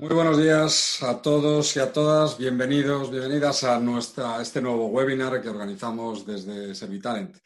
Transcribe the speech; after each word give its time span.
Muy 0.00 0.14
buenos 0.14 0.38
días 0.38 1.02
a 1.02 1.20
todos 1.20 1.76
y 1.76 1.78
a 1.78 1.92
todas. 1.92 2.38
Bienvenidos, 2.38 3.10
bienvenidas 3.10 3.64
a, 3.64 3.78
nuestra, 3.78 4.40
este 4.40 4.62
nuevo 4.62 4.86
webinar 4.86 5.42
que 5.42 5.50
organizamos 5.50 6.24
desde 6.24 6.74
Servitalent. 6.74 7.36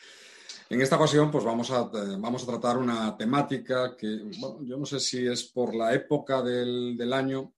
En 0.71 0.81
esta 0.81 0.95
ocasión, 0.95 1.33
pues 1.33 1.43
vamos 1.43 1.73
a, 1.73 1.91
eh, 1.93 2.17
vamos 2.17 2.45
a 2.45 2.47
tratar 2.47 2.79
una 2.79 3.17
temática 3.17 3.97
que, 3.97 4.31
bueno, 4.39 4.63
yo 4.63 4.77
no 4.77 4.87
sé 4.87 5.01
si 5.01 5.27
es 5.27 5.43
por 5.43 5.75
la 5.75 5.95
época 5.95 6.43
del, 6.43 6.97
del 6.97 7.13
año, 7.13 7.55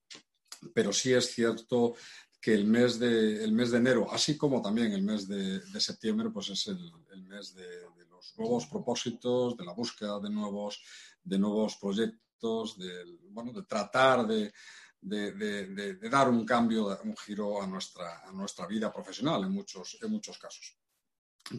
pero 0.73 0.91
sí 0.91 1.13
es 1.13 1.27
cierto 1.27 1.93
que 2.41 2.55
el 2.55 2.65
mes 2.65 2.97
de, 2.97 3.43
el 3.43 3.51
mes 3.51 3.69
de 3.69 3.77
enero, 3.77 4.07
así 4.11 4.35
como 4.35 4.63
también 4.63 4.93
el 4.93 5.03
mes 5.03 5.27
de, 5.27 5.59
de 5.59 5.79
septiembre, 5.79 6.31
pues 6.31 6.49
es 6.49 6.69
el, 6.69 6.91
mes 7.21 7.53
de, 7.53 7.67
los 8.09 8.33
nuevos 8.35 8.65
propósitos, 8.65 9.55
de 9.57 9.63
la 9.63 9.73
búsqueda 9.73 10.19
de 10.19 10.31
nuevos, 10.31 10.81
de 11.23 11.37
nuevos 11.37 11.75
proyectos, 11.75 12.77
bueno, 13.29 13.51
de 13.53 13.61
tratar 13.61 14.25
de, 14.25 14.51
de, 15.01 16.09
dar 16.09 16.29
un 16.29 16.45
cambio, 16.45 16.97
un 17.03 17.15
giro 17.17 17.61
a 17.61 17.67
nuestra, 17.67 18.23
a 18.27 18.31
nuestra 18.31 18.67
vida 18.67 18.91
profesional 18.91 19.43
en 19.43 19.51
muchos, 19.51 19.97
en 20.01 20.11
muchos 20.11 20.37
casos. 20.37 20.77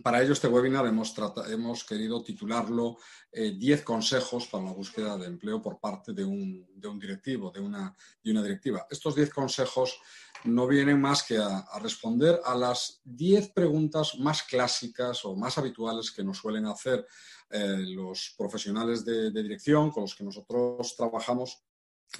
Para 0.02 0.22
ello, 0.22 0.34
este 0.34 0.48
webinar 0.48 0.86
hemos, 0.86 1.84
querido 1.84 2.22
titularlo 2.22 2.98
eh, 3.32 3.52
10 3.56 3.82
consejos 3.84 4.46
para 4.46 4.64
la 4.64 4.72
búsqueda 4.72 5.16
de 5.16 5.26
empleo 5.26 5.62
por 5.62 5.80
parte 5.80 6.12
de 6.12 6.24
un, 6.24 6.68
de 6.74 6.88
un 6.88 6.98
directivo, 6.98 7.50
de 7.50 7.60
una, 7.60 7.96
de 8.22 8.30
una, 8.30 8.42
directiva. 8.42 8.86
Estos 8.90 9.14
10 9.14 9.30
consejos 9.30 9.98
no 10.44 10.66
vienen 10.66 11.00
más 11.00 11.22
que 11.22 11.38
a, 11.38 11.64
responder 11.80 12.38
a 12.44 12.54
las 12.54 13.00
10 13.04 13.52
preguntas 13.52 14.18
más 14.18 14.42
clásicas 14.42 15.24
o 15.24 15.34
más 15.34 15.56
habituales 15.56 16.10
que 16.10 16.22
nos 16.22 16.36
suelen 16.36 16.66
hacer 16.66 17.06
eh, 17.48 17.78
los 17.78 18.34
profesionales 18.36 19.06
de 19.06 19.30
dirección 19.30 19.90
con 19.90 20.02
los 20.02 20.14
que 20.14 20.24
nosotros 20.24 20.94
trabajamos 20.96 21.62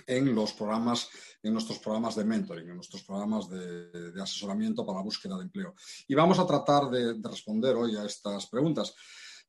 en 0.07 0.35
los 0.35 0.53
programas, 0.53 1.09
en 1.43 1.53
nuestros 1.53 1.79
programas 1.79 2.17
de 2.17 2.25
mentoring, 2.25 2.69
en 2.69 2.77
nuestros 2.77 3.03
programas 3.05 3.49
de, 3.49 4.13
asesoramiento 4.21 4.85
para 4.85 4.99
la 4.99 5.05
búsqueda 5.05 5.37
de 5.37 5.45
empleo. 5.45 5.75
Y 6.07 6.15
vamos 6.15 6.39
a 6.39 6.47
tratar 6.47 6.91
de, 6.91 7.15
de, 7.15 7.29
responder 7.29 7.77
hoy 7.77 7.97
a 7.97 8.05
estas 8.05 8.47
preguntas. 8.47 8.95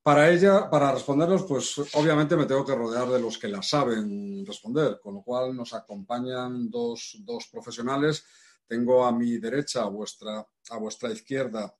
Para 0.01 0.29
ella, 0.31 0.69
para 0.69 0.93
responderlos, 0.93 1.43
pues 1.43 1.77
obviamente 1.93 2.37
me 2.37 2.45
tengo 2.45 2.65
que 2.65 2.75
rodear 2.75 3.09
de 3.09 3.19
los 3.19 3.37
que 3.37 3.49
las 3.49 3.67
saben 3.67 4.45
responder, 4.45 4.99
con 5.03 5.15
lo 5.15 5.21
cual 5.21 5.55
nos 5.55 5.73
acompañan 5.73 6.69
dos, 6.69 7.17
dos 7.19 7.47
profesionales. 7.51 8.23
Tengo 8.65 9.05
a 9.05 9.11
mi 9.11 9.37
derecha, 9.39 9.83
a 9.83 9.89
vuestra, 9.89 10.47
a 10.69 10.77
vuestra 10.77 11.11
izquierda, 11.11 11.75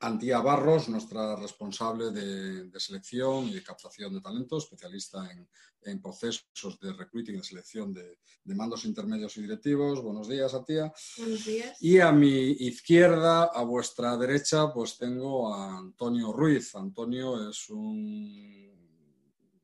Antía 0.00 0.40
Barros, 0.40 0.88
nuestra 0.88 1.36
responsable 1.36 2.10
de, 2.10 2.64
de, 2.64 2.80
selección 2.80 3.46
y 3.48 3.54
de 3.54 3.62
captación 3.62 4.14
de 4.14 4.20
talento, 4.20 4.58
especialista 4.58 5.30
en, 5.30 5.48
en 5.82 6.00
procesos 6.00 6.78
de 6.80 6.92
recruiting 6.92 7.34
y 7.34 7.38
de 7.38 7.44
selección 7.44 7.92
de, 7.92 8.18
de, 8.44 8.54
mandos 8.54 8.84
intermedios 8.84 9.36
y 9.36 9.42
directivos. 9.42 10.02
Buenos 10.02 10.28
días, 10.28 10.54
Antía. 10.54 10.92
Buenos 11.18 11.44
días. 11.44 11.76
Y 11.80 12.00
a 12.00 12.12
mi 12.12 12.50
izquierda, 12.50 13.44
a 13.44 13.62
vuestra 13.64 14.16
derecha, 14.16 14.72
pues 14.72 14.98
tengo 14.98 15.54
a 15.54 15.78
Antonio 15.78 16.32
Ruiz. 16.32 16.74
Antonio 16.74 17.48
es 17.48 17.68
un 17.68 18.81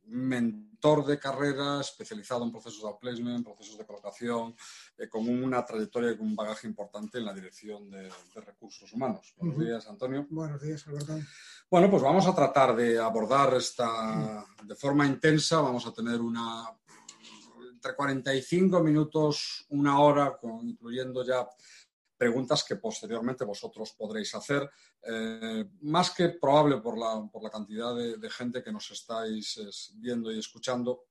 mentor 0.09 1.05
de 1.07 1.19
carrera 1.19 1.81
especializado 1.81 2.45
en 2.45 2.53
procesos 2.53 2.83
de 2.83 2.89
outplacement, 2.89 3.45
procesos 3.45 3.79
de 3.79 3.87
colocación, 3.87 4.55
eh, 4.97 5.09
con 5.09 5.29
una 5.29 5.65
trayectoria 5.65 6.13
y 6.13 6.17
con 6.17 6.27
un 6.27 6.37
bagaje 6.37 6.67
importante 6.67 7.19
en 7.19 7.25
la 7.25 7.35
dirección 7.35 7.91
de, 7.91 8.03
de 8.03 8.41
recursos 8.41 8.93
humanos. 8.93 9.35
Buenos 9.37 9.57
uh 9.57 9.61
-huh. 9.61 9.65
días, 9.65 9.87
Antonio. 9.89 10.27
Buenos 10.31 10.61
días, 10.61 10.87
Alberto. 10.87 11.19
Bueno, 11.71 11.91
pues 11.91 12.03
vamos 12.03 12.27
a 12.27 12.35
tratar 12.35 12.75
de 12.75 12.99
abordar 12.99 13.55
esta 13.55 14.45
de 14.63 14.75
forma 14.75 15.07
intensa. 15.07 15.61
Vamos 15.61 15.87
a 15.87 15.93
tener 15.93 16.21
una 16.21 16.67
entre 17.79 17.95
45 17.95 18.81
minutos, 18.83 19.65
una 19.69 20.01
hora, 20.01 20.37
con, 20.37 20.69
incluyendo 20.69 21.25
ya 21.25 21.49
preguntas 22.19 22.65
que 22.65 22.77
posteriormente 22.77 23.45
vosotros 23.45 23.95
podréis 23.97 24.35
hacer. 24.35 24.69
Eh, 25.03 25.65
más 25.83 26.11
que 26.11 26.31
probable 26.31 26.79
por 26.79 26.99
la, 26.99 27.27
por 27.33 27.43
la 27.43 27.51
cantidad 27.51 27.95
de, 27.95 28.19
de, 28.19 28.31
gente 28.31 28.63
que 28.63 28.73
nos 28.73 28.91
estáis 28.91 29.57
es, 29.57 29.93
viendo 29.97 30.31
y 30.33 30.39
escuchando, 30.39 31.05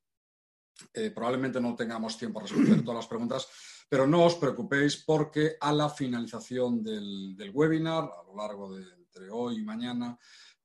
eh, 0.93 1.11
probablemente 1.11 1.59
no 1.59 1.75
tengamos 1.75 2.17
tiempo 2.17 2.39
a 2.39 2.43
responder 2.43 2.83
todas 2.83 2.97
las 2.97 3.07
preguntas, 3.07 3.47
pero 3.89 4.05
no 4.05 4.25
os 4.25 4.35
preocupéis 4.35 4.97
porque 4.97 5.55
a 5.59 5.71
la 5.71 5.89
finalización 5.89 6.83
del, 6.83 7.35
del 7.35 7.51
webinar, 7.51 8.03
a 8.03 8.23
lo 8.23 8.35
largo 8.35 8.75
de 8.75 8.83
entre 8.97 9.29
hoy 9.29 9.59
y 9.59 9.63
mañana, 9.63 10.19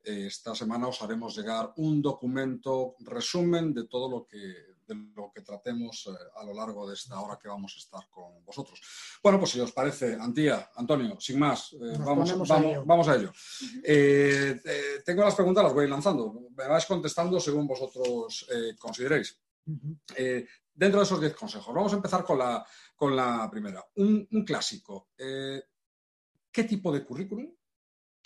eh, 0.04 0.26
esta 0.26 0.54
semana 0.54 0.88
os 0.88 1.00
haremos 1.00 1.36
llegar 1.36 1.72
un 1.76 2.02
documento 2.02 2.96
resumen 3.00 3.72
de 3.72 3.86
todo 3.86 4.10
lo 4.10 4.26
que 4.26 4.71
de 4.94 5.12
lo 5.14 5.30
que 5.32 5.42
tratemos 5.42 6.06
eh, 6.06 6.10
a 6.36 6.44
lo 6.44 6.54
largo 6.54 6.86
de 6.86 6.94
esta 6.94 7.20
hora 7.20 7.38
que 7.40 7.48
vamos 7.48 7.74
a 7.76 7.78
estar 7.78 8.08
con 8.10 8.44
vosotros. 8.44 8.80
Bueno, 9.22 9.38
pues 9.38 9.50
si 9.50 9.60
os 9.60 9.72
parece, 9.72 10.14
Antía, 10.14 10.70
Antonio, 10.76 11.18
sin 11.20 11.38
más, 11.38 11.72
eh, 11.74 11.96
vamos, 11.98 12.30
vamos, 12.30 12.50
a 12.50 12.58
ello. 12.58 12.84
vamos, 12.84 13.08
a 13.08 13.16
ello. 13.16 13.32
Eh, 13.84 14.60
tengo 15.04 15.22
las 15.22 15.34
preguntas, 15.34 15.64
las 15.64 15.74
voy 15.74 15.88
lanzando. 15.88 16.48
Me 16.56 16.68
vais 16.68 16.86
contestando 16.86 17.40
según 17.40 17.66
vosotros 17.66 18.46
consideréis. 18.78 19.38
Dentro 20.74 21.00
de 21.00 21.04
esos 21.04 21.20
10 21.20 21.34
consejos, 21.34 21.74
vamos 21.74 21.92
a 21.92 21.96
empezar 21.96 22.24
con 22.24 22.38
la, 22.38 22.64
con 22.96 23.14
la 23.14 23.48
primera. 23.50 23.84
Un, 23.96 24.26
un 24.30 24.44
clásico. 24.44 25.08
¿Qué 25.16 26.64
tipo 26.64 26.92
de 26.92 27.04
currículum 27.04 27.52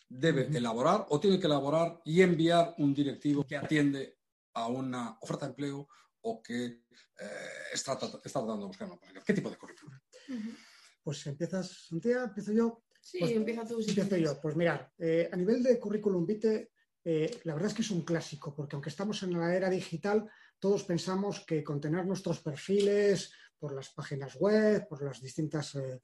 debe 0.09 0.47
elaborar 0.57 1.07
o 1.11 1.19
tiene 1.21 1.39
que 1.39 1.47
elaborar 1.47 2.01
y 2.05 2.23
enviar 2.23 2.75
un 2.79 2.95
directivo 2.95 3.45
que 3.45 3.57
atiende 3.57 4.17
a 4.55 4.69
una 4.69 5.19
oferta 5.21 5.47
de 5.47 5.51
empleo 5.51 5.89
o 6.27 6.43
que 6.43 6.67
eh, 6.67 7.73
está, 7.73 7.93
está, 7.95 8.19
tratando 8.19 8.59
de 8.59 8.67
buscar 8.67 8.89
una 8.89 8.97
posición. 8.97 9.25
¿Qué 9.25 9.33
tipo 9.33 9.51
de 9.51 9.57
currículum? 9.57 9.95
Uh 10.29 10.33
-huh. 10.33 10.57
Pues 11.05 11.27
empiezas, 11.27 11.87
Santiago, 11.89 12.25
empiezo 12.25 12.53
yo. 12.53 12.83
Sí, 13.01 13.19
pues, 13.21 13.33
empieza 13.33 13.65
tú. 13.65 13.81
Si 13.81 13.91
empiezo 13.91 14.17
yo. 14.17 14.41
Pues 14.41 14.57
mirar, 14.57 14.93
eh, 14.99 15.29
a 15.33 15.37
nivel 15.37 15.63
de 15.63 15.79
currículum 15.79 16.27
vitae, 16.27 16.73
eh, 17.05 17.41
la 17.45 17.55
verdad 17.55 17.71
es 17.71 17.75
que 17.75 17.83
es 17.83 17.91
un 17.93 18.05
clásico, 18.05 18.53
porque 18.55 18.75
aunque 18.75 18.91
estamos 18.91 19.23
en 19.23 19.39
la 19.39 19.55
era 19.55 19.71
digital, 19.71 20.29
todos 20.59 20.83
pensamos 20.83 21.45
que 21.47 21.63
con 21.63 21.81
tener 21.81 22.05
nuestros 22.05 22.41
perfiles 22.41 23.31
por 23.57 23.73
las 23.73 23.91
páginas 23.91 24.35
web, 24.35 24.89
por 24.89 25.03
las 25.03 25.23
distintas 25.23 25.77
eh, 25.77 26.01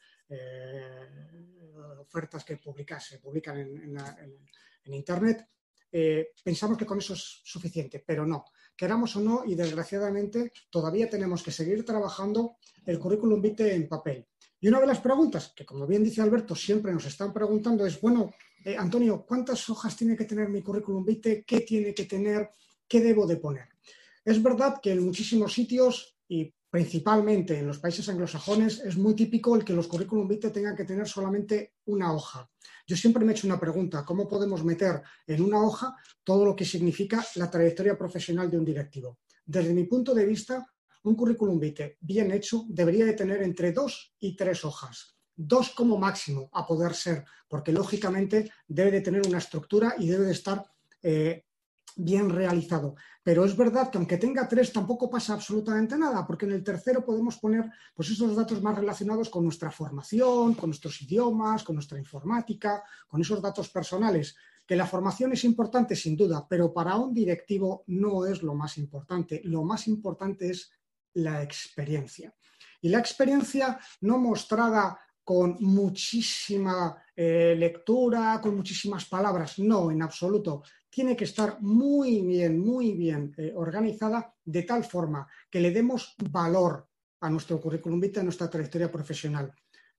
ofertas 1.99 2.45
que 2.45 2.59
publica, 2.59 3.01
se 3.01 3.19
publican 3.19 3.59
en, 3.59 3.71
en, 3.83 3.95
la, 3.95 4.17
en, 4.21 4.33
en 4.85 4.95
Internet, 4.95 5.49
pensamos 6.43 6.79
que 6.79 6.87
con 6.87 6.99
eso 6.99 7.13
es 7.13 7.43
suficiente, 7.45 8.03
pero 8.07 8.25
no 8.25 8.45
queramos 8.83 9.15
o 9.15 9.21
no, 9.21 9.45
y 9.47 9.55
desgraciadamente 9.55 10.51
todavía 10.69 11.09
tenemos 11.09 11.41
que 11.41 11.53
seguir 11.53 11.85
trabajando 11.85 12.57
el 12.85 12.99
currículum 12.99 13.41
vitae 13.41 13.77
en 13.77 13.87
papel. 13.87 14.27
Y 14.61 14.67
una 14.67 14.81
de 14.81 14.89
las 14.89 14.99
preguntas 14.99 15.53
que, 15.55 15.65
como 15.65 15.87
bien 15.87 16.03
dice 16.03 16.21
Alberto, 16.21 16.57
siempre 16.57 16.91
nos 16.93 17.07
están 17.07 17.33
preguntando 17.33 17.87
es, 17.87 18.01
bueno, 18.01 18.35
eh, 18.65 18.77
Antonio, 18.77 19.25
¿cuántas 19.25 19.71
hojas 19.71 19.97
tiene 19.97 20.17
que 20.17 20.25
tener 20.25 20.49
mi 20.49 20.63
currículum 20.63 21.05
vitae? 21.05 21.45
¿Qué 21.47 21.61
tiene 21.61 21.95
que 21.95 22.07
tener? 22.07 22.51
¿Qué 22.89 23.01
debo 23.01 23.25
de 23.25 23.37
poner? 23.37 23.69
Es 24.25 24.43
verdad 24.43 24.81
que 24.83 24.91
en 24.91 25.05
muchísimos 25.05 25.53
sitios 25.53 26.17
y 26.27 26.53
principalmente 26.73 27.59
en 27.59 27.67
los 27.67 27.79
países 27.79 28.09
anglosajones 28.09 28.81
es 28.81 28.97
muy 28.97 29.15
típico 29.15 29.55
el 29.55 29.63
que 29.63 29.75
los 29.75 29.87
currículum 29.87 30.27
vitae 30.27 30.51
tengan 30.51 30.75
que 30.75 30.87
tener 30.87 31.07
solamente 31.07 31.75
una 31.85 32.15
hoja. 32.15 32.49
Yo 32.87 32.97
siempre 32.97 33.23
me 33.23 33.33
he 33.33 33.35
hecho 33.35 33.47
una 33.47 33.61
pregunta, 33.61 34.07
¿cómo 34.07 34.27
podemos 34.27 34.65
meter 34.65 35.03
en 35.27 35.43
una 35.43 35.61
hoja 35.61 35.95
todo 36.25 36.47
lo 36.47 36.57
que 36.57 36.65
significa 36.65 37.23
la 37.35 37.51
trayectoria 37.51 37.99
profesional 37.99 38.51
de 38.51 38.57
un 38.57 38.65
directivo? 38.65 39.19
Desde 39.45 39.75
mi 39.75 39.85
punto 39.85 40.15
de 40.15 40.25
vista, 40.25 40.67
un 41.03 41.15
currículum 41.15 41.61
vitae 41.61 41.99
bien 42.01 42.33
hecho 42.33 42.65
debería 42.67 43.05
de 43.05 43.13
tener 43.13 43.43
entre 43.43 43.73
dos 43.73 44.15
y 44.19 44.35
tres 44.35 44.65
hojas. 44.65 45.19
Dos 45.37 45.73
como 45.73 45.99
máximo 45.99 46.49
a 46.55 46.67
poder 46.67 46.95
ser, 46.95 47.27
porque 47.49 47.73
lógicamente 47.73 48.51
debe 48.67 48.93
de 48.93 49.03
tener 49.03 49.21
una 49.27 49.39
estructura 49.45 49.95
y 49.99 50.09
debe 50.09 50.25
de 50.25 50.33
estar 50.33 50.65
eh, 51.03 51.45
bien 51.97 52.31
realizado. 52.31 52.95
Pero 53.23 53.45
es 53.45 53.57
verdad 53.57 53.91
que 53.91 53.99
aunque 53.99 54.19
tenga 54.19 54.49
tres 54.49 54.73
tampoco 54.73 55.09
pasa 55.09 55.35
absolutamente 55.35 55.97
nada, 55.97 56.27
porque 56.27 56.47
en 56.47 56.53
el 56.53 56.65
tercero 56.65 57.05
podemos 57.05 57.39
poner 57.39 57.71
pues, 57.95 58.11
esos 58.11 58.35
datos 58.35 58.63
más 58.63 58.77
relacionados 58.77 59.29
con 59.29 59.45
nuestra 59.45 59.71
formación, 59.71 60.55
con 60.55 60.71
nuestros 60.71 61.01
idiomas, 61.03 61.63
con 61.63 61.77
nuestra 61.77 61.99
informática, 61.99 62.83
con 63.09 63.21
esos 63.21 63.41
datos 63.41 63.69
personales. 63.69 64.37
Que 64.67 64.77
la 64.77 64.87
formación 64.87 65.33
es 65.33 65.45
importante 65.45 65.97
sin 65.97 66.17
duda, 66.17 66.47
pero 66.49 66.73
para 66.73 66.97
un 66.97 67.13
directivo 67.13 67.85
no 67.89 68.27
es 68.27 68.43
lo 68.43 68.55
más 68.55 68.79
importante. 68.79 69.41
Lo 69.45 69.65
más 69.65 69.89
importante 69.89 70.51
es 70.51 70.71
la 71.15 71.43
experiencia. 71.43 72.35
Y 72.81 72.89
la 72.89 72.99
experiencia 72.99 73.79
no 74.01 74.19
mostrada 74.19 74.99
con 75.25 75.57
muchísima 75.61 77.02
eh, 77.15 77.55
lectura, 77.59 78.41
con 78.43 78.57
muchísimas 78.57 79.05
palabras. 79.07 79.59
No, 79.59 79.91
en 79.91 80.03
absoluto. 80.03 80.63
Tiene 80.89 81.17
que 81.17 81.25
estar 81.25 81.61
muy 81.61 82.23
bien, 82.23 82.59
muy 82.59 82.93
bien 82.93 83.35
eh, 83.37 83.53
organizada 83.55 84.35
de 84.45 84.63
tal 84.63 84.85
forma 84.85 85.27
que 85.51 85.61
le 85.61 85.71
demos 85.71 86.15
valor 86.31 86.89
a 87.21 87.31
nuestro 87.31 87.61
currículum 87.61 88.01
vitae, 88.01 88.21
a 88.21 88.25
nuestra 88.25 88.51
trayectoria 88.51 88.91
profesional. 88.91 89.53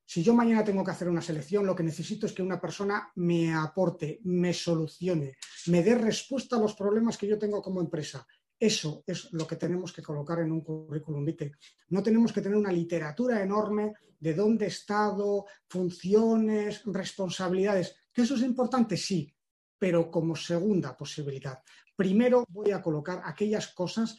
Si 0.05 0.21
yo 0.21 0.33
mañana 0.33 0.63
tengo 0.63 0.83
que 0.83 0.91
hacer 0.91 1.07
una 1.07 1.21
selección, 1.21 1.65
lo 1.65 1.75
que 1.75 1.83
necesito 1.83 2.25
es 2.25 2.33
que 2.33 2.43
una 2.43 2.59
persona 2.59 3.11
me 3.15 3.53
aporte, 3.53 4.19
me 4.23 4.53
solucione, 4.53 5.37
me 5.67 5.81
dé 5.81 5.95
respuesta 5.95 6.57
a 6.57 6.59
los 6.59 6.75
problemas 6.75 7.17
que 7.17 7.27
yo 7.27 7.39
tengo 7.39 7.61
como 7.61 7.79
empresa. 7.79 8.27
Eso 8.63 9.03
es 9.05 9.27
lo 9.33 9.45
que 9.45 9.57
tenemos 9.57 9.91
que 9.91 10.01
colocar 10.01 10.39
en 10.39 10.49
un 10.49 10.61
currículum 10.61 11.25
vitae. 11.25 11.51
No 11.89 12.01
tenemos 12.01 12.31
que 12.31 12.39
tener 12.39 12.57
una 12.57 12.71
literatura 12.71 13.43
enorme 13.43 13.91
de 14.17 14.33
dónde 14.33 14.63
he 14.63 14.67
estado, 14.69 15.45
funciones, 15.67 16.81
responsabilidades. 16.85 17.93
¿Que 18.13 18.21
eso 18.21 18.35
es 18.35 18.41
importante? 18.41 18.95
Sí, 18.95 19.35
pero 19.77 20.09
como 20.09 20.33
segunda 20.33 20.95
posibilidad. 20.95 21.61
Primero 21.93 22.45
voy 22.47 22.71
a 22.71 22.81
colocar 22.81 23.21
aquellas 23.25 23.67
cosas 23.73 24.17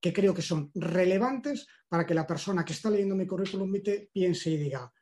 que 0.00 0.12
creo 0.12 0.34
que 0.34 0.42
son 0.42 0.72
relevantes 0.74 1.68
para 1.88 2.04
que 2.04 2.14
la 2.14 2.26
persona 2.26 2.64
que 2.64 2.72
está 2.72 2.90
leyendo 2.90 3.14
mi 3.14 3.28
currículum 3.28 3.70
vitae 3.70 4.10
piense 4.12 4.50
y 4.50 4.56
diga, 4.56 4.92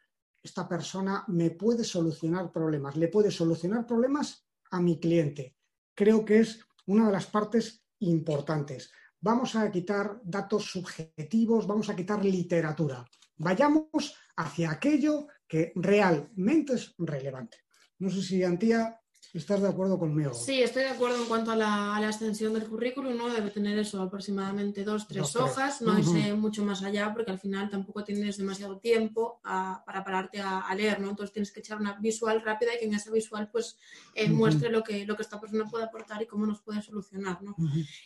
esta 0.43 0.69
persona 0.69 1.25
me 1.29 1.53
puede 1.53 1.83
solucionar 1.83 2.53
problemas, 2.53 2.99
le 2.99 3.09
puede 3.09 3.31
solucionar 3.31 3.87
problemas 3.87 4.47
a 4.71 4.83
mi 4.83 5.01
cliente. 5.01 5.57
Creo 5.95 6.27
que 6.27 6.41
es 6.41 6.61
una 6.85 7.07
de 7.07 7.13
las 7.13 7.25
partes 7.25 7.82
importantes. 8.03 8.91
Vamos 9.21 9.55
a 9.57 9.71
quitar 9.71 10.21
datos 10.25 10.65
subjetivos, 10.71 11.67
vamos 11.67 11.89
a 11.89 11.97
quitar 11.97 12.25
literatura. 12.25 13.05
Vayamos 13.37 14.17
hacia 14.37 14.71
aquello 14.71 15.27
que 15.47 15.73
realmente 15.77 16.75
es 16.75 16.95
relevante. 16.99 17.59
No 17.99 18.11
sé 18.11 18.23
si 18.23 18.43
Antía 18.43 19.02
¿Estás 19.35 19.63
de 19.63 19.69
acuerdo 19.69 19.99
conmigo? 19.99 20.35
Sí, 20.35 20.63
estoy 20.63 20.83
de 20.83 20.91
acuerdo 20.91 21.17
en 21.17 21.25
cuanto 21.25 21.53
a 21.53 21.57
la, 21.57 21.99
extensión 22.05 22.53
del 22.53 22.69
currículum, 22.69 23.17
¿no? 23.17 23.31
Debe 23.33 23.51
tener 23.51 23.79
eso, 23.79 24.03
aproximadamente 24.03 24.85
dos, 24.85 25.09
tres 25.09 25.35
hojas, 25.37 25.81
no 25.81 25.93
uh 25.93 26.37
mucho 26.37 26.63
más 26.63 26.83
allá, 26.83 27.13
porque 27.15 27.31
al 27.31 27.39
final 27.39 27.71
tampoco 27.71 28.05
tienes 28.05 28.37
demasiado 28.37 28.79
tiempo 28.79 29.41
para 29.43 30.05
pararte 30.05 30.41
a, 30.41 30.75
leer, 30.75 31.01
¿no? 31.01 31.09
Entonces 31.09 31.33
tienes 31.33 31.51
que 31.51 31.61
echar 31.61 31.81
una 31.81 31.95
visual 31.95 32.43
rápida 32.43 32.75
y 32.75 32.79
que 32.81 32.85
en 32.85 32.95
esa 32.95 33.11
visual 33.11 33.49
pues 33.51 33.79
eh, 34.15 34.29
muestre 34.29 34.71
lo 34.71 34.83
que, 34.83 35.07
lo 35.07 35.17
que 35.17 35.23
esta 35.23 35.41
persona 35.41 35.65
puede 35.71 35.85
aportar 35.85 36.21
y 36.23 36.27
cómo 36.27 36.45
nos 36.45 36.61
puede 36.61 36.83
solucionar, 36.83 37.43
¿no? 37.43 37.57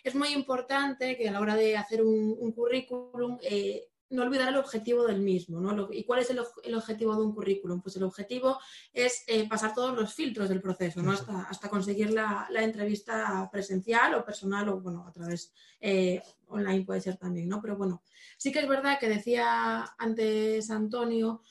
Es 0.04 0.14
muy 0.14 0.28
importante 0.28 1.16
que 1.16 1.28
a 1.28 1.32
la 1.32 1.40
hora 1.40 1.56
de 1.56 1.76
hacer 1.76 2.02
un, 2.04 2.36
un 2.38 2.52
currículum 2.52 3.38
eh, 3.42 3.88
no 4.10 4.22
olvidar 4.22 4.48
el 4.48 4.56
objetivo 4.56 5.04
del 5.04 5.20
mismo. 5.20 5.60
¿no? 5.60 5.88
¿Y 5.92 6.04
cuál 6.04 6.20
es 6.20 6.30
el, 6.30 6.38
objetivo 6.74 7.14
de 7.14 7.22
un 7.22 7.34
currículum? 7.34 7.80
Pues 7.80 7.96
el 7.96 8.02
objetivo 8.04 8.58
es 8.92 9.24
eh, 9.26 9.48
pasar 9.48 9.74
todos 9.74 9.94
los 9.94 10.14
filtros 10.14 10.48
del 10.48 10.60
proceso, 10.60 11.02
¿no? 11.02 11.12
hasta, 11.12 11.42
hasta 11.42 11.68
conseguir 11.68 12.10
la, 12.12 12.48
entrevista 12.50 13.48
presencial 13.50 14.14
o 14.14 14.24
personal 14.24 14.68
o 14.68 14.80
bueno, 14.80 15.06
a 15.06 15.12
través 15.12 15.52
eh, 15.80 16.20
online 16.48 16.84
puede 16.84 17.00
ser 17.00 17.16
también. 17.16 17.48
¿no? 17.48 17.60
Pero 17.60 17.76
bueno, 17.76 18.02
sí 18.36 18.52
que 18.52 18.60
es 18.60 18.68
verdad 18.68 18.98
que 18.98 19.08
decía 19.08 19.94
antes 19.98 20.70
Antonio 20.70 21.42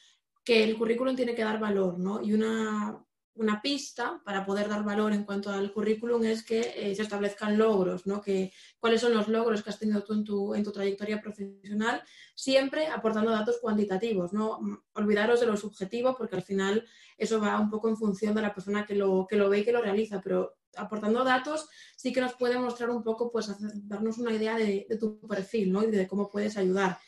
que 0.43 0.63
el 0.63 0.77
currículum 0.77 1.15
tiene 1.15 1.33
que 1.33 1.43
dar 1.43 1.59
valor, 1.59 1.97
¿no? 1.97 2.21
Y 2.21 2.31
una 2.31 3.03
una 3.35 3.61
pista 3.61 4.21
para 4.23 4.45
poder 4.45 4.69
dar 4.69 4.83
valor 4.83 5.11
en 5.11 5.25
cuanto 5.25 5.49
al 5.49 5.71
currículum 5.73 6.23
es 6.23 6.43
que 6.43 6.73
eh, 6.75 6.95
se 6.95 7.01
establezcan 7.01 7.57
logros, 7.57 8.07
¿no? 8.07 8.21
Que, 8.21 8.51
cuáles 8.79 9.01
son 9.01 9.13
los 9.13 9.27
logros 9.27 9.61
que 9.61 9.69
has 9.69 9.79
tenido 9.79 10.03
tú 10.03 10.13
en 10.13 10.23
tu, 10.23 10.55
en 10.55 10.63
tu 10.63 10.71
trayectoria 10.71 11.21
profesional, 11.21 12.01
siempre 12.33 12.87
aportando 12.87 13.31
datos 13.31 13.59
cuantitativos, 13.61 14.31
¿no? 14.31 14.59
Mm, 14.61 14.77
olvidaros 14.93 15.41
de 15.41 15.47
lo 15.47 15.57
subjetivo 15.57 16.15
porque 16.17 16.37
al 16.37 16.43
final 16.43 16.87
eso 17.17 17.39
va 17.41 17.59
un 17.59 17.69
poco 17.69 17.89
en 17.89 17.97
función 17.97 18.33
de 18.35 18.41
la 18.41 18.53
persona 18.53 18.85
que 18.85 18.95
lo, 18.95 19.27
que 19.29 19.35
lo 19.35 19.49
ve 19.49 19.59
y 19.59 19.65
que 19.65 19.73
lo 19.73 19.81
realiza, 19.81 20.21
pero 20.21 20.55
aportando 20.77 21.23
datos 21.23 21.67
sí 21.95 22.13
que 22.13 22.21
nos 22.21 22.33
puede 22.33 22.57
mostrar 22.57 22.89
un 22.89 23.03
poco, 23.03 23.31
pues 23.31 23.53
darnos 23.87 24.17
una 24.17 24.31
idea 24.31 24.55
de, 24.55 24.87
tu 24.99 25.19
perfil, 25.27 25.71
¿no? 25.73 25.83
Y 25.83 25.91
de 25.91 26.07
cómo 26.07 26.29
puedes 26.29 26.57
ayudar. 26.57 26.99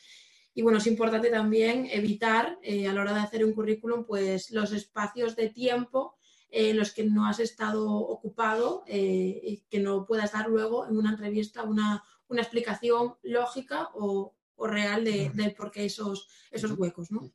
Y 0.54 0.62
bueno, 0.62 0.80
es 0.80 0.88
importante 0.88 1.30
también 1.30 1.88
evitar 1.92 2.58
eh, 2.64 2.88
a 2.88 2.94
la 2.94 3.02
hora 3.02 3.14
de 3.14 3.20
hacer 3.20 3.46
un 3.46 3.54
currículum, 3.54 4.06
pues 4.06 4.52
los 4.52 4.74
espacios 4.74 5.36
de 5.36 5.50
tiempo 5.50 6.17
en 6.50 6.78
los 6.78 6.92
que 6.94 7.04
no 7.04 7.28
has 7.28 7.40
estado 7.40 7.90
ocupado 7.90 8.84
eh, 8.88 9.40
y 9.44 9.66
que 9.70 9.80
no 9.80 10.06
puedas 10.06 10.32
dar 10.32 10.48
luego 10.48 10.88
en 10.88 10.98
una 10.98 11.12
entrevista 11.12 11.64
una, 11.64 12.04
explicación 12.30 13.16
lógica 13.24 13.90
o, 13.96 14.36
real 14.60 15.04
de, 15.04 15.56
por 15.56 15.72
qué 15.72 15.86
esos, 15.86 16.28
esos 16.52 16.72
huecos. 16.72 17.12
¿no? 17.12 17.30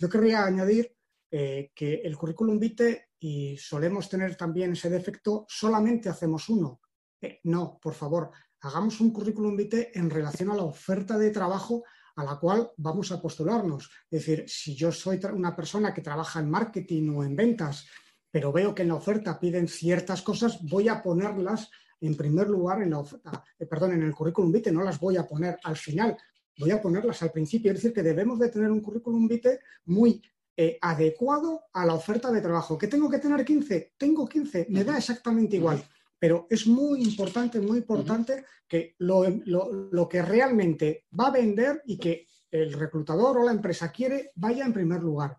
Yo 0.00 0.08
querría 0.08 0.44
añadir 0.44 0.92
eh, 1.30 1.70
que 1.74 2.00
el 2.04 2.16
currículum 2.16 2.58
vitae, 2.58 3.08
y 3.20 3.56
solemos 3.56 4.08
tener 4.08 4.36
también 4.36 4.72
ese 4.72 4.90
defecto, 4.90 5.44
solamente 5.48 6.08
hacemos 6.08 6.48
uno. 6.48 6.80
Eh, 7.20 7.40
no, 7.44 7.78
por 7.82 7.94
favor, 7.94 8.30
hagamos 8.60 9.00
un 9.00 9.12
currículum 9.12 9.56
vitae 9.56 9.90
en 9.94 10.08
relación 10.08 10.50
a 10.50 10.56
la 10.56 10.62
oferta 10.62 11.18
de 11.18 11.30
trabajo 11.30 11.84
a 12.16 12.24
la 12.24 12.36
cual 12.36 12.70
vamos 12.76 13.12
a 13.12 13.20
postularnos. 13.20 13.90
Es 14.10 14.24
decir, 14.24 14.44
si 14.48 14.74
yo 14.74 14.90
soy 14.90 15.20
una 15.32 15.54
persona 15.54 15.94
que 15.94 16.02
trabaja 16.02 16.40
en 16.40 16.50
marketing 16.50 17.10
o 17.10 17.22
en 17.22 17.36
ventas 17.36 17.86
pero 18.30 18.52
veo 18.52 18.74
que 18.74 18.82
en 18.82 18.88
la 18.88 18.94
oferta 18.94 19.38
piden 19.38 19.68
ciertas 19.68 20.22
cosas, 20.22 20.58
voy 20.62 20.88
a 20.88 21.02
ponerlas 21.02 21.70
en 22.00 22.16
primer 22.16 22.48
lugar 22.48 22.82
en 22.82 22.90
la 22.90 23.00
oferta, 23.00 23.42
eh, 23.58 23.66
perdón, 23.66 23.92
en 23.92 24.02
el 24.02 24.14
currículum 24.14 24.52
vitae, 24.52 24.72
no 24.72 24.82
las 24.82 25.00
voy 25.00 25.16
a 25.16 25.26
poner 25.26 25.58
al 25.64 25.76
final, 25.76 26.16
voy 26.58 26.70
a 26.70 26.80
ponerlas 26.80 27.22
al 27.22 27.32
principio. 27.32 27.72
Es 27.72 27.78
decir, 27.78 27.92
que 27.92 28.02
debemos 28.02 28.38
de 28.38 28.48
tener 28.48 28.70
un 28.70 28.80
currículum 28.80 29.26
vitae 29.26 29.58
muy 29.86 30.22
eh, 30.56 30.78
adecuado 30.80 31.62
a 31.72 31.86
la 31.86 31.94
oferta 31.94 32.30
de 32.30 32.40
trabajo. 32.40 32.76
¿Que 32.76 32.88
tengo 32.88 33.08
que 33.08 33.18
tener 33.18 33.44
15? 33.44 33.94
Tengo 33.96 34.28
15, 34.28 34.66
me 34.70 34.84
da 34.84 34.98
exactamente 34.98 35.56
igual. 35.56 35.82
Pero 36.18 36.46
es 36.50 36.66
muy 36.66 37.02
importante, 37.02 37.60
muy 37.60 37.78
importante 37.78 38.44
que 38.66 38.96
lo, 38.98 40.08
que 40.10 40.22
realmente 40.22 41.06
va 41.18 41.28
a 41.28 41.32
vender 41.32 41.82
y 41.86 41.96
que 41.96 42.26
el 42.50 42.72
reclutador 42.72 43.38
o 43.38 43.44
la 43.44 43.52
empresa 43.52 43.92
quiere 43.92 44.32
vaya 44.34 44.64
en 44.64 44.72
primer 44.72 45.00
lugar. 45.00 45.38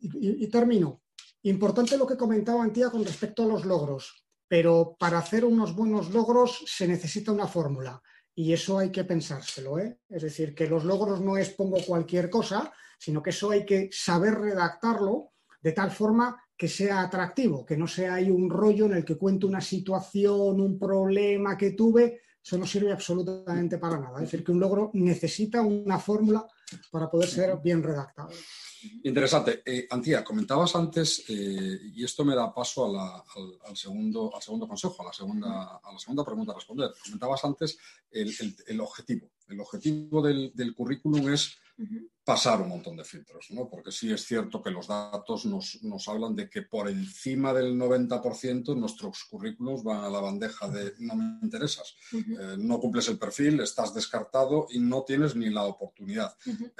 y 0.00 0.46
termino. 0.48 1.02
Importante 1.42 1.96
lo 1.96 2.06
que 2.06 2.16
comentaba 2.16 2.62
Antía 2.62 2.90
con 2.90 3.04
respecto 3.04 3.42
a 3.42 3.46
los 3.46 3.64
logros, 3.64 4.24
pero 4.46 4.96
para 4.98 5.18
hacer 5.18 5.44
unos 5.44 5.74
buenos 5.74 6.10
logros 6.10 6.64
se 6.66 6.86
necesita 6.86 7.32
una 7.32 7.48
fórmula 7.48 8.00
y 8.34 8.52
eso 8.52 8.78
hay 8.78 8.90
que 8.90 9.04
pensárselo. 9.04 9.78
¿eh? 9.78 9.98
Es 10.08 10.22
decir, 10.22 10.54
que 10.54 10.68
los 10.68 10.84
logros 10.84 11.20
no 11.20 11.36
es 11.36 11.50
pongo 11.50 11.78
cualquier 11.84 12.30
cosa, 12.30 12.72
sino 12.98 13.22
que 13.22 13.30
eso 13.30 13.50
hay 13.50 13.66
que 13.66 13.88
saber 13.90 14.34
redactarlo 14.34 15.32
de 15.60 15.72
tal 15.72 15.90
forma 15.90 16.40
que 16.56 16.68
sea 16.68 17.00
atractivo, 17.00 17.66
que 17.66 17.76
no 17.76 17.86
sea 17.86 18.14
ahí 18.14 18.30
un 18.30 18.48
rollo 18.48 18.86
en 18.86 18.94
el 18.94 19.04
que 19.04 19.16
cuento 19.16 19.46
una 19.46 19.60
situación, 19.60 20.60
un 20.60 20.78
problema 20.78 21.56
que 21.56 21.72
tuve, 21.72 22.20
eso 22.44 22.58
no 22.58 22.66
sirve 22.66 22.92
absolutamente 22.92 23.78
para 23.78 23.98
nada. 23.98 24.16
Es 24.18 24.30
decir, 24.30 24.44
que 24.44 24.52
un 24.52 24.60
logro 24.60 24.90
necesita 24.94 25.62
una 25.62 25.98
fórmula 25.98 26.46
para 26.90 27.10
poder 27.10 27.28
ser 27.28 27.58
bien 27.62 27.82
redactado. 27.82 28.30
Interesante. 29.04 29.62
Eh, 29.64 29.86
Antía, 29.90 30.24
comentabas 30.24 30.74
antes, 30.76 31.24
eh, 31.28 31.78
y 31.94 32.04
esto 32.04 32.24
me 32.24 32.34
da 32.34 32.52
paso 32.52 32.84
al, 32.86 33.76
segundo, 33.76 34.34
al 34.34 34.42
segundo 34.42 34.68
consejo, 34.68 35.02
a 35.02 35.06
la 35.06 35.12
segunda, 35.12 35.80
a 35.82 35.92
la 35.92 35.98
segunda 35.98 36.24
pregunta 36.24 36.52
a 36.52 36.56
responder. 36.56 36.90
Comentabas 37.04 37.44
antes 37.44 37.78
el, 38.10 38.80
objetivo. 38.80 39.30
El 39.48 39.60
objetivo 39.60 40.22
del, 40.22 40.74
currículum 40.74 41.32
es 41.32 41.58
pasar 42.24 42.60
un 42.60 42.68
montón 42.68 42.96
de 42.96 43.04
filtros, 43.04 43.50
¿no? 43.50 43.68
Porque 43.68 43.90
sí 43.90 44.12
es 44.12 44.24
cierto 44.24 44.62
que 44.62 44.70
los 44.70 44.86
datos 44.86 45.44
nos, 45.44 45.82
nos 45.82 46.06
hablan 46.06 46.36
de 46.36 46.48
que 46.48 46.62
por 46.62 46.88
encima 46.88 47.52
del 47.52 47.76
90% 47.76 48.76
nuestros 48.76 49.24
currículums 49.24 49.82
van 49.82 50.04
a 50.04 50.10
la 50.10 50.20
bandeja 50.20 50.68
de 50.68 50.94
no 51.00 51.16
me 51.16 51.38
interesas, 51.42 51.96
eh, 52.12 52.56
no 52.58 52.78
cumples 52.78 53.08
el 53.08 53.18
perfil, 53.18 53.60
estás 53.60 53.92
descartado 53.92 54.68
y 54.70 54.78
no 54.78 55.02
tienes 55.02 55.34
ni 55.34 55.50
la 55.50 55.64
oportunidad. 55.64 56.36
Eh, 56.46 56.70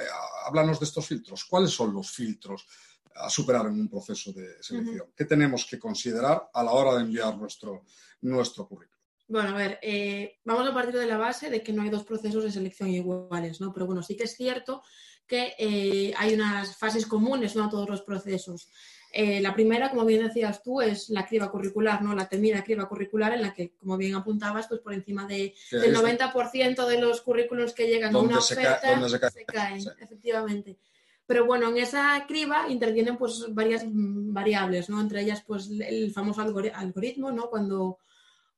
háblanos 0.46 0.78
de 0.78 0.86
estos 0.86 1.06
filtros. 1.06 1.44
¿Cuáles 1.44 1.70
son 1.70 1.91
los 1.92 2.10
filtros 2.10 2.66
a 3.14 3.28
superar 3.28 3.66
en 3.66 3.80
un 3.80 3.88
proceso 3.88 4.32
de 4.32 4.62
selección? 4.62 5.12
¿Qué 5.16 5.24
tenemos 5.24 5.66
que 5.66 5.78
considerar 5.78 6.50
a 6.52 6.62
la 6.62 6.72
hora 6.72 6.94
de 6.94 7.02
enviar 7.02 7.36
nuestro, 7.36 7.84
nuestro 8.22 8.66
currículum? 8.66 8.92
Bueno, 9.28 9.50
a 9.50 9.54
ver, 9.54 9.78
eh, 9.82 10.40
vamos 10.44 10.68
a 10.68 10.74
partir 10.74 10.98
de 10.98 11.06
la 11.06 11.16
base 11.16 11.48
de 11.48 11.62
que 11.62 11.72
no 11.72 11.82
hay 11.82 11.90
dos 11.90 12.04
procesos 12.04 12.44
de 12.44 12.52
selección 12.52 12.90
iguales, 12.90 13.60
¿no? 13.60 13.72
Pero 13.72 13.86
bueno, 13.86 14.02
sí 14.02 14.16
que 14.16 14.24
es 14.24 14.36
cierto 14.36 14.82
que 15.26 15.54
eh, 15.58 16.12
hay 16.18 16.34
unas 16.34 16.76
fases 16.76 17.06
comunes 17.06 17.56
¿no? 17.56 17.64
a 17.64 17.70
todos 17.70 17.88
los 17.88 18.02
procesos. 18.02 18.68
Eh, 19.10 19.40
la 19.40 19.54
primera, 19.54 19.90
como 19.90 20.04
bien 20.04 20.26
decías 20.26 20.62
tú, 20.62 20.80
es 20.80 21.10
la 21.10 21.26
criba 21.26 21.50
curricular, 21.50 22.02
¿no? 22.02 22.14
La 22.14 22.28
temida 22.28 22.64
criba 22.64 22.88
curricular 22.88 23.32
en 23.34 23.42
la 23.42 23.54
que, 23.54 23.74
como 23.76 23.96
bien 23.96 24.14
apuntabas, 24.14 24.68
pues 24.68 24.80
por 24.80 24.94
encima 24.94 25.26
de, 25.26 25.54
del 25.70 25.94
90% 25.94 26.86
de 26.86 27.00
los 27.00 27.20
currículos 27.20 27.74
que 27.74 27.86
llegan 27.86 28.14
a 28.14 28.18
una 28.18 28.38
oferta 28.38 29.30
se, 29.30 29.44
caen, 29.44 29.84
efectivamente. 30.00 30.78
Pero 31.26 31.46
bueno, 31.46 31.68
en 31.68 31.78
esa 31.78 32.24
criba 32.26 32.68
intervienen 32.68 33.16
pues 33.16 33.46
varias 33.50 33.84
variables, 33.86 34.90
¿no? 34.90 35.00
Entre 35.00 35.22
ellas, 35.22 35.42
pues 35.46 35.70
el 35.70 36.12
famoso 36.12 36.40
algoritmo, 36.40 37.30
¿no? 37.30 37.48
Cuando 37.48 37.98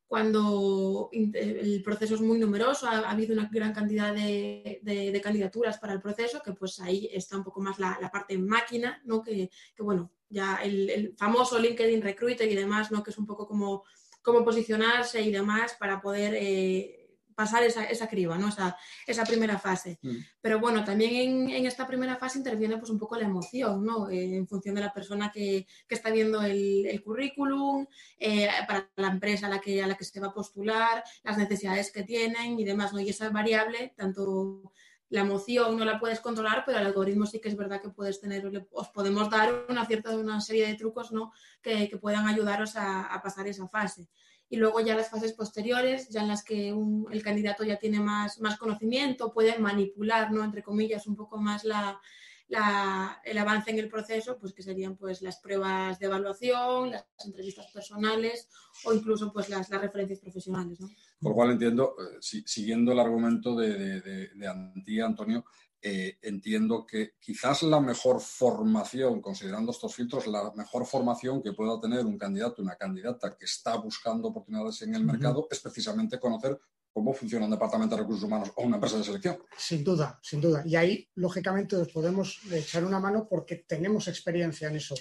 cuando 0.07 1.09
el 1.11 1.81
proceso 1.83 2.15
es 2.15 2.21
muy 2.21 2.37
numeroso, 2.37 2.87
ha, 2.87 3.09
habido 3.09 3.33
una 3.33 3.49
gran 3.51 3.73
cantidad 3.73 4.13
de, 4.13 5.21
candidaturas 5.23 5.79
para 5.79 5.93
el 5.93 6.01
proceso, 6.01 6.41
que 6.43 6.53
pues 6.53 6.79
ahí 6.79 7.09
está 7.11 7.37
un 7.37 7.43
poco 7.43 7.59
más 7.59 7.79
la, 7.79 8.09
parte 8.11 8.37
máquina, 8.37 9.01
¿no? 9.05 9.23
Que, 9.23 9.49
bueno, 9.79 10.11
ya 10.29 10.57
el, 10.63 11.15
famoso 11.17 11.57
LinkedIn 11.57 12.01
Recruiter 12.01 12.49
y 12.49 12.55
demás, 12.55 12.91
¿no? 12.91 13.03
Que 13.03 13.09
es 13.09 13.17
un 13.17 13.25
poco 13.25 13.47
como, 13.47 13.83
como 14.21 14.45
posicionarse 14.45 15.21
y 15.21 15.31
demás 15.31 15.75
para 15.79 15.99
poder 15.99 16.35
eh, 16.35 17.04
pasar 17.35 17.63
esa, 17.63 17.83
esa 17.83 18.07
criba, 18.07 18.37
¿no? 18.37 18.49
esa, 18.49 18.77
esa 19.05 19.23
primera 19.25 19.59
fase. 19.59 19.99
Mm. 20.01 20.15
Pero 20.41 20.59
bueno, 20.59 20.83
también 20.83 21.49
en, 21.49 21.65
esta 21.65 21.85
primera 21.85 22.15
fase 22.15 22.37
interviene 22.37 22.77
pues 22.77 22.89
un 22.89 22.97
poco 22.97 23.17
la 23.17 23.25
emoción, 23.25 23.85
¿no? 23.85 24.09
Eh, 24.09 24.35
en 24.35 24.47
función 24.47 24.75
de 24.75 24.81
la 24.81 24.93
persona 24.93 25.31
que, 25.31 25.67
que 25.87 25.95
está 25.95 26.11
viendo 26.11 26.41
el, 26.41 26.85
el 26.85 27.03
currículum, 27.03 27.85
eh, 28.17 28.47
para 28.67 28.89
la 28.95 29.07
empresa 29.07 29.47
a 29.47 29.49
la, 29.49 29.59
que, 29.59 29.83
a 29.83 29.87
la 29.87 29.95
que 29.95 30.05
se 30.05 30.19
va 30.19 30.27
a 30.27 30.33
postular, 30.33 31.03
las 31.23 31.37
necesidades 31.37 31.91
que 31.91 32.03
tienen 32.03 32.59
y 32.59 32.63
demás, 32.63 32.93
¿no? 32.93 32.99
Y 32.99 33.09
esa 33.09 33.29
variable, 33.29 33.93
tanto 33.95 34.71
la 35.09 35.21
emoción 35.21 35.77
no 35.77 35.85
la 35.85 35.99
puedes 35.99 36.19
controlar, 36.19 36.63
pero 36.65 36.79
el 36.79 36.85
algoritmo 36.87 37.25
sí 37.25 37.39
que 37.39 37.49
es 37.49 37.55
verdad 37.55 37.81
que 37.81 37.89
puedes 37.89 38.19
tener, 38.19 38.67
os 38.71 38.89
podemos 38.89 39.29
dar 39.29 39.65
una 39.69 39.85
cierta 39.85 40.15
una 40.15 40.41
serie 40.41 40.67
de 40.67 40.75
trucos 40.75 41.11
¿no? 41.11 41.31
que, 41.61 41.89
que 41.89 41.97
puedan 41.97 42.27
ayudaros 42.27 42.75
a, 42.75 43.03
a, 43.03 43.21
pasar 43.21 43.47
esa 43.47 43.67
fase. 43.67 44.09
Y 44.49 44.57
luego 44.57 44.79
ya 44.79 44.95
las 44.95 45.09
fases 45.09 45.33
posteriores, 45.33 46.09
ya 46.09 46.21
en 46.21 46.27
las 46.27 46.43
que 46.43 46.71
un, 46.71 47.07
el 47.11 47.23
candidato 47.23 47.63
ya 47.63 47.77
tiene 47.77 47.99
más, 47.99 48.39
más 48.39 48.57
conocimiento, 48.57 49.33
puede 49.33 49.57
manipular, 49.57 50.31
¿no? 50.31 50.43
entre 50.43 50.61
comillas, 50.61 51.07
un 51.07 51.15
poco 51.15 51.37
más 51.37 51.63
la, 51.63 51.99
el 52.47 53.37
avance 53.37 53.71
en 53.71 53.79
el 53.79 53.89
proceso, 53.89 54.37
pues 54.37 54.53
que 54.53 54.61
serían 54.61 54.95
pues 54.97 55.21
las 55.21 55.39
pruebas 55.39 55.97
de 55.99 56.05
evaluación, 56.05 56.91
las 56.91 57.05
entrevistas 57.25 57.71
personales 57.71 58.47
o 58.83 58.93
incluso 58.93 59.33
pues 59.33 59.49
las, 59.49 59.69
las 59.69 59.81
referencias 59.81 60.19
profesionales. 60.19 60.79
Por 61.19 61.31
lo 61.31 61.35
cual 61.35 61.51
entiendo, 61.51 61.95
eh, 61.99 62.17
si, 62.21 62.43
siguiendo 62.45 62.91
el 62.91 62.99
argumento 62.99 63.55
de, 63.55 63.73
de, 63.73 64.01
de, 64.01 64.29
de 64.35 64.47
Antía, 64.47 65.05
Antonio, 65.05 65.43
eh, 65.87 66.17
entiendo 66.23 66.83
que 66.83 67.13
quizás 67.19 67.61
la 67.61 67.79
mejor 67.79 68.19
formación, 68.19 69.21
considerando 69.21 69.71
estos 69.71 69.93
filtros, 69.93 70.25
la 70.25 70.51
mejor 70.55 70.83
formación 70.83 71.43
que 71.43 71.53
pueda 71.53 71.79
tener 71.79 72.03
un 72.07 72.17
candidato, 72.17 72.63
una 72.63 72.75
candidata 72.75 73.37
que 73.37 73.45
está 73.45 73.75
buscando 73.77 74.29
oportunidades 74.29 74.81
en 74.81 74.95
el 74.95 75.03
uh 75.03 75.05
-huh. 75.05 75.11
mercado, 75.11 75.47
es 75.51 75.59
precisamente 75.59 76.19
conocer 76.19 76.59
cómo 76.91 77.13
funciona 77.13 77.45
un 77.45 77.51
departamento 77.51 77.95
de 77.95 78.01
recursos 78.01 78.23
humanos 78.23 78.51
o 78.55 78.63
una 78.63 78.77
empresa 78.77 78.97
de 78.97 79.03
selección. 79.03 79.37
Sin 79.55 79.83
duda, 79.83 80.19
sin 80.23 80.41
duda. 80.41 80.63
Y 80.65 80.75
ahí, 80.75 81.07
lógicamente, 81.13 81.75
os 81.75 81.89
podemos 81.89 82.39
echar 82.51 82.83
una 82.83 82.99
mano 82.99 83.27
porque 83.29 83.57
tenemos 83.67 84.07
experiencia 84.07 84.69
en 84.69 84.77
eso. 84.77 84.95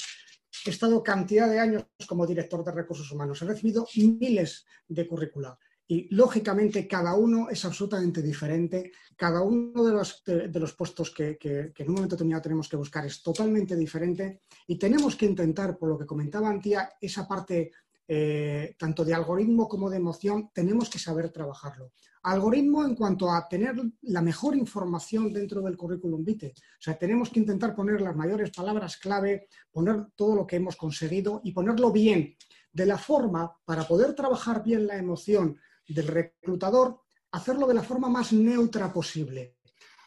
He 0.67 0.71
estado 0.71 1.03
cantidad 1.03 1.49
de 1.49 1.61
años 1.61 1.87
como 2.07 2.27
director 2.27 2.63
de 2.63 2.73
recursos 2.73 3.11
humanos. 3.11 3.41
He 3.41 3.47
recibido 3.47 3.87
miles 3.97 4.67
de 4.87 5.09
currícula 5.09 5.59
y 5.87 6.15
lógicamente 6.15 6.89
cada 6.89 7.15
uno 7.15 7.49
es 7.51 7.65
absolutamente 7.65 8.23
diferente, 8.23 8.93
cada 9.17 9.43
uno 9.43 9.85
de 9.85 9.93
los, 9.93 10.23
de, 10.25 10.49
de 10.49 10.61
los 10.61 10.73
puestos 10.73 11.11
que, 11.11 11.37
que, 11.37 11.73
que, 11.75 11.83
en 11.83 11.91
un 11.91 11.97
momento 11.97 12.17
determinado 12.17 12.43
tenemos 12.43 12.69
que 12.69 12.77
buscar 12.77 13.05
es 13.05 13.23
totalmente 13.23 13.77
diferente 13.77 14.43
y 14.67 14.79
tenemos 14.79 15.15
que 15.17 15.27
intentar, 15.27 15.77
por 15.77 15.91
lo 15.91 15.99
que 15.99 16.07
comentaba 16.07 16.49
Antía, 16.49 16.91
esa 17.01 17.29
parte 17.29 17.73
eh, 18.07 18.75
tanto 18.79 19.03
de 19.03 19.15
algoritmo 19.15 19.67
como 19.67 19.89
de 19.89 19.97
emoción, 19.97 20.51
tenemos 20.53 20.91
que 20.91 20.99
saber 20.99 21.31
trabajarlo. 21.31 21.93
Algoritmo 22.25 22.85
en 22.85 22.95
cuanto 22.95 23.31
a 23.31 23.49
tener 23.49 23.77
la 24.03 24.21
mejor 24.21 24.57
información 24.57 25.33
dentro 25.33 25.63
del 25.63 25.77
currículum 25.77 26.23
vitae. 26.23 26.53
O 26.53 26.83
sea, 26.83 26.99
tenemos 26.99 27.31
que 27.31 27.41
intentar 27.41 27.75
poner 27.75 28.03
las 28.03 28.15
mayores 28.15 28.51
palabras 28.51 28.99
clave, 28.99 29.49
poner 29.73 30.07
todo 30.15 30.37
lo 30.37 30.47
que 30.47 30.57
hemos 30.57 30.77
conseguido 30.77 31.41
y 31.45 31.53
ponerlo 31.53 31.93
bien, 31.93 32.37
de 32.73 32.87
la 32.87 32.99
forma 32.99 33.57
para 33.65 33.87
poder 33.89 34.15
trabajar 34.15 34.63
bien 34.63 34.87
la 34.87 34.97
emoción 34.97 35.59
del 35.89 36.07
reclutador, 36.07 37.03
hacerlo 37.33 37.67
de 37.67 37.75
la 37.75 37.83
forma 37.83 38.09
más 38.09 38.33
neutra 38.33 38.93
posible. 38.93 39.57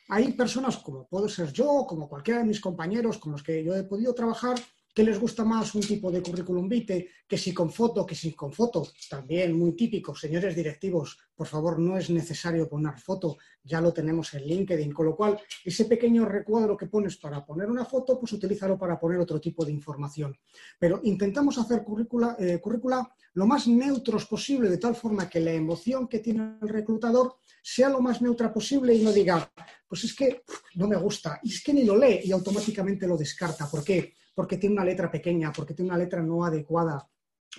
Hay 0.09 0.31
personas 0.33 0.77
como 0.77 1.07
puedo 1.07 1.27
ser 1.27 1.51
yo, 1.51 1.85
como 1.87 2.07
cualquiera 2.07 2.39
de 2.39 2.45
mis 2.45 2.61
compañeros 2.61 3.17
con 3.17 3.33
los 3.33 3.43
que 3.43 3.63
yo 3.63 3.75
he 3.75 3.83
podido 3.83 4.13
trabajar, 4.13 4.57
que 4.97 5.03
les 5.03 5.19
gusta 5.19 5.45
más 5.45 5.75
un 5.75 5.81
tipo 5.81 6.09
de 6.09 6.23
currículum 6.23 6.67
vitae, 6.67 7.07
que 7.27 7.37
si 7.37 7.53
con 7.53 7.69
foto, 7.69 8.03
que 8.03 8.15
si 8.15 8.33
con 8.33 8.51
foto, 8.51 8.79
también 9.07 9.55
muy 9.55 9.73
típico, 9.73 10.15
señores 10.15 10.55
directivos, 10.55 11.19
por 11.35 11.45
favor, 11.45 11.77
no 11.77 11.99
es 11.99 12.09
necesario 12.09 12.67
poner 12.67 12.97
foto, 12.97 13.37
ya 13.63 13.79
lo 13.79 13.93
tenemos 13.93 14.33
en 14.33 14.47
LinkedIn, 14.47 14.91
con 14.91 15.05
lo 15.05 15.15
cual 15.15 15.39
ese 15.63 15.85
pequeño 15.85 16.25
recuadro 16.25 16.75
que 16.75 16.87
pones 16.87 17.15
para 17.17 17.45
poner 17.45 17.69
una 17.69 17.85
foto, 17.85 18.19
pues 18.19 18.33
utilízalo 18.33 18.75
para 18.75 18.99
poner 18.99 19.19
otro 19.19 19.39
tipo 19.39 19.63
de 19.63 19.71
información. 19.71 20.35
Pero 20.79 20.99
intentamos 21.03 21.59
hacer 21.59 21.83
currícula, 21.83 22.35
eh, 22.39 22.57
currícula 22.59 23.07
lo 23.35 23.45
más 23.45 23.67
neutros 23.67 24.25
posible, 24.25 24.67
de 24.67 24.79
tal 24.79 24.95
forma 24.95 25.29
que 25.29 25.39
la 25.39 25.51
emoción 25.51 26.07
que 26.07 26.21
tiene 26.21 26.57
el 26.59 26.69
reclutador 26.69 27.35
sea 27.61 27.89
lo 27.89 28.01
más 28.01 28.19
neutra 28.19 28.51
posible 28.51 28.95
y 28.95 29.03
no 29.03 29.11
diga, 29.11 29.47
pues 29.87 30.05
es 30.05 30.15
que 30.15 30.41
no 30.73 30.87
me 30.87 30.95
gusta, 30.95 31.39
y 31.43 31.53
es 31.53 31.63
que 31.63 31.71
ni 31.71 31.83
lo 31.83 31.95
lee 31.95 32.21
y 32.23 32.31
automáticamente 32.31 33.05
lo 33.05 33.15
descarta. 33.15 33.69
¿Por 33.69 33.83
qué? 33.83 34.15
Porque 34.37 34.57
tiene 34.57 34.73
una 34.73 34.85
letra 34.85 35.09
pequeña, 35.09 35.51
porque 35.51 35.73
tiene 35.73 35.89
una 35.89 35.97
letra 35.97 36.21
no 36.21 36.45
adecuada, 36.45 37.09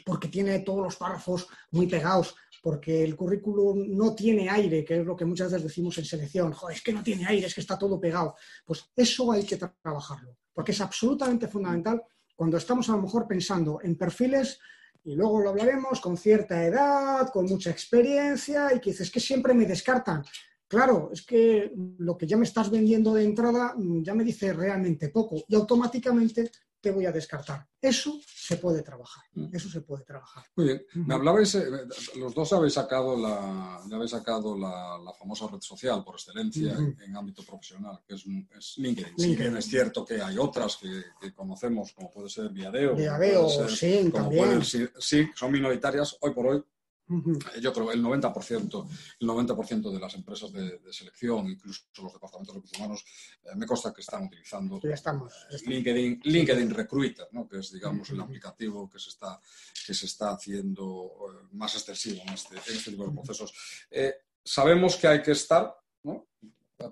porque 0.06 0.28
tiene 0.28 0.61
todos 0.61 0.85
los 0.85 0.94
párrafos 0.94 1.49
muy 1.73 1.88
pegados, 1.88 2.37
porque 2.62 3.02
el 3.02 3.16
currículum 3.16 3.97
no 3.97 4.14
tiene 4.14 4.49
aire, 4.49 4.85
que 4.85 5.00
es 5.00 5.04
lo 5.04 5.16
que 5.16 5.25
muchas 5.25 5.50
veces 5.50 5.64
decimos 5.64 5.99
en 5.99 6.04
selección, 6.04 6.52
Joder, 6.52 6.76
es 6.76 6.82
que 6.82 6.92
no 6.92 7.02
tiene 7.02 7.26
aire, 7.26 7.49
es 7.49 7.54
que 7.56 7.62
está 7.62 7.76
todo 7.76 7.99
pegado. 7.99 8.37
Pues 8.64 8.85
eso 8.94 9.32
hay 9.32 9.44
que 9.44 9.56
trabajarlo, 9.56 10.37
porque 10.54 10.70
es 10.70 10.80
absolutamente 10.80 11.49
fundamental 11.49 12.00
cuando 12.37 12.56
estamos 12.56 12.88
a 12.88 12.92
lo 12.92 13.02
mejor 13.02 13.26
pensando 13.26 13.80
en 13.82 13.97
perfiles 13.97 14.61
y 15.04 15.16
luego 15.16 15.40
lo 15.40 15.50
hablaremos 15.50 16.00
con 16.00 16.16
cierta 16.16 16.64
edad, 16.64 17.28
con 17.32 17.47
mucha 17.47 17.70
experiencia 17.70 18.73
y 18.73 18.78
que 18.78 18.90
dices 18.90 19.11
que 19.11 19.18
siempre 19.18 19.52
me 19.52 19.66
descartan. 19.66 20.23
Claro, 20.68 21.08
es 21.11 21.25
que 21.25 21.73
lo 21.99 22.18
que 22.18 22.26
ya 22.26 22.37
me 22.37 22.44
estás 22.44 22.70
vendiendo 22.70 23.14
de 23.14 23.25
entrada 23.25 23.75
mm, 23.75 24.02
ya 24.02 24.14
me 24.14 24.23
dice 24.23 24.52
realmente 24.52 25.08
poco 25.08 25.42
y 25.49 25.54
automáticamente 25.54 26.50
te 26.80 26.90
voy 26.90 27.06
a 27.06 27.12
descartar. 27.12 27.66
Eso 27.80 28.18
se 28.26 28.56
puede 28.56 28.82
trabajar, 28.82 29.23
eso 29.52 29.68
se 29.68 29.80
puede 29.82 30.04
trabajar. 30.04 30.44
Muy 30.56 30.66
bien, 30.66 30.82
me 31.06 31.14
hablabais, 31.14 31.54
eh, 31.54 31.64
los 32.16 32.35
dos 32.35 32.52
habéis 32.52 32.75
sacado 32.75 33.16
la, 33.16 33.80
ya 33.88 33.97
habéis 33.97 34.11
sacado 34.11 34.56
la, 34.58 34.99
la 34.99 35.12
famosa 35.12 35.47
red 35.47 35.61
social 35.61 36.02
por 36.04 36.14
excelencia 36.16 36.73
uh 36.73 36.76
-huh. 36.76 36.97
en, 36.97 37.02
en, 37.02 37.16
ámbito 37.16 37.42
profesional, 37.44 38.00
que 38.06 38.14
es, 38.14 38.25
es 38.58 38.78
LinkedIn. 38.78 39.14
LinkedIn. 39.16 39.37
Si 39.37 39.37
bien 39.37 39.56
es 39.56 39.64
cierto 39.66 40.04
que 40.04 40.20
hay 40.20 40.38
otras 40.38 40.76
que, 40.76 41.04
que 41.20 41.32
conocemos, 41.35 41.92
como 41.92 42.11
puede 42.11 42.28
ser 42.28 42.50
Viadeo, 42.50 42.94
Viadeo, 42.94 43.49
sí, 43.68 44.11
también. 44.12 44.62
Sí, 44.64 45.28
son 45.35 45.52
minoritarias, 45.52 46.16
hoy 46.20 46.32
por 46.32 46.47
hoy 46.47 46.64
yo 47.60 47.72
creo 47.72 47.88
que 47.88 47.94
el 47.94 48.02
90%, 48.02 48.88
el 49.20 49.26
90 49.26 49.54
de 49.90 49.98
las 49.98 50.14
empresas 50.14 50.52
de, 50.52 50.78
de, 50.78 50.92
selección, 50.92 51.48
incluso 51.48 51.84
los 52.02 52.12
departamentos 52.12 52.54
de 52.54 52.58
recursos 52.58 52.78
humanos, 52.78 53.04
eh, 53.44 53.56
me 53.56 53.66
consta 53.66 53.92
que 53.92 54.00
están 54.00 54.24
utilizando 54.24 54.80
ya 54.82 54.94
estamos, 54.94 55.32
ya 55.50 55.56
estamos. 55.56 55.74
LinkedIn, 55.74 56.20
LinkedIn 56.24 56.70
Recruiter, 56.70 57.28
¿no? 57.32 57.48
que 57.48 57.58
es, 57.58 57.72
digamos, 57.72 58.10
el 58.10 58.20
aplicativo 58.20 58.88
que 58.88 58.98
se 58.98 59.10
está, 59.10 59.40
que 59.86 59.94
se 59.94 60.06
está 60.06 60.32
haciendo 60.32 61.12
eh, 61.28 61.48
más 61.52 61.74
extensivo 61.74 62.22
en 62.26 62.34
este, 62.34 62.56
en 62.56 62.76
este 62.76 62.90
tipo 62.90 63.06
de 63.06 63.12
procesos. 63.12 63.52
Eh, 63.90 64.14
sabemos 64.44 64.96
que 64.96 65.08
hay 65.08 65.22
que 65.22 65.32
estar, 65.32 65.74
¿no? 66.02 66.28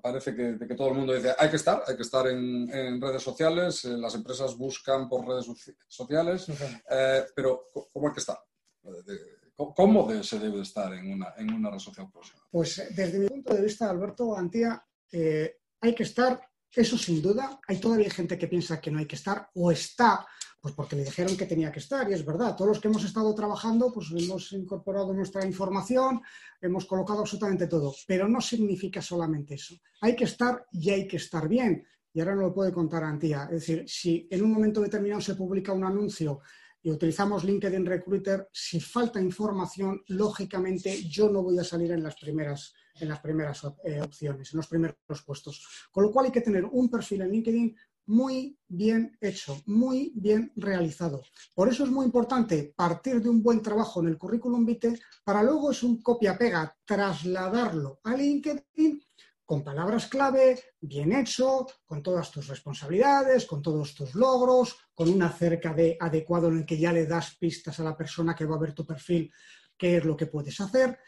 parece 0.02 0.34
que, 0.34 0.58
que, 0.66 0.74
todo 0.74 0.88
el 0.88 0.94
mundo 0.94 1.14
dice 1.14 1.34
hay 1.38 1.48
que 1.48 1.56
estar, 1.56 1.82
hay 1.86 1.96
que 1.96 2.02
estar 2.02 2.26
en, 2.26 2.68
en 2.70 3.00
redes 3.00 3.22
sociales, 3.22 3.84
eh, 3.84 3.96
las 3.96 4.14
empresas 4.14 4.56
buscan 4.56 5.08
por 5.08 5.26
redes 5.26 5.46
sociales, 5.88 6.46
eh, 6.90 7.24
pero 7.34 7.70
¿cómo 7.92 8.08
hay 8.08 8.14
que 8.14 8.20
estar? 8.20 8.38
De, 8.82 9.35
¿Cómo 9.56 10.22
se 10.22 10.38
debe 10.38 10.60
estar 10.60 10.92
en 10.92 11.12
una, 11.12 11.34
en 11.38 11.52
una 11.52 11.70
red 11.70 11.78
social 11.78 12.10
profesional? 12.10 12.46
Pues 12.50 12.82
desde 12.94 13.18
mi 13.18 13.28
punto 13.28 13.54
de 13.54 13.62
vista, 13.62 13.88
Alberto 13.88 14.36
Antía, 14.36 14.84
eh, 15.10 15.56
hay 15.80 15.94
que 15.94 16.02
estar, 16.02 16.40
eso 16.70 16.98
sin 16.98 17.22
duda. 17.22 17.58
Hay 17.66 17.78
todavía 17.78 18.10
gente 18.10 18.36
que 18.36 18.48
piensa 18.48 18.80
que 18.80 18.90
no 18.90 18.98
hay 18.98 19.06
que 19.06 19.16
estar 19.16 19.48
o 19.54 19.70
está, 19.70 20.26
pues 20.60 20.74
porque 20.74 20.96
le 20.96 21.04
dijeron 21.04 21.36
que 21.36 21.46
tenía 21.46 21.72
que 21.72 21.78
estar 21.78 22.10
y 22.10 22.12
es 22.12 22.24
verdad. 22.24 22.54
Todos 22.54 22.68
los 22.68 22.80
que 22.80 22.88
hemos 22.88 23.04
estado 23.04 23.34
trabajando, 23.34 23.90
pues 23.90 24.08
hemos 24.14 24.52
incorporado 24.52 25.14
nuestra 25.14 25.46
información, 25.46 26.20
hemos 26.60 26.84
colocado 26.84 27.20
absolutamente 27.20 27.66
todo, 27.66 27.94
pero 28.06 28.28
no 28.28 28.42
significa 28.42 29.00
solamente 29.00 29.54
eso. 29.54 29.74
Hay 30.02 30.14
que 30.14 30.24
estar 30.24 30.66
y 30.70 30.90
hay 30.90 31.08
que 31.08 31.16
estar 31.16 31.48
bien. 31.48 31.86
Y 32.12 32.20
ahora 32.20 32.34
no 32.34 32.42
lo 32.42 32.54
puede 32.54 32.72
contar 32.72 33.04
Antía. 33.04 33.44
Es 33.44 33.66
decir, 33.66 33.84
si 33.86 34.26
en 34.30 34.42
un 34.42 34.52
momento 34.52 34.80
determinado 34.80 35.20
se 35.20 35.34
publica 35.34 35.72
un 35.72 35.84
anuncio 35.84 36.40
y 36.86 36.90
utilizamos 36.92 37.42
LinkedIn 37.42 37.84
Recruiter, 37.84 38.48
si 38.52 38.78
falta 38.78 39.20
información, 39.20 40.04
lógicamente 40.06 41.02
yo 41.02 41.28
no 41.28 41.42
voy 41.42 41.58
a 41.58 41.64
salir 41.64 41.90
en 41.90 42.00
las 42.00 42.14
primeras, 42.14 42.74
en 43.00 43.08
las 43.08 43.18
primeras 43.18 43.60
eh, 43.82 44.00
opciones, 44.00 44.52
en 44.52 44.58
los 44.58 44.68
primeros 44.68 44.96
puestos. 45.26 45.88
Con 45.90 46.04
lo 46.04 46.12
cual 46.12 46.26
hay 46.26 46.30
que 46.30 46.42
tener 46.42 46.64
un 46.64 46.88
perfil 46.88 47.22
en 47.22 47.32
LinkedIn 47.32 47.76
muy 48.06 48.56
bien 48.68 49.18
hecho, 49.20 49.60
muy 49.66 50.12
bien 50.14 50.52
realizado. 50.54 51.24
Por 51.56 51.68
eso 51.68 51.82
es 51.82 51.90
muy 51.90 52.06
importante 52.06 52.72
partir 52.76 53.20
de 53.20 53.30
un 53.30 53.42
buen 53.42 53.60
trabajo 53.62 54.00
en 54.00 54.06
el 54.06 54.16
currículum 54.16 54.64
vitae 54.64 54.96
para 55.24 55.42
luego 55.42 55.72
es 55.72 55.82
un 55.82 56.00
copia-pega, 56.00 56.72
trasladarlo 56.84 57.98
a 58.04 58.16
LinkedIn 58.16 59.02
con 59.46 59.62
palabras 59.62 60.08
clave, 60.08 60.60
bien 60.80 61.12
hecho, 61.12 61.66
con 61.86 62.02
todas 62.02 62.30
tus 62.32 62.48
responsabilidades, 62.48 63.46
con 63.46 63.62
todos 63.62 63.94
tus 63.94 64.14
logros, 64.16 64.76
con 64.92 65.08
un 65.08 65.22
acerca 65.22 65.72
de 65.72 65.96
adecuado 65.98 66.48
en 66.48 66.58
el 66.58 66.66
que 66.66 66.78
ya 66.78 66.92
le 66.92 67.06
das 67.06 67.36
pistas 67.36 67.78
a 67.78 67.84
la 67.84 67.96
persona 67.96 68.34
que 68.34 68.44
va 68.44 68.56
a 68.56 68.60
ver 68.60 68.74
tu 68.74 68.84
perfil 68.84 69.32
qué 69.78 69.98
es 69.98 70.04
lo 70.04 70.16
que 70.16 70.26
puedes 70.26 70.60
hacer. 70.60 70.98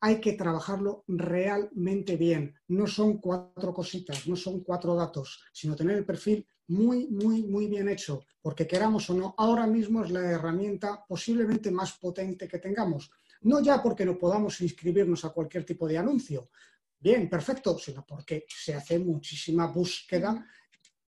Hay 0.00 0.20
que 0.20 0.32
trabajarlo 0.32 1.04
realmente 1.06 2.16
bien. 2.16 2.54
No 2.68 2.86
son 2.86 3.18
cuatro 3.18 3.74
cositas, 3.74 4.26
no 4.26 4.36
son 4.36 4.60
cuatro 4.62 4.94
datos, 4.94 5.42
sino 5.52 5.76
tener 5.76 5.98
el 5.98 6.06
perfil 6.06 6.46
muy, 6.68 7.08
muy, 7.08 7.42
muy 7.42 7.66
bien 7.66 7.88
hecho, 7.88 8.24
porque 8.40 8.66
queramos 8.66 9.10
o 9.10 9.14
no, 9.14 9.34
ahora 9.36 9.66
mismo 9.66 10.04
es 10.04 10.10
la 10.10 10.20
herramienta 10.30 11.04
posiblemente 11.06 11.70
más 11.70 11.92
potente 11.98 12.48
que 12.48 12.58
tengamos 12.58 13.10
No 13.42 13.60
ya 13.60 13.82
porque 13.82 14.06
no 14.06 14.16
podamos 14.16 14.60
inscribirnos 14.60 15.24
a 15.24 15.30
cualquier 15.30 15.64
tipo 15.64 15.88
de 15.88 15.98
anuncio, 15.98 16.48
bien, 17.02 17.28
perfecto, 17.28 17.76
sino 17.78 18.06
porque 18.06 18.46
se 18.48 18.74
hace 18.74 18.98
muchísima 18.98 19.66
búsqueda 19.66 20.46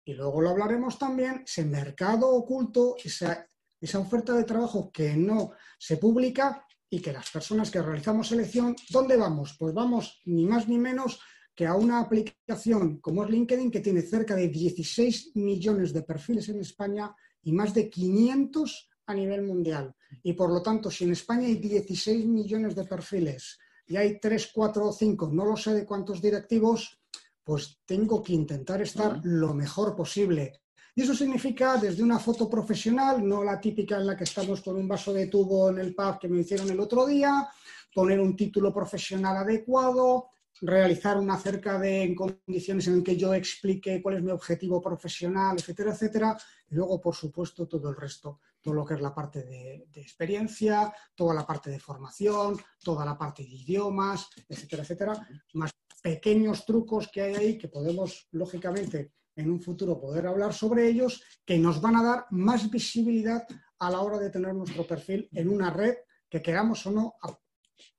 y 0.05 0.13
luego 0.13 0.41
lo 0.43 0.51
hablaremos 0.51 0.99
también, 0.99 1.43
ese 1.47 1.65
mercado 1.65 2.29
oculto, 2.29 2.97
esa, 3.03 3.49
esa 3.81 3.99
oferta 3.99 4.35
de 4.35 4.45
trabajo 4.45 4.91
que 4.93 5.17
no 5.17 5.53
se 5.79 5.97
publica 5.97 6.67
y 6.91 7.01
que 7.01 7.13
las 7.13 7.31
personas 7.31 7.71
que 7.71 7.81
realizamos 7.81 8.29
selección, 8.29 8.77
¿dónde 8.91 9.17
vamos? 9.17 9.57
Pues 9.59 9.73
vamos 9.73 10.21
ni 10.27 10.45
más 10.45 10.69
ni 10.69 10.79
menos 10.79 11.21
que 11.55 11.67
a 11.67 11.75
una 11.75 12.01
aplicación 12.01 12.99
como 12.99 13.25
es 13.25 13.31
LinkedIn 13.31 13.71
que 13.71 13.81
tiene 13.81 14.03
cerca 14.03 14.35
de 14.35 14.49
16 14.49 15.37
millones 15.37 15.93
de 15.93 16.03
perfiles 16.03 16.49
en 16.49 16.61
España 16.61 17.15
y 17.43 17.53
más 17.53 17.73
de 17.73 17.89
500 17.89 18.91
a 19.07 19.15
nivel 19.15 19.43
mundial. 19.43 19.95
Y 20.23 20.33
por 20.35 20.51
lo 20.51 20.63
tanto, 20.63 20.91
si 20.91 21.05
en 21.05 21.13
España 21.13 21.47
hay 21.47 21.57
16 21.57 22.27
millones 22.27 22.75
de 22.75 22.85
perfiles 22.85 23.59
y 23.87 23.97
hay 23.97 24.19
3, 24.19 24.51
4 24.53 24.89
o 24.89 24.93
5, 24.93 25.31
no 25.33 25.45
lo 25.45 25.57
sé 25.57 25.75
de 25.75 25.85
cuántos 25.85 26.21
directivos, 26.21 26.99
pues 27.43 27.79
tengo 27.85 28.23
que 28.23 28.33
intentar 28.33 28.81
estar 28.81 29.21
lo 29.23 29.53
mejor 29.53 29.95
posible. 29.95 30.61
Y 30.97 31.03
eso 31.03 31.15
significa 31.15 31.77
desde 31.77 32.03
una 32.03 32.19
foto 32.19 32.49
profesional, 32.49 33.27
no 33.27 33.43
la 33.43 33.61
típica 33.61 33.97
en 33.97 34.07
la 34.07 34.17
que 34.17 34.25
estamos 34.25 34.63
con 34.63 34.77
un 34.77 34.87
vaso 34.87 35.13
de 35.13 35.27
tubo 35.27 35.69
en 35.69 35.79
el 35.79 35.95
pub 35.95 36.19
que 36.21 36.29
me 36.29 36.41
hicieron 36.41 36.71
el 36.71 36.81
otro 36.81 37.05
día, 37.05 37.49
poner 37.93 38.21
un 38.21 38.37
título 38.37 38.73
profesional 38.73 39.37
adecuado, 39.37 40.29
realizar 40.61 41.19
una 41.19 41.37
cerca 41.37 41.79
de 41.79 42.15
condiciones 42.17 42.87
en 42.87 43.03
que 43.03 43.17
yo 43.17 43.35
explique 43.35 44.01
cuál 44.01 44.17
es 44.17 44.23
mi 44.23 44.31
objetivo 44.31 44.81
profesional, 44.81 45.57
etcétera, 45.59 45.93
etcétera. 45.93 46.37
Y 46.71 46.77
luego, 46.77 47.01
por 47.01 47.15
supuesto, 47.15 47.67
todo 47.67 47.91
el 47.91 47.97
resto, 47.97 48.39
todo 48.65 48.75
lo 48.75 48.85
que 48.87 48.95
es 48.95 49.01
la 49.03 49.15
parte 49.15 49.45
de, 49.45 49.87
experiencia, 49.97 50.93
toda 51.15 51.35
la 51.35 51.47
parte 51.47 51.71
de 51.71 51.79
formación, 51.79 52.59
toda 52.83 53.05
la 53.05 53.17
parte 53.17 53.43
de 53.43 53.51
idiomas, 53.51 54.31
etcétera, 54.49 54.83
etcétera. 54.83 55.29
Más 55.53 55.71
pequeños 56.03 56.65
trucos 56.65 57.11
que 57.13 57.21
hay 57.21 57.35
ahí 57.35 57.59
que 57.59 57.69
podemos, 57.69 58.27
lógicamente, 58.33 59.13
en 59.37 59.51
un 59.51 59.61
futuro 59.61 60.01
poder 60.01 60.27
hablar 60.27 60.55
sobre 60.55 60.89
ellos, 60.89 61.23
que 61.45 61.59
nos 61.59 61.79
van 61.83 61.97
a 61.97 62.03
dar 62.03 62.27
más 62.31 62.71
visibilidad 62.71 63.47
a 63.81 63.91
la 63.91 64.01
hora 64.01 64.19
de 64.19 64.31
tener 64.31 64.55
nuestro 64.55 64.87
perfil 64.87 65.29
en 65.33 65.51
una 65.51 65.69
red 65.71 65.97
que 66.31 66.41
queramos 66.41 66.87
o 66.87 66.91
no, 66.91 67.15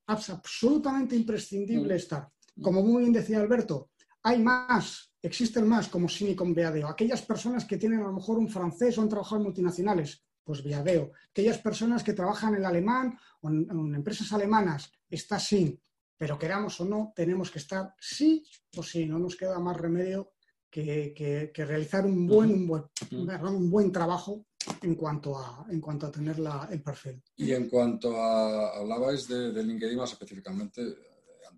es 0.08 0.30
absolutamente 0.32 1.16
imprescindible 1.16 1.96
estar. 1.96 2.28
Como 2.60 2.82
muy 2.82 3.04
bien 3.04 3.14
decía 3.14 3.40
Alberto, 3.40 3.92
hay 4.24 4.42
más, 4.42 5.14
existen 5.22 5.68
más 5.68 5.90
como 5.90 6.10
Silicon 6.10 6.56
Viadeo. 6.56 6.88
Aquellas 6.88 7.22
personas 7.22 7.66
que 7.66 7.78
tienen 7.78 8.00
a 8.00 8.08
lo 8.08 8.14
mejor 8.14 8.40
un 8.40 8.50
francés 8.50 8.98
o 8.98 9.04
han 9.04 9.10
trabajado 9.10 9.38
en 9.38 9.44
multinacionales, 9.44 10.25
pues 10.46 10.64
Viadeo. 10.64 11.12
Aquellas 11.32 11.58
personas 11.58 12.04
que 12.04 12.14
trabajan 12.14 12.56
en 12.56 12.66
alemán 12.66 13.18
o 13.42 13.50
en, 13.50 13.96
empresas 13.96 14.32
alemanas, 14.32 14.92
está 15.10 15.40
SIN. 15.40 15.82
Pero 16.18 16.40
queramos 16.40 16.80
o 16.80 16.86
no, 16.86 17.12
tenemos 17.14 17.52
que 17.52 17.60
estar 17.60 17.94
sí 18.00 18.46
o 18.78 18.84
sí. 18.84 19.06
No 19.06 19.20
nos 19.20 19.36
queda 19.36 19.60
más 19.60 19.76
remedio 19.76 20.34
que, 20.70 21.52
realizar 21.56 22.06
un 22.06 22.26
buen, 22.28 22.52
un 22.52 22.68
buen, 22.68 22.84
un 23.12 23.70
buen 23.70 23.92
trabajo 23.92 24.46
en 24.82 24.96
cuanto 24.96 25.38
a, 25.38 25.66
en 25.70 25.82
cuanto 25.82 26.08
a 26.08 26.12
tener 26.12 26.38
el 26.70 26.82
perfil. 26.82 27.22
Y 27.36 27.52
en 27.52 27.68
cuanto 27.68 28.16
a, 28.16 28.78
hablabais 28.78 29.28
de, 29.28 29.52
de 29.52 29.64
LinkedIn 29.64 29.98
más 29.98 30.14
específicamente, 30.14 30.82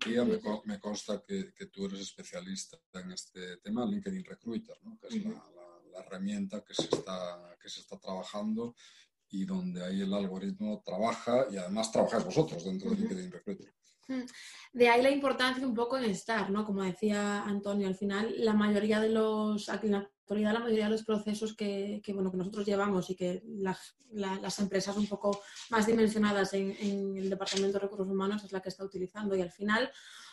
me, 0.06 0.40
me 0.64 0.80
consta 0.80 1.22
que, 1.26 1.52
que, 1.54 1.66
tú 1.66 1.86
eres 1.86 2.00
especialista 2.00 2.78
en 2.94 3.12
este 3.12 3.58
tema, 3.58 3.84
LinkedIn 3.84 4.24
Recruiter, 4.24 4.76
¿no? 4.82 4.98
que 4.98 5.08
es 5.08 5.24
la, 5.24 5.30
la, 5.30 5.67
herramienta 5.96 6.64
que 6.64 6.74
se, 6.74 6.84
está, 6.84 7.56
que 7.60 7.68
se 7.68 7.80
está 7.80 7.98
trabajando 7.98 8.74
y 9.30 9.44
donde 9.44 9.84
ahí 9.84 10.00
el 10.00 10.14
algoritmo 10.14 10.82
trabaja 10.84 11.46
y 11.50 11.56
además 11.56 11.92
trabajáis 11.92 12.24
vosotros 12.24 12.64
dentro 12.64 12.90
de 12.90 12.96
LinkedIn 12.96 13.30
Recruiter. 13.30 13.74
De 14.72 14.88
ahí 14.88 15.02
la 15.02 15.10
importancia 15.10 15.66
un 15.66 15.74
poco 15.74 15.98
en 15.98 16.04
estar, 16.04 16.50
¿no? 16.50 16.64
Como 16.64 16.82
decía 16.82 17.42
Antonio, 17.42 17.86
al 17.86 17.94
final 17.94 18.34
la 18.38 18.54
mayoría 18.54 19.00
de 19.00 19.10
los, 19.10 19.68
aquí 19.68 19.86
en 19.86 19.92
la 19.92 19.98
actualidad 19.98 20.54
la 20.54 20.60
mayoría 20.60 20.84
de 20.84 20.90
los 20.90 21.04
procesos 21.04 21.54
que, 21.54 22.00
que 22.02 22.12
bueno, 22.12 22.30
que 22.30 22.36
nosotros 22.36 22.66
llevamos 22.66 23.08
y 23.10 23.16
que 23.16 23.42
las, 23.46 23.96
las 24.12 24.58
empresas 24.58 24.96
un 24.96 25.06
poco 25.06 25.42
más 25.70 25.86
dimensionadas 25.86 26.54
en, 26.54 26.74
en, 26.80 27.16
el 27.16 27.30
Departamento 27.30 27.78
de 27.78 27.82
Recursos 27.84 28.08
Humanos 28.08 28.44
es 28.44 28.52
la 28.52 28.60
que 28.60 28.68
está 28.70 28.84
utilizando 28.84 29.34
y 29.36 29.42
al 29.42 29.50
final, 29.50 29.90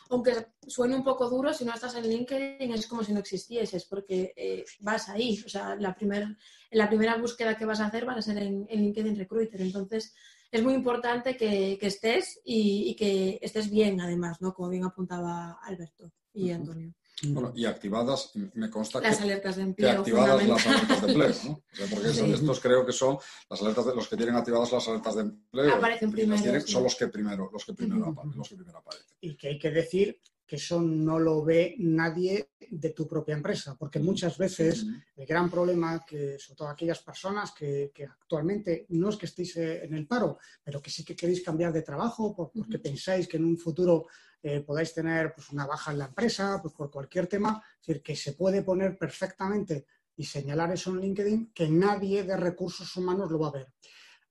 aunque 0.10 0.48
suene 0.68 0.96
un 0.96 1.04
poco 1.04 1.30
duro, 1.30 1.54
si 1.54 1.66
no 1.66 1.74
estás 1.74 1.96
en 1.96 2.08
LinkedIn 2.08 2.72
es 2.74 2.88
como 2.88 3.04
si 3.04 3.14
no 3.14 3.20
existieses 3.20 3.86
porque 3.86 4.34
eh, 4.36 4.64
vas 4.80 5.10
ahí, 5.10 5.42
o 5.46 5.50
sea, 5.50 5.76
la, 5.76 5.96
primer, 5.96 6.38
la 6.72 6.88
primera 6.88 7.18
búsqueda 7.18 7.58
que 7.58 7.66
vas 7.66 7.80
a 7.80 7.88
hacer 7.88 8.08
va 8.08 8.14
a 8.14 8.22
ser 8.22 8.38
en, 8.38 8.66
en 8.70 8.82
LinkedIn 8.82 9.16
Recruiter, 9.16 9.62
entonces 9.62 10.14
es 10.56 10.64
muy 10.64 10.74
importante 10.74 11.36
que, 11.36 11.78
estés 11.82 12.40
y, 12.46 12.96
que 12.96 13.40
estés 13.42 13.70
bien, 13.70 14.00
además, 14.00 14.42
¿no? 14.42 14.54
Como 14.54 14.70
bien 14.70 14.86
apuntaba 14.86 15.60
Alberto 15.62 16.12
y 16.34 16.52
Antonio. 16.52 16.94
Bueno, 17.24 17.54
y 17.56 17.66
activadas, 17.66 18.32
me 18.54 18.70
consta 18.70 19.00
las 19.00 19.22
alertas 19.22 19.56
de 19.56 19.62
empleo, 19.62 20.04
que 20.04 20.12
activadas 20.12 20.48
las 20.48 20.68
alertas 20.68 21.02
de 21.02 21.08
empleo, 21.08 21.36
¿no? 21.46 21.64
porque 21.90 22.10
estos 22.10 22.60
creo 22.60 22.86
que 22.86 22.92
son 22.92 23.18
las 23.50 23.62
alertas 23.62 23.86
de 23.86 23.96
los 23.96 24.08
que 24.08 24.18
tienen 24.18 24.36
activadas 24.36 24.72
las 24.74 24.88
alertas 24.90 25.16
de 25.16 25.22
empleo. 25.22 25.76
Aparecen 25.76 26.12
primero. 26.12 26.62
Son 26.68 26.84
los 26.84 26.96
que 26.96 27.08
primero, 27.08 27.50
los 27.54 27.64
que 27.64 27.74
primero, 27.74 28.14
los 28.36 28.50
que 28.50 28.56
primero 28.56 28.80
aparecen. 28.80 29.16
Y 29.22 29.38
que 29.38 29.48
hay 29.48 29.60
que 29.60 29.72
decir 29.72 30.20
que 30.46 30.58
eso 30.58 30.82
no 30.82 31.18
lo 31.20 31.44
ve 31.44 31.76
nadie 31.80 32.52
de 32.70 32.90
tu 32.92 33.08
propia 33.08 33.36
empresa, 33.36 33.76
porque 33.78 34.00
muchas 34.00 34.38
veces 34.38 34.86
el 35.16 35.26
gran 35.26 35.50
problema 35.50 36.04
que, 36.06 36.38
sobre 36.38 36.58
todo 36.58 36.68
aquellas 36.70 37.00
personas 37.00 37.52
que, 37.52 37.92
actualmente 38.08 38.86
no 38.90 39.10
es 39.10 39.18
que 39.18 39.26
estéis 39.26 39.58
eh, 39.58 39.86
en 39.86 39.94
el 39.94 40.08
paro, 40.08 40.38
pero 40.64 40.82
que 40.82 40.90
sí 40.90 41.04
que 41.04 41.16
queréis 41.16 41.44
cambiar 41.44 41.74
de 41.74 41.82
trabajo 41.82 42.36
porque 42.36 42.80
pensáis 42.80 43.28
que 43.28 43.38
en 43.38 43.46
un 43.46 43.58
futuro 43.58 44.08
eh, 44.42 44.62
podáis 44.62 44.94
tener 44.94 45.34
pues, 45.34 45.50
una 45.50 45.66
baja 45.66 45.92
en 45.92 46.00
la 46.00 46.06
empresa, 46.06 46.60
pues 46.62 46.74
por 46.76 46.92
cualquier 46.92 47.26
tema, 47.26 47.64
es 47.82 47.88
decir, 47.88 48.04
que 48.04 48.16
se 48.16 48.34
puede 48.34 48.62
poner 48.62 48.98
perfectamente 48.98 49.88
y 50.16 50.24
señalar 50.24 50.72
eso 50.72 50.92
en 50.92 51.02
LinkedIn, 51.02 51.52
que 51.54 51.68
nadie 51.68 52.24
de 52.24 52.38
recursos 52.38 52.96
humanos 52.96 53.32
lo 53.32 53.40
va 53.40 53.48
a 53.48 53.52
ver. 53.52 53.74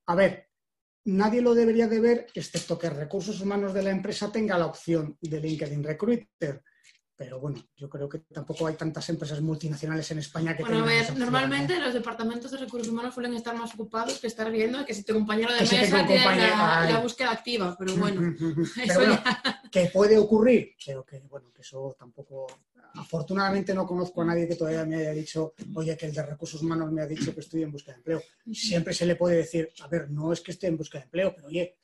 A 0.06 0.14
ver, 0.14 0.53
nadie 1.04 1.40
lo 1.40 1.54
debería 1.54 1.88
de 1.88 2.00
ver, 2.00 2.26
excepto 2.34 2.78
que 2.78 2.90
recursos 2.90 3.40
humanos 3.40 3.74
de 3.74 3.82
la 3.82 3.90
empresa 3.90 4.32
tenga 4.32 4.58
la 4.58 4.66
opción 4.66 5.16
de 5.20 5.40
LinkedIn 5.40 5.82
Recruiter. 5.82 6.62
Pero 7.16 7.38
bueno, 7.38 7.64
yo 7.76 7.88
creo 7.88 8.08
que 8.08 8.18
tampoco 8.18 8.66
hay 8.66 8.74
tantas 8.74 9.08
empresas 9.08 9.40
multinacionales 9.40 10.10
en 10.10 10.18
España 10.18 10.56
que 10.56 10.64
bueno, 10.64 10.80
a 10.80 10.86
ver, 10.86 11.16
normalmente 11.16 11.78
los 11.78 11.94
departamentos 11.94 12.50
de 12.50 12.58
recursos 12.58 12.88
humanos 12.88 13.14
suelen 13.14 13.34
estar 13.34 13.56
más 13.56 13.72
ocupados 13.74 14.18
que 14.18 14.26
estar 14.26 14.50
viendo 14.50 14.84
que 14.84 14.94
si 14.94 15.04
tu 15.04 15.14
compañero 15.14 15.52
de 15.54 15.60
mesa 15.60 16.06
tiene 16.06 16.24
la, 16.24 17.00
búsqueda 17.00 17.30
activa, 17.30 17.76
pero 17.78 17.96
bueno, 17.96 18.34
eso 18.82 19.00
que 19.70 19.86
puede 19.92 20.18
ocurrir, 20.18 20.74
pero 20.84 21.04
que 21.04 21.20
bueno, 21.20 21.52
que 21.54 21.62
eso 21.62 21.94
tampoco 21.96 22.46
afortunadamente 22.94 23.74
no 23.74 23.86
conozco 23.86 24.22
a 24.22 24.24
nadie 24.24 24.48
que 24.48 24.56
todavía 24.56 24.84
me 24.84 24.96
haya 24.96 25.12
dicho, 25.12 25.54
oye, 25.74 25.96
que 25.96 26.06
el 26.06 26.14
de 26.14 26.22
recursos 26.22 26.62
humanos 26.62 26.90
me 26.90 27.02
ha 27.02 27.06
dicho 27.06 27.32
que 27.32 27.40
estoy 27.40 27.62
en 27.62 27.72
busca 27.72 27.92
de 27.92 27.98
empleo. 27.98 28.22
Siempre 28.52 28.94
se 28.94 29.06
le 29.06 29.16
puede 29.16 29.36
decir, 29.36 29.68
a 29.82 29.88
ver, 29.88 30.10
no 30.10 30.32
es 30.32 30.40
que 30.40 30.52
esté 30.52 30.66
en 30.66 30.76
busca 30.76 30.98
de 30.98 31.04
empleo, 31.04 31.34
pero 31.34 31.48
oye, 31.48 31.78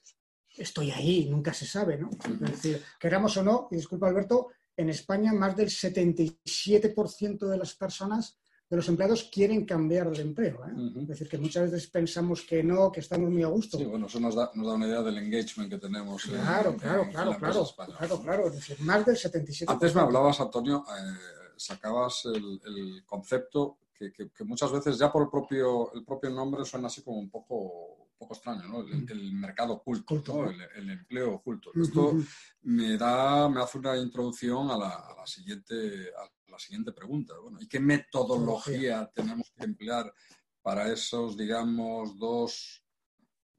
estoy 0.56 0.90
ahí, 0.90 1.26
nunca 1.28 1.52
se 1.52 1.66
sabe, 1.66 1.96
¿no? 1.96 2.10
Es 2.44 2.50
decir, 2.50 2.82
queramos 2.98 3.36
o 3.36 3.42
no, 3.42 3.68
y 3.70 3.76
disculpa 3.76 4.08
Alberto, 4.08 4.48
en 4.80 4.90
España 4.90 5.32
más 5.32 5.54
del 5.56 5.68
77% 5.68 7.46
de 7.46 7.56
las 7.58 7.74
personas 7.74 8.38
de 8.68 8.76
los 8.76 8.88
empleados 8.88 9.24
quieren 9.24 9.66
cambiar 9.66 10.10
de 10.10 10.22
empleo. 10.22 10.64
¿eh? 10.64 10.92
Es 11.02 11.08
decir, 11.08 11.28
que 11.28 11.38
muchas 11.38 11.70
veces 11.70 11.90
pensamos 11.90 12.42
que 12.42 12.62
no, 12.62 12.90
que 12.90 13.00
estamos 13.00 13.28
muy 13.28 13.42
a 13.42 13.48
gusto. 13.48 13.76
Sí, 13.76 13.84
bueno, 13.84 14.06
eso 14.06 14.20
nos 14.20 14.36
da, 14.36 14.50
nos 14.54 14.66
da 14.66 14.74
una 14.74 14.86
idea 14.86 15.02
del 15.02 15.18
engagement 15.18 15.70
que 15.70 15.78
tenemos. 15.78 16.22
Claro, 16.22 16.76
claro, 16.76 17.08
claro, 17.10 17.36
claro, 17.36 17.66
claro, 17.76 18.20
claro, 18.22 18.46
es 18.46 18.54
decir, 18.54 18.80
más 18.80 19.04
del 19.04 19.16
77%. 19.16 19.64
Antes 19.66 19.94
me 19.94 20.00
hablabas, 20.00 20.40
Antonio, 20.40 20.84
eh, 20.88 21.50
sacabas 21.56 22.26
el, 22.26 22.60
el 22.64 23.04
concepto 23.04 23.78
que, 23.92 24.12
que, 24.12 24.44
muchas 24.44 24.72
veces 24.72 24.96
ya 24.96 25.12
por 25.12 25.22
el 25.22 25.28
propio, 25.28 25.92
el 25.92 26.04
propio 26.04 26.30
nombre 26.30 26.64
suena 26.64 26.86
así 26.86 27.02
como 27.02 27.18
un 27.18 27.28
poco, 27.28 27.99
poco 28.20 28.34
extraño, 28.34 28.68
¿no? 28.68 28.80
El, 28.82 29.32
mm. 29.32 29.40
mercado 29.40 29.72
oculto, 29.72 30.44
el, 30.50 30.90
empleo 30.90 31.36
oculto. 31.36 31.70
Esto 31.74 32.14
me, 32.62 32.98
da, 32.98 33.48
me 33.48 33.62
hace 33.62 33.78
una 33.78 33.96
introducción 33.96 34.70
a 34.70 34.76
la, 34.76 34.90
a 34.90 35.16
la 35.16 35.26
siguiente, 35.26 36.12
la 36.46 36.58
siguiente 36.58 36.92
pregunta. 36.92 37.34
Bueno, 37.42 37.58
¿Y 37.62 37.66
qué 37.66 37.80
metodología 37.80 39.10
tenemos 39.14 39.50
que 39.56 39.64
emplear 39.64 40.12
para 40.60 40.92
esos, 40.92 41.34
digamos, 41.34 42.18
dos, 42.18 42.84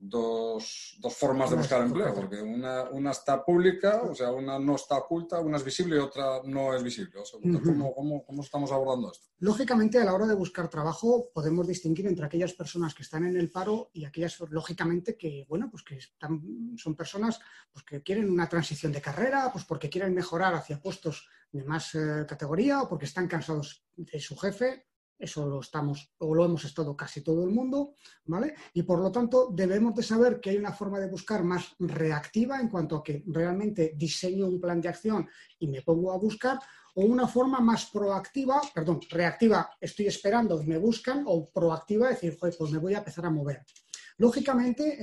dos, 0.02 0.98
dos 1.00 1.16
formas 1.16 1.52
de 1.52 1.56
buscar 1.56 1.82
empleo? 1.82 2.14
Porque 2.14 2.42
una, 2.42 2.90
una, 2.90 3.12
está 3.12 3.46
pública, 3.46 4.02
o 4.04 4.16
sea, 4.16 4.32
una 4.32 4.58
no 4.58 4.76
está 4.76 4.98
oculta, 4.98 5.40
una 5.40 5.58
es 5.58 5.64
visible 5.64 5.96
y 5.96 6.00
otra 6.00 6.42
no 6.44 6.74
es 6.74 6.84
visible. 6.84 7.20
O 7.20 7.26
sea, 7.26 7.40
¿cómo, 7.40 7.94
cómo, 7.94 8.26
cómo, 8.26 8.42
estamos 8.42 8.72
abordando 8.72 9.12
esto? 9.12 9.28
Lógicamente, 9.40 10.00
a 10.00 10.06
la 10.06 10.14
hora 10.14 10.26
de 10.26 10.34
buscar 10.34 10.70
trabajo, 10.70 11.30
podemos 11.34 11.68
distinguir 11.68 12.08
entre 12.08 12.26
aquellas 12.26 12.54
personas 12.54 12.96
que 12.96 13.04
están 13.04 13.26
en 13.26 13.38
el 13.38 13.52
paro 13.52 13.92
y 13.94 14.06
aquellas, 14.06 14.40
lógicamente, 14.50 15.16
que, 15.16 15.46
bueno, 15.48 15.70
pues 15.70 15.84
que 15.84 15.96
están, 15.98 16.42
son 16.78 16.96
personas 16.96 17.40
pues, 17.72 17.86
que 17.86 18.02
quieren 18.02 18.30
una 18.30 18.50
transición 18.50 18.92
de 18.92 19.02
carrera, 19.02 19.50
pues 19.54 19.66
porque 19.66 19.90
quieren 19.90 20.14
mejorar 20.14 20.56
hacia 20.56 20.82
puestos 20.82 21.28
de 21.52 21.64
más 21.64 21.94
eh, 21.96 22.26
categoría 22.28 22.82
o 22.82 22.90
porque 22.90 23.06
están 23.06 23.28
cansados 23.28 23.86
de 23.96 24.20
su 24.20 24.36
jefe 24.38 24.88
eso 25.22 25.48
lo 25.48 25.62
estamos 25.62 26.14
o 26.18 26.34
lo 26.34 26.46
hemos 26.46 26.66
estado 26.66 26.96
casi 26.96 27.22
todo 27.22 27.44
el 27.44 27.52
mundo, 27.52 27.96
¿vale? 28.26 28.56
Y 28.74 28.84
por 28.84 29.00
lo 29.00 29.12
tanto 29.12 29.50
debemos 29.54 29.96
de 29.96 30.04
saber 30.04 30.40
que 30.40 30.50
hay 30.50 30.58
una 30.58 30.74
forma 30.74 31.00
de 31.00 31.08
buscar 31.08 31.44
más 31.44 31.76
reactiva 31.80 32.60
en 32.60 32.70
cuanto 32.70 32.98
a 32.98 33.04
que 33.04 33.24
realmente 33.28 33.94
diseño 33.96 34.48
un 34.48 34.60
plan 34.60 34.82
de 34.82 34.90
acción 34.90 35.28
y 35.60 35.68
me 35.68 35.82
pongo 35.82 36.12
a 36.12 36.18
buscar 36.18 36.60
o 36.96 37.06
una 37.06 37.28
forma 37.28 37.60
más 37.60 37.86
proactiva, 37.86 38.62
perdón, 38.74 39.00
reactiva, 39.10 39.70
estoy 39.80 40.08
esperando 40.08 40.62
y 40.62 40.68
me 40.68 40.78
buscan, 40.78 41.24
o 41.26 41.50
proactiva, 41.50 42.10
decir, 42.10 42.38
pues 42.38 42.60
me 42.72 42.80
voy 42.80 42.96
a 42.96 42.98
empezar 42.98 43.26
a 43.26 43.30
mover. 43.30 43.64
Lógicamente, 44.18 44.98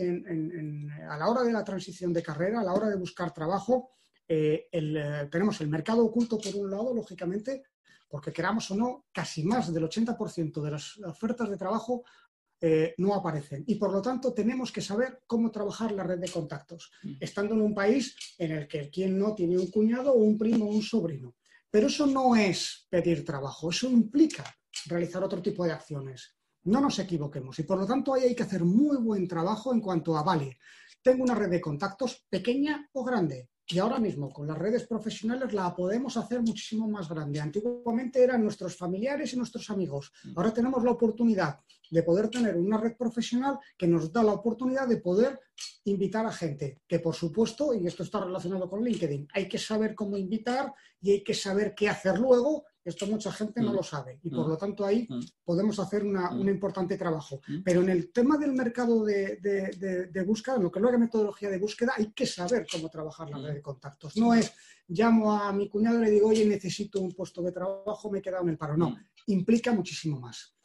a 1.09 1.17
la 1.17 1.29
hora 1.29 1.43
de 1.43 1.53
la 1.53 1.65
transición 1.65 2.13
de 2.13 2.23
carrera, 2.23 2.61
a 2.61 2.65
la 2.65 2.75
hora 2.75 2.89
de 2.89 2.97
buscar 2.97 3.33
trabajo, 3.33 3.93
eh, 4.29 4.69
eh, 4.71 5.29
tenemos 5.31 5.61
el 5.63 5.69
mercado 5.69 6.05
oculto 6.05 6.39
por 6.39 6.55
un 6.55 6.71
lado, 6.71 6.95
lógicamente, 6.95 7.63
porque 8.09 8.33
queramos 8.33 8.71
o 8.71 8.77
no, 8.77 9.07
casi 9.13 9.45
más 9.45 9.73
del 9.73 9.85
80% 9.85 10.63
de 10.63 10.71
las 10.71 10.99
ofertas 10.99 11.51
de 11.51 11.57
trabajo 11.57 12.05
eh, 12.61 12.95
no 12.99 13.15
aparecen. 13.15 13.63
Y 13.67 13.77
por 13.77 13.93
lo 13.93 14.03
tanto 14.03 14.33
tenemos 14.33 14.73
que 14.73 14.81
saber 14.81 15.23
cómo 15.27 15.51
trabajar 15.51 15.93
la 15.93 16.03
red 16.03 16.19
de 16.19 16.31
contactos, 16.31 16.91
mm. 17.03 17.13
estando 17.21 17.55
en 17.55 17.63
un 17.63 17.75
país 17.75 18.17
en 18.39 18.53
el 18.53 18.67
que 18.67 18.91
quien 18.91 19.19
no 19.19 19.35
tiene 19.35 19.59
un 19.59 19.71
cuñado 19.71 20.13
o 20.13 20.19
un 20.19 20.37
primo 20.37 20.67
o 20.67 20.75
un 20.75 20.83
sobrino. 20.83 21.37
Pero 21.71 21.87
eso 21.87 22.07
no 22.07 22.35
es 22.35 22.87
pedir 22.89 23.25
trabajo, 23.25 23.71
eso 23.71 23.89
implica 23.89 24.45
realizar 24.87 25.23
otro 25.23 25.41
tipo 25.41 25.65
de 25.65 25.73
acciones. 25.73 26.35
No 26.65 26.81
nos 26.81 26.99
equivoquemos 26.99 27.59
y 27.59 27.63
por 27.63 27.79
lo 27.79 27.87
tanto 27.87 28.15
ahí 28.15 28.25
hay 28.25 28.35
que 28.35 28.43
hacer 28.43 28.65
muy 28.65 28.97
buen 28.97 29.29
trabajo 29.29 29.73
en 29.73 29.81
cuanto 29.81 30.17
a, 30.17 30.23
vale, 30.23 30.59
tengo 31.03 31.23
una 31.23 31.35
red 31.35 31.51
de 31.51 31.61
contactos 31.61 32.27
pequeña 32.29 32.89
o 32.93 33.05
grande, 33.05 33.51
y 33.71 33.79
ahora 33.79 33.99
mismo 33.99 34.31
con 34.31 34.47
las 34.47 34.57
redes 34.57 34.87
profesionales 34.87 35.53
la 35.53 35.75
podemos 35.75 36.17
hacer 36.17 36.41
muchísimo 36.41 36.89
más 36.89 37.09
grande. 37.09 37.41
Antiguamente 37.41 38.23
eran 38.23 38.43
nuestros 38.43 38.77
familiares 38.77 39.33
y 39.33 39.37
nuestros 39.37 39.69
amigos. 39.69 40.11
Mm. 40.25 40.33
Ahora 40.37 40.53
tenemos 40.55 40.83
la 40.83 40.93
oportunidad 40.93 41.61
de 41.91 42.03
poder 42.03 42.29
tener 42.29 42.57
una 42.57 42.79
red 42.79 42.97
profesional 42.97 43.59
que 43.77 43.87
nos 43.87 44.13
da 44.13 44.23
la 44.23 44.33
oportunidad 44.33 44.89
de 44.89 44.99
poder 44.99 45.39
invitar 45.85 46.25
a 46.27 46.33
gente. 46.33 46.81
Que 46.87 46.99
por 47.01 47.15
supuesto, 47.15 47.75
y 47.75 47.87
esto 47.87 48.03
está 48.03 48.21
relacionado 48.21 48.69
con 48.69 48.83
LinkedIn, 48.83 49.29
hay 49.35 49.49
que 49.49 49.59
saber 49.59 49.95
cómo 49.95 50.17
invitar 50.17 50.73
y 51.01 51.13
hay 51.13 51.25
que 51.25 51.35
saber 51.35 51.75
qué 51.75 51.89
hacer 51.89 52.19
luego 52.19 52.65
esto 52.85 53.07
mucha 53.07 53.31
gente 53.33 53.61
no 53.61 53.73
mm. 53.73 53.77
lo 53.77 53.83
sabe 53.83 54.19
y 54.23 54.31
por 54.31 54.47
mm. 54.47 54.51
lo 54.51 54.57
tanto 54.57 54.85
ahí 54.85 55.07
mm. 55.09 55.21
podemos 55.45 55.79
hacer 55.79 56.05
un 56.05 56.49
importante 56.49 56.97
trabajo. 56.97 57.41
Pero 57.65 57.83
en 57.83 57.91
el 57.91 58.13
tema 58.13 58.37
del 58.39 58.53
mercado 58.53 59.05
de, 59.05 59.37
de, 59.41 60.23
búsqueda, 60.25 60.57
en 60.57 60.63
lo 60.63 60.71
que 60.71 60.79
es 60.79 60.85
la 60.85 60.99
metodología 60.99 61.51
de 61.51 61.59
búsqueda, 61.59 61.93
hay 61.97 62.13
que 62.13 62.27
saber 62.27 62.67
cómo 62.71 62.89
trabajar 62.89 63.29
la 63.31 63.39
red 63.39 63.55
de 63.55 63.63
contactos. 63.63 64.17
No 64.17 64.35
es 64.35 64.53
llamo 64.89 65.33
a 65.33 65.53
mi 65.53 65.69
cuñado 65.69 65.99
y 65.99 66.05
le 66.07 66.11
digo, 66.11 66.29
oye, 66.29 66.47
necesito 66.47 67.01
un 67.01 67.13
puesto 67.13 67.43
de 67.43 67.53
trabajo, 67.53 68.11
me 68.11 68.19
he 68.19 68.23
quedado 68.23 68.45
en 68.45 68.51
el 68.51 68.59
paro. 68.59 68.77
No, 68.77 68.97
implica 69.27 69.73
muchísimo 69.73 70.19
más. 70.19 70.57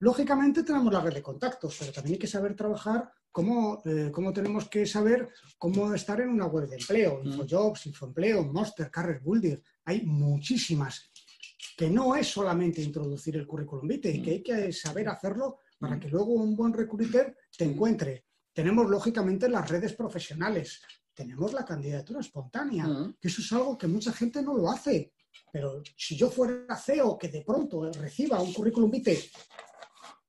Lógicamente 0.00 0.62
tenemos 0.62 0.92
la 0.92 1.00
red 1.00 1.14
de 1.14 1.22
contactos, 1.22 1.76
pero 1.78 1.92
también 1.92 2.14
hay 2.14 2.18
que 2.18 2.26
saber 2.26 2.54
trabajar 2.54 3.10
cómo, 3.30 3.80
eh, 3.84 4.10
cómo, 4.12 4.32
tenemos 4.32 4.68
que 4.68 4.86
saber 4.86 5.28
cómo 5.56 5.94
estar 5.94 6.20
en 6.20 6.30
una 6.30 6.46
web 6.46 6.68
de 6.68 6.76
empleo, 6.76 7.22
InfoJobs, 7.24 7.86
InfoEmpleo, 7.86 8.44
Monster, 8.44 8.90
Career 8.90 9.20
Builder. 9.20 9.62
Hay 9.84 10.04
muchísimas 10.04 11.09
que 11.80 11.88
no 11.88 12.14
es 12.14 12.26
solamente 12.26 12.82
introducir 12.82 13.36
el 13.36 13.46
currículum 13.46 13.88
vitae 13.88 14.12
y 14.12 14.20
que 14.20 14.30
hay 14.32 14.42
que 14.42 14.70
saber 14.70 15.08
hacerlo 15.08 15.60
para 15.78 15.98
que 15.98 16.10
luego 16.10 16.34
un 16.34 16.54
buen 16.54 16.74
recruiter 16.74 17.34
te 17.56 17.64
encuentre. 17.64 18.26
Tenemos 18.52 18.90
lógicamente 18.90 19.48
las 19.48 19.66
redes 19.66 19.94
profesionales, 19.94 20.82
tenemos 21.14 21.54
la 21.54 21.64
candidatura 21.64 22.20
espontánea, 22.20 22.86
que 23.18 23.28
eso 23.28 23.40
es 23.40 23.50
algo 23.54 23.78
que 23.78 23.86
mucha 23.86 24.12
gente 24.12 24.42
no 24.42 24.54
lo 24.54 24.68
hace. 24.68 25.14
Pero 25.50 25.80
si 25.96 26.18
yo 26.18 26.28
fuera 26.28 26.76
CEO 26.76 27.16
que 27.16 27.28
de 27.28 27.40
pronto 27.40 27.90
reciba 27.92 28.42
un 28.42 28.52
currículum 28.52 28.90
vitae 28.90 29.18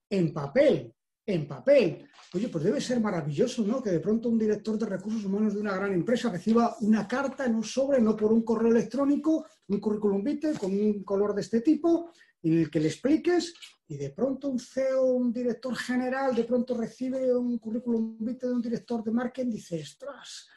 en 0.09 0.31
papel, 0.31 0.95
en 1.25 1.47
papel, 1.49 2.09
oye, 2.33 2.47
pues 2.47 2.63
debe 2.63 2.79
ser 2.79 3.01
maravilloso, 3.01 3.63
¿no? 3.63 3.83
Que 3.83 3.89
de 3.89 3.99
pronto 3.99 4.29
un 4.29 4.39
director 4.39 4.77
de 4.77 4.85
recursos 4.85 5.25
humanos 5.25 5.53
de 5.53 5.59
una 5.59 5.75
gran 5.75 5.91
empresa 5.91 6.31
reciba 6.31 6.77
una 6.79 7.05
carta 7.05 7.43
en 7.43 7.55
un 7.55 7.63
sobre, 7.65 7.99
no 7.99 8.15
por 8.15 8.31
un 8.31 8.43
correo 8.43 8.71
electrónico, 8.71 9.45
un 9.71 9.79
currículum 9.79 10.23
vitae 10.23 10.53
con 10.53 10.71
un 10.71 11.03
color 11.03 11.33
de 11.33 11.41
este 11.41 11.61
tipo, 11.61 12.11
en 12.43 12.59
el 12.59 12.69
que 12.69 12.79
le 12.79 12.87
expliques 12.87 13.53
y 13.87 13.97
de 13.97 14.09
pronto 14.11 14.49
un 14.49 14.59
CEO, 14.59 15.05
un 15.05 15.31
director 15.31 15.75
general, 15.75 16.35
de 16.35 16.43
pronto 16.43 16.77
recibe 16.77 17.33
un 17.35 17.57
currículum 17.57 18.17
vitae 18.19 18.49
de 18.49 18.55
un 18.55 18.61
director 18.61 19.03
de 19.03 19.11
marketing 19.11 19.49
y 19.49 19.55
dice, 19.55 19.81
ostras, 19.81 20.47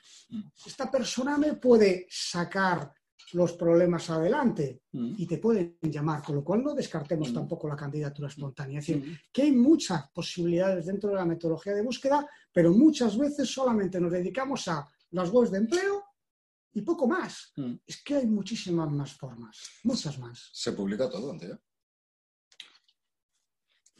esta 0.66 0.90
persona 0.90 1.38
me 1.38 1.54
puede 1.54 2.06
sacar 2.08 2.92
los 3.32 3.54
problemas 3.54 4.10
adelante 4.10 4.82
mm. 4.92 5.14
y 5.18 5.26
te 5.26 5.38
pueden 5.38 5.78
llamar, 5.82 6.22
con 6.22 6.36
lo 6.36 6.44
cual 6.44 6.62
no 6.62 6.74
descartemos 6.74 7.30
mm. 7.30 7.34
tampoco 7.34 7.68
la 7.68 7.76
candidatura 7.76 8.28
espontánea. 8.28 8.78
Es 8.78 8.86
decir, 8.86 9.04
mm. 9.04 9.18
que 9.32 9.42
hay 9.42 9.52
muchas 9.52 10.08
posibilidades 10.10 10.86
dentro 10.86 11.10
de 11.10 11.16
la 11.16 11.24
metodología 11.24 11.74
de 11.74 11.82
búsqueda, 11.82 12.26
pero 12.52 12.72
muchas 12.72 13.18
veces 13.18 13.48
solamente 13.48 14.00
nos 14.00 14.12
dedicamos 14.12 14.68
a 14.68 14.86
las 15.10 15.30
webs 15.30 15.50
de 15.50 15.58
empleo 15.58 16.04
y 16.74 16.82
poco 16.82 17.06
más. 17.06 17.52
Es 17.86 18.02
que 18.02 18.16
hay 18.16 18.26
muchísimas 18.26 18.90
más 18.90 19.14
formas, 19.14 19.56
muchas 19.84 20.18
más. 20.18 20.50
¿Se 20.52 20.72
publica 20.72 21.08
todo, 21.08 21.30
Antía? 21.30 21.58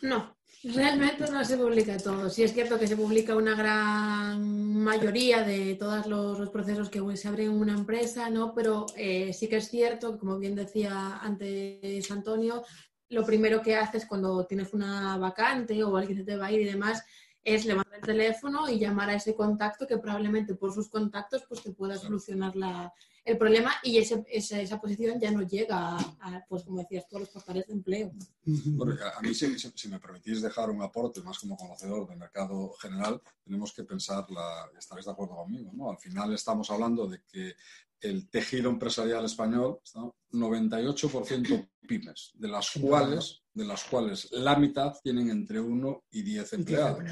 No, 0.03 0.37
realmente 0.65 1.31
no 1.31 1.45
se 1.45 1.57
publica 1.57 1.97
todo. 1.97 2.29
Sí 2.29 2.43
es 2.43 2.53
cierto 2.53 2.79
que 2.79 2.87
se 2.87 2.97
publica 2.97 3.37
una 3.37 3.55
gran 3.55 4.75
mayoría 4.83 5.43
de 5.43 5.77
todos 5.77 6.07
los, 6.07 6.51
procesos 6.51 6.91
que 6.91 7.01
se 7.17 7.29
abren 7.29 7.47
en 7.47 7.59
una 7.59 7.73
empresa, 7.75 8.29
¿no? 8.29 8.53
Pero 8.55 8.87
eh, 8.97 9.33
sí 9.33 9.49
que 9.49 9.57
es 9.57 9.71
cierto, 9.71 10.19
como 10.19 10.39
bien 10.39 10.57
decía 10.57 11.19
antes 11.19 12.11
Antonio, 12.11 12.65
lo 13.09 13.25
primero 13.25 13.63
que 13.63 13.77
haces 13.77 14.05
cuando 14.05 14.45
tienes 14.47 14.75
una 14.75 15.17
vacante 15.17 15.83
o 15.85 15.97
alguien 15.97 16.19
se 16.19 16.25
te 16.25 16.37
va 16.37 16.47
a 16.47 16.53
ir 16.53 16.63
y 16.63 16.65
demás, 16.65 17.03
es 17.45 17.67
levantar 17.67 17.95
el 17.97 18.01
teléfono 18.01 18.69
y 18.69 18.79
llamar 18.79 19.11
a 19.11 19.15
ese 19.15 19.35
contacto 19.35 19.87
que 19.87 19.99
probablemente 19.99 20.55
por 20.55 20.73
sus 20.73 20.89
contactos 20.89 21.45
pues 21.49 21.63
te 21.63 21.73
pueda 21.73 21.97
solucionar 21.99 22.57
la, 22.57 22.93
el 23.25 23.39
problema 23.39 23.73
y 23.83 23.99
ese, 23.99 24.25
esa, 24.29 24.61
esa, 24.61 24.81
posición 24.81 25.19
ya 25.19 25.31
no 25.31 25.43
llega 25.43 25.97
a, 25.97 26.45
pues 26.47 26.65
como 26.65 26.79
decías 26.79 27.09
tú, 27.09 27.17
a 27.17 27.21
los 27.21 27.31
portales 27.31 27.67
de 27.67 27.73
empleo. 27.73 28.13
Bueno, 28.45 28.97
a 29.17 29.21
mí, 29.23 29.35
si, 29.35 29.59
si, 29.59 29.89
me 29.89 29.99
permitís 29.99 30.43
dejar 30.43 30.69
un 30.69 30.83
aporte 30.83 31.23
más 31.23 31.39
como 31.39 31.57
conocedor 31.57 32.07
del 32.07 32.19
mercado 32.19 32.73
general, 32.75 33.23
tenemos 33.43 33.73
que 33.73 33.85
pensar, 33.85 34.31
la, 34.31 34.69
estaréis 34.79 35.07
de 35.07 35.13
acuerdo 35.13 35.37
conmigo, 35.37 35.71
¿no? 35.73 35.91
Al 35.91 35.99
final 35.99 36.35
estamos 36.35 36.71
hablando 36.71 37.07
de 37.07 37.23
que 37.23 37.55
el 38.01 38.29
tejido 38.29 38.71
empresarial 38.71 39.25
español, 39.25 39.81
está 39.83 40.01
98% 40.33 41.71
pymes, 41.87 42.33
de 42.35 42.49
las 42.49 42.71
cuales 42.73 43.45
de 43.55 43.65
las 43.65 43.85
cuales 43.85 44.29
la 44.33 44.57
mitad 44.57 44.93
tienen 45.03 45.31
entre 45.31 45.61
1 45.61 46.05
y 46.11 46.23
10 46.23 46.53
empleados. 46.55 47.05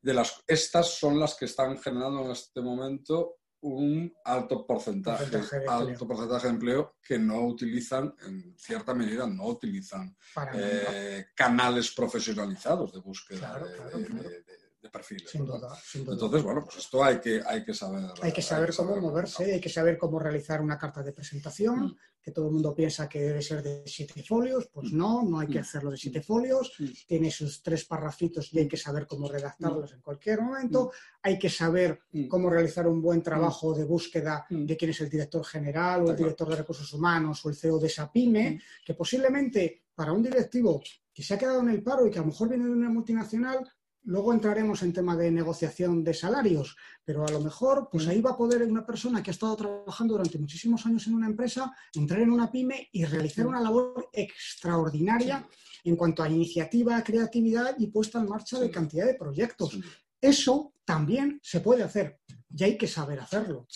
De 0.00 0.14
las, 0.14 0.42
estas 0.46 0.94
son 0.96 1.18
las 1.18 1.34
que 1.34 1.46
están 1.46 1.76
generando 1.78 2.24
en 2.24 2.30
este 2.30 2.60
momento 2.60 3.38
un 3.62 4.14
alto 4.24 4.64
porcentaje, 4.64 5.24
alto 5.66 6.06
porcentaje 6.06 6.46
de 6.46 6.52
empleo 6.52 6.96
que 7.02 7.18
no 7.18 7.46
utilizan, 7.46 8.14
en 8.24 8.56
cierta 8.56 8.94
medida, 8.94 9.26
no 9.26 9.46
utilizan 9.46 10.16
eh, 10.54 11.26
canales 11.34 11.92
profesionalizados 11.92 12.92
de 12.92 13.00
búsqueda 13.00 13.58
de, 13.58 14.65
perfiles. 14.90 15.30
Sin 15.30 15.44
duda, 15.44 15.76
Entonces, 15.94 16.42
bueno, 16.42 16.62
pues 16.64 16.78
esto 16.78 17.02
hay 17.02 17.20
que, 17.20 17.42
hay 17.44 17.64
que 17.64 17.74
saber. 17.74 18.10
Hay 18.22 18.32
que 18.32 18.42
saber 18.42 18.74
cómo 18.74 18.96
moverse, 18.96 19.54
hay 19.54 19.60
que 19.60 19.68
saber 19.68 19.98
cómo 19.98 20.18
realizar 20.18 20.60
una 20.60 20.78
carta 20.78 21.02
de 21.02 21.12
presentación, 21.12 21.86
mm. 21.86 21.96
que 22.22 22.30
todo 22.30 22.46
el 22.46 22.52
mundo 22.52 22.74
piensa 22.74 23.08
que 23.08 23.20
debe 23.20 23.42
ser 23.42 23.62
de 23.62 23.82
siete 23.86 24.22
folios, 24.22 24.68
pues 24.72 24.92
mm. 24.92 24.96
no, 24.96 25.22
no 25.22 25.40
hay 25.40 25.48
que 25.48 25.58
mm. 25.58 25.62
hacerlo 25.62 25.90
de 25.90 25.96
siete 25.96 26.22
folios, 26.22 26.72
tiene 27.06 27.30
sus 27.30 27.62
tres 27.62 27.84
parrafitos 27.84 28.52
y 28.52 28.60
hay 28.60 28.68
que 28.68 28.76
saber 28.76 29.06
cómo 29.06 29.28
redactarlos 29.28 29.92
en 29.92 30.00
cualquier 30.00 30.40
momento, 30.40 30.92
hay 31.22 31.38
que 31.38 31.50
saber 31.50 32.00
cómo 32.28 32.50
realizar 32.50 32.86
un 32.86 33.02
buen 33.02 33.22
trabajo 33.22 33.74
de 33.74 33.84
búsqueda 33.84 34.46
de 34.48 34.76
quién 34.76 34.90
es 34.90 35.00
el 35.00 35.08
director 35.08 35.44
general 35.44 36.04
o 36.04 36.10
el 36.10 36.16
director 36.16 36.48
de 36.48 36.56
recursos 36.56 36.92
humanos 36.92 37.44
o 37.44 37.48
el 37.48 37.56
CEO 37.56 37.78
de 37.78 37.86
esa 37.88 38.10
pyme, 38.10 38.60
que 38.84 38.94
posiblemente 38.94 39.86
para 39.94 40.12
un 40.12 40.22
directivo 40.22 40.80
que 41.12 41.22
se 41.22 41.32
ha 41.32 41.38
quedado 41.38 41.60
en 41.60 41.70
el 41.70 41.82
paro 41.82 42.06
y 42.06 42.10
que 42.10 42.18
a 42.18 42.20
lo 42.20 42.28
mejor 42.28 42.50
viene 42.50 42.66
de 42.66 42.72
una 42.72 42.90
multinacional, 42.90 43.66
Luego 44.06 44.32
entraremos 44.32 44.84
en 44.84 44.92
tema 44.92 45.16
de 45.16 45.32
negociación 45.32 46.04
de 46.04 46.14
salarios, 46.14 46.76
pero 47.04 47.26
a 47.26 47.30
lo 47.30 47.40
mejor 47.40 47.88
pues 47.90 48.06
ahí 48.06 48.20
va 48.20 48.30
a 48.30 48.36
poder 48.36 48.62
una 48.62 48.86
persona 48.86 49.20
que 49.20 49.30
ha 49.30 49.32
estado 49.32 49.56
trabajando 49.56 50.14
durante 50.14 50.38
muchísimos 50.38 50.86
años 50.86 51.08
en 51.08 51.14
una 51.14 51.26
empresa 51.26 51.74
entrar 51.92 52.20
en 52.20 52.30
una 52.30 52.50
pyme 52.50 52.88
y 52.92 53.04
realizar 53.04 53.48
una 53.48 53.60
labor 53.60 54.08
extraordinaria 54.12 55.44
en 55.82 55.96
cuanto 55.96 56.22
a 56.22 56.28
iniciativa, 56.28 57.02
creatividad 57.02 57.74
y 57.80 57.88
puesta 57.88 58.20
en 58.20 58.28
marcha 58.28 58.60
de 58.60 58.70
cantidad 58.70 59.06
de 59.06 59.14
proyectos. 59.14 59.76
Eso 60.20 60.72
también 60.84 61.40
se 61.42 61.58
puede 61.58 61.82
hacer 61.82 62.20
y 62.48 62.62
hay 62.62 62.78
que 62.78 62.86
saber 62.86 63.18
hacerlo. 63.18 63.66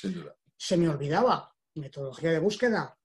Se 0.56 0.76
me 0.76 0.88
olvidaba, 0.88 1.52
metodología 1.74 2.30
de 2.30 2.38
búsqueda, 2.38 2.96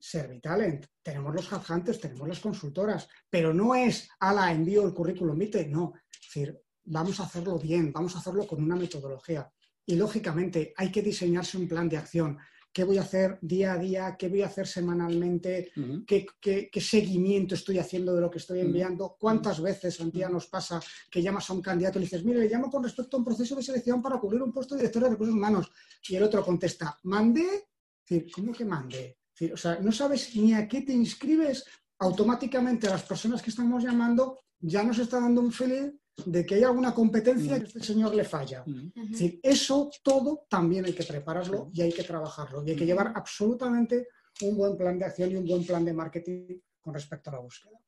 Servitalent, 0.00 0.86
tenemos 1.02 1.34
los 1.34 1.50
headhunters, 1.50 2.00
tenemos 2.00 2.28
las 2.28 2.40
consultoras, 2.40 3.08
pero 3.28 3.52
no 3.52 3.74
es, 3.74 4.08
ala, 4.20 4.52
envío 4.52 4.86
el 4.86 4.94
currículum 4.94 5.36
vitae, 5.36 5.66
no. 5.66 5.92
Es 6.20 6.34
decir, 6.34 6.60
vamos 6.84 7.20
a 7.20 7.24
hacerlo 7.24 7.58
bien, 7.58 7.92
vamos 7.92 8.14
a 8.16 8.18
hacerlo 8.18 8.46
con 8.46 8.62
una 8.62 8.76
metodología. 8.76 9.50
Y 9.86 9.96
lógicamente 9.96 10.74
hay 10.76 10.90
que 10.90 11.02
diseñarse 11.02 11.56
un 11.56 11.68
plan 11.68 11.88
de 11.88 11.96
acción. 11.96 12.38
Qué 12.70 12.84
voy 12.84 12.98
a 12.98 13.02
hacer 13.02 13.38
día 13.40 13.72
a 13.72 13.78
día, 13.78 14.16
qué 14.18 14.28
voy 14.28 14.42
a 14.42 14.46
hacer 14.46 14.66
semanalmente, 14.66 15.72
qué, 16.06 16.70
seguimiento 16.80 17.54
estoy 17.54 17.78
haciendo 17.78 18.14
de 18.14 18.20
lo 18.20 18.30
que 18.30 18.38
estoy 18.38 18.60
enviando, 18.60 19.16
cuántas 19.18 19.60
veces 19.60 19.98
en 20.00 20.10
día 20.10 20.28
nos 20.28 20.46
pasa 20.46 20.80
que 21.10 21.22
llamas 21.22 21.48
a 21.48 21.54
un 21.54 21.62
candidato 21.62 21.98
y 21.98 22.00
le 22.00 22.06
dices, 22.06 22.24
mire, 22.24 22.40
le 22.40 22.48
llamo 22.48 22.70
con 22.70 22.84
respecto 22.84 23.16
a 23.16 23.20
un 23.20 23.24
proceso 23.24 23.56
de 23.56 23.62
selección 23.62 24.02
para 24.02 24.18
cubrir 24.18 24.42
un 24.42 24.52
puesto 24.52 24.74
de 24.74 24.82
director 24.82 25.02
de 25.02 25.10
recursos 25.10 25.34
humanos. 25.34 25.72
Y 26.06 26.16
el 26.16 26.22
otro 26.22 26.44
contesta, 26.44 26.98
¿mandé? 27.04 27.68
¿Cómo 28.32 28.52
que 28.52 28.64
mandé? 28.64 29.18
O 29.52 29.56
sea, 29.56 29.78
no 29.80 29.90
sabes 29.90 30.36
ni 30.36 30.52
a 30.52 30.68
qué 30.68 30.82
te 30.82 30.92
inscribes, 30.92 31.64
automáticamente 31.98 32.88
las 32.88 33.02
personas 33.02 33.42
que 33.42 33.50
estamos 33.50 33.82
llamando 33.82 34.40
ya 34.60 34.82
nos 34.82 34.98
está 34.98 35.20
dando 35.20 35.40
un 35.40 35.52
feeling 35.52 35.92
de 36.24 36.44
que 36.44 36.56
hay 36.56 36.64
alguna 36.64 36.94
competencia 36.94 37.58
que 37.58 37.66
este 37.66 37.82
señor 37.82 38.14
le 38.14 38.24
falla. 38.24 38.64
Es 38.66 39.10
decir, 39.10 39.40
eso 39.42 39.90
todo 40.02 40.46
también 40.48 40.84
hay 40.84 40.92
que 40.92 41.04
prepararlo 41.04 41.70
y 41.72 41.82
hay 41.82 41.92
que 41.92 42.04
trabajarlo. 42.04 42.64
Y 42.64 42.70
hay 42.70 42.76
que 42.76 42.86
llevar 42.86 43.12
absolutamente 43.14 44.08
un 44.42 44.56
buen 44.56 44.76
plan 44.76 44.98
de 44.98 45.04
acción 45.04 45.30
y 45.30 45.36
un 45.36 45.46
buen 45.46 45.64
plan 45.64 45.84
de 45.84 45.92
marketing 45.92 46.60
con 46.80 46.94
respecto 46.94 47.30
a 47.30 47.34
la 47.34 47.40
búsqueda. 47.40 47.78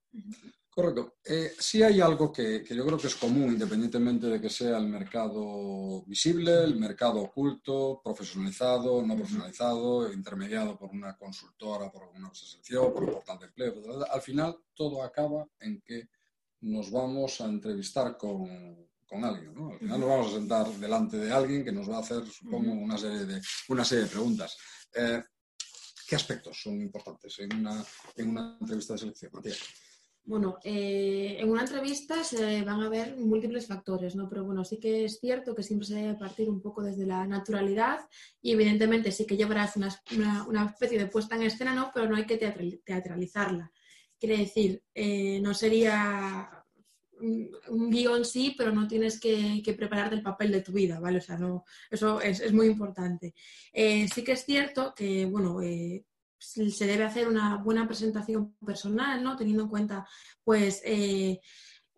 Correcto. 0.73 1.17
Eh, 1.25 1.53
sí 1.59 1.83
hay 1.83 2.01
algo 2.01 2.33
que, 2.33 2.65
yo 2.65 2.87
creo 2.87 2.97
que 2.97 3.09
es 3.09 3.17
común, 3.17 3.53
independientemente 3.53 4.29
de 4.29 4.41
que 4.41 4.49
sea 4.49 4.79
el 4.79 4.87
mercado 4.87 6.05
visible, 6.07 6.63
el 6.63 6.77
mercado 6.77 7.21
oculto, 7.21 8.01
profesionalizado, 8.03 9.05
no 9.05 9.17
profesionalizado, 9.17 10.13
intermediado 10.13 10.79
por 10.79 10.91
una 10.91 11.17
consultora, 11.17 11.91
por 11.91 12.09
una 12.15 12.33
selección, 12.33 12.93
por 12.93 13.03
un 13.05 13.11
portal 13.11 13.39
de 13.41 13.47
empleo. 13.47 13.75
Al 14.11 14.23
final, 14.23 14.57
todo 14.73 15.03
acaba 15.03 15.47
en 15.59 15.81
que 15.81 16.09
nos 16.63 16.91
vamos 16.91 17.41
a 17.41 17.47
entrevistar 17.47 18.17
con, 18.17 18.49
alguien. 19.23 19.55
¿no? 19.55 19.73
Al 19.73 19.79
final 19.79 20.01
nos 20.01 20.09
vamos 20.09 20.27
a 20.29 20.37
sentar 20.37 20.67
delante 20.69 21.17
de 21.17 21.33
alguien 21.33 21.65
que 21.65 21.73
nos 21.73 21.91
va 21.91 21.97
a 21.97 22.01
hacer, 22.01 22.27
supongo, 22.27 22.73
una 22.73 22.97
serie 22.97 23.25
de, 23.25 23.41
una 23.69 23.85
serie 23.85 24.05
de 24.05 24.11
preguntas. 24.11 24.57
Eh, 24.95 25.23
¿Qué 26.07 26.17
aspectos 26.17 26.61
son 26.61 26.81
importantes 26.81 27.39
en 27.39 27.55
una, 27.55 27.85
en 28.17 28.31
una 28.31 28.57
entrevista 28.61 28.95
de 28.95 28.99
selección, 28.99 29.31
Matías? 29.33 29.59
Bueno, 30.25 30.59
eh, 30.63 31.39
en 31.41 31.51
una 31.51 31.63
entrevista 31.63 32.23
se 32.23 32.63
van 32.63 32.81
a 32.83 32.89
ver 32.89 33.17
múltiples 33.17 33.67
factores, 33.67 34.15
¿no? 34.15 34.29
Pero 34.29 34.45
bueno, 34.45 34.65
sí 34.65 34.79
que 34.79 35.05
es 35.05 35.19
cierto 35.19 35.55
que 35.55 35.63
siempre 35.63 35.87
se 35.87 35.95
debe 35.95 36.15
partir 36.15 36.49
un 36.49 36.61
poco 36.61 36.83
desde 36.83 37.07
la 37.07 37.27
naturalidad 37.27 38.01
y 38.41 38.53
evidentemente 38.53 39.13
sí 39.13 39.27
que 39.27 39.37
llevarás 39.37 39.77
una, 39.77 39.91
una, 40.47 40.67
especie 40.67 40.99
de 40.99 41.07
puesta 41.07 41.37
en 41.37 41.43
escena, 41.43 41.75
¿no? 41.75 41.91
Pero 41.93 42.09
no 42.09 42.17
hay 42.17 42.27
que 42.27 42.37
teatralizarla. 42.37 43.73
Quiere 44.21 44.37
decir, 44.37 44.83
eh, 44.95 45.41
no 45.41 45.55
sería 45.55 46.65
un, 47.21 47.91
guion 47.91 48.25
sí, 48.25 48.55
pero 48.57 48.71
no 48.71 48.87
tienes 48.87 49.19
que, 49.19 49.63
prepararte 49.77 50.15
el 50.15 50.23
papel 50.23 50.53
de 50.53 50.61
tu 50.61 50.73
vida, 50.73 51.01
¿vale? 51.01 51.19
O 51.19 51.23
sea, 51.23 51.39
no, 51.39 51.65
eso 51.91 52.21
es, 52.21 52.53
muy 52.53 52.67
importante. 52.67 53.35
Eh, 53.73 54.07
sí 54.13 54.23
que 54.23 54.33
es 54.33 54.45
cierto 54.45 54.95
que, 54.95 55.25
bueno, 55.25 55.63
eh, 55.63 56.05
se 56.39 56.87
debe 56.87 57.05
hacer 57.05 57.29
una 57.29 57.57
buena 57.57 57.87
presentación 57.87 58.55
personal, 58.65 59.23
¿no? 59.25 59.37
Teniendo 59.37 59.63
en 59.65 59.69
cuenta, 59.71 60.07
pues, 60.45 60.83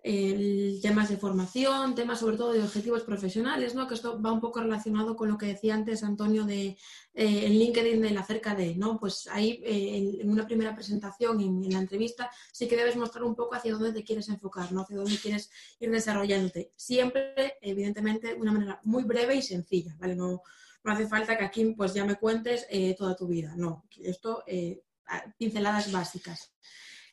temas 0.03 1.09
de 1.09 1.17
formación, 1.17 1.95
temas 1.95 2.19
sobre 2.19 2.37
todo 2.37 2.53
de 2.53 2.63
objetivos 2.63 3.05
profesionales, 3.05 3.75
¿no? 3.77 3.87
que 3.87 3.95
esto 3.95 4.21
va 4.21 4.33
un 4.33 4.41
poco 4.41 4.61
relacionado 4.61 5.15
con 5.15 5.29
lo 5.29 5.39
que 5.39 5.47
decía 5.47 5.75
antes 5.75 6.03
Antonio 6.03 6.45
de 6.45 6.77
eh, 7.15 7.47
en 7.47 7.53
LinkedIn 7.53 8.01
de 8.01 8.19
acerca 8.19 8.55
de, 8.57 8.75
¿no? 8.75 8.99
pues 8.99 9.29
ahí 9.31 9.63
eh, 9.65 10.19
en 10.21 10.29
una 10.29 10.45
primera 10.45 10.75
presentación, 10.75 11.41
en, 11.41 11.73
la 11.73 11.79
entrevista, 11.79 12.31
sí 12.53 12.67
que 12.67 12.77
debes 12.77 12.97
mostrar 12.97 13.23
un 13.23 13.37
poco 13.37 13.55
hacia 13.55 13.73
dónde 13.75 13.93
te 13.93 14.03
quieres 14.03 14.29
enfocar, 14.29 14.73
¿no? 14.73 14.81
hacia 14.81 14.97
dónde 14.97 15.17
quieres 15.19 15.51
ir 15.79 15.91
desarrollándote. 15.91 16.73
Siempre, 16.75 17.59
evidentemente, 17.61 18.35
de 18.35 18.41
una 18.41 18.53
manera 18.53 18.81
muy 18.83 19.05
breve 19.05 19.37
y 19.37 19.43
sencilla, 19.43 19.95
¿vale? 20.01 20.17
No, 20.17 20.43
no 20.83 20.93
hace 20.93 21.07
falta 21.07 21.39
que 21.39 21.45
aquí 21.45 21.75
pues 21.77 21.95
ya 21.95 22.05
me 22.05 22.17
cuentes 22.17 22.67
eh, 22.71 22.97
toda 22.99 23.15
tu 23.15 23.29
vida, 23.29 23.55
no, 23.57 23.85
esto, 24.01 24.43
pinceladas 25.39 25.93
básicas. 25.93 26.53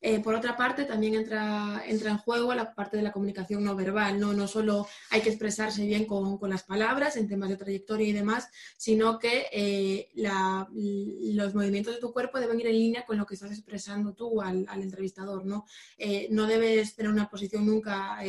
Eh, 0.01 0.19
por 0.21 0.33
otra 0.33 0.55
parte, 0.55 0.85
también 0.85 1.15
entra, 1.15 1.83
entra 1.85 2.11
en 2.11 2.17
juego 2.17 2.53
la 2.53 2.73
parte 2.73 2.97
de 2.97 3.03
la 3.03 3.11
comunicación 3.11 3.63
no 3.63 3.75
verbal. 3.75 4.19
No, 4.19 4.33
no 4.33 4.47
solo 4.47 4.87
hay 5.09 5.21
que 5.21 5.29
expresarse 5.29 5.85
bien 5.85 6.05
con, 6.05 6.37
con 6.37 6.49
las 6.49 6.63
palabras 6.63 7.17
en 7.17 7.27
temas 7.27 7.49
de 7.49 7.57
trayectoria 7.57 8.07
y 8.07 8.13
demás, 8.13 8.49
sino 8.77 9.19
que 9.19 9.47
eh, 9.51 10.09
los 10.15 11.53
movimientos 11.53 11.95
de 11.95 11.99
tu 11.99 12.13
cuerpo 12.13 12.39
deben 12.39 12.59
ir 12.59 12.67
en 12.67 12.73
línea 12.73 13.05
con 13.05 13.17
lo 13.17 13.25
que 13.25 13.35
estás 13.35 13.51
expresando 13.51 14.13
tú 14.13 14.41
al, 14.41 14.65
entrevistador. 14.69 15.45
¿no? 15.45 15.65
Eh, 15.97 16.27
no 16.31 16.47
debes 16.47 16.95
tener 16.95 17.11
una 17.11 17.29
posición 17.29 17.65
nunca 17.65 18.19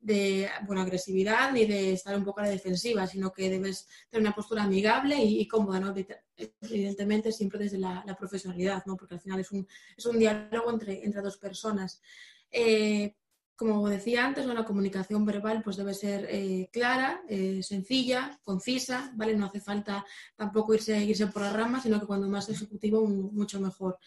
de 0.00 0.48
buena 0.66 0.82
agresividad 0.82 1.52
ni 1.52 1.66
de 1.66 1.92
estar 1.92 2.16
un 2.16 2.24
poco 2.24 2.40
a 2.40 2.44
la 2.44 2.50
defensiva, 2.50 3.06
sino 3.06 3.32
que 3.32 3.50
debes 3.50 3.86
tener 4.08 4.26
una 4.26 4.34
postura 4.34 4.62
amigable 4.64 5.16
y, 5.16 5.46
cómoda, 5.46 5.78
¿no? 5.78 5.94
evidentemente 6.62 7.32
siempre 7.32 7.58
desde 7.58 7.78
la, 7.78 8.16
profesionalidad, 8.18 8.82
¿no? 8.86 8.96
porque 8.96 9.14
al 9.14 9.20
final 9.20 9.40
es 9.40 9.52
un, 9.52 9.66
es 9.96 10.06
un 10.06 10.18
diálogo 10.18 10.70
entre, 10.70 11.04
entre 11.04 11.20
dos 11.20 11.36
personas. 11.36 12.00
Eh, 12.50 13.14
como 13.60 13.90
decía 13.90 14.24
antes, 14.24 14.46
la 14.46 14.64
comunicación 14.64 15.26
verbal 15.26 15.60
pues 15.62 15.76
debe 15.76 15.92
ser 15.92 16.26
eh, 16.30 16.70
clara, 16.72 17.20
eh, 17.28 17.62
sencilla, 17.62 18.40
concisa, 18.42 19.12
¿vale? 19.16 19.36
No 19.36 19.44
hace 19.44 19.60
falta 19.60 20.02
tampoco 20.34 20.72
irse, 20.72 20.98
irse 21.04 21.26
por 21.26 21.42
las 21.42 21.52
ramas, 21.52 21.82
sino 21.82 22.00
que 22.00 22.06
cuando 22.06 22.26
más 22.26 22.48
ejecutivo, 22.48 23.06
mucho 23.06 23.60
mejor. 23.60 23.98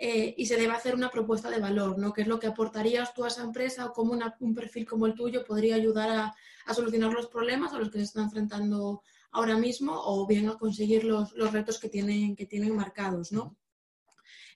Eh, 0.00 0.32
y 0.36 0.46
se 0.46 0.56
debe 0.56 0.72
hacer 0.72 0.94
una 0.94 1.10
propuesta 1.10 1.50
de 1.50 1.58
valor, 1.58 1.98
¿no? 1.98 2.12
¿Qué 2.12 2.22
es 2.22 2.28
lo 2.28 2.38
que 2.38 2.46
aportarías 2.46 3.12
tú 3.14 3.24
a 3.24 3.28
esa 3.28 3.42
empresa 3.42 3.86
o 3.86 3.92
cómo 3.92 4.16
un 4.38 4.54
perfil 4.54 4.86
como 4.86 5.06
el 5.06 5.14
tuyo 5.14 5.44
podría 5.44 5.74
ayudar 5.74 6.10
a, 6.10 6.34
a, 6.66 6.74
solucionar 6.74 7.12
los 7.12 7.26
problemas 7.26 7.72
a 7.72 7.78
los 7.78 7.90
que 7.90 7.98
se 7.98 8.04
están 8.04 8.24
enfrentando 8.24 9.02
ahora 9.32 9.56
mismo 9.56 9.92
o 9.92 10.24
bien 10.24 10.48
a 10.48 10.56
conseguir 10.56 11.02
los, 11.02 11.32
los 11.32 11.52
retos 11.52 11.80
que 11.80 11.88
tienen, 11.88 12.36
que 12.36 12.46
tienen 12.46 12.76
marcados, 12.76 13.32
¿no? 13.32 13.56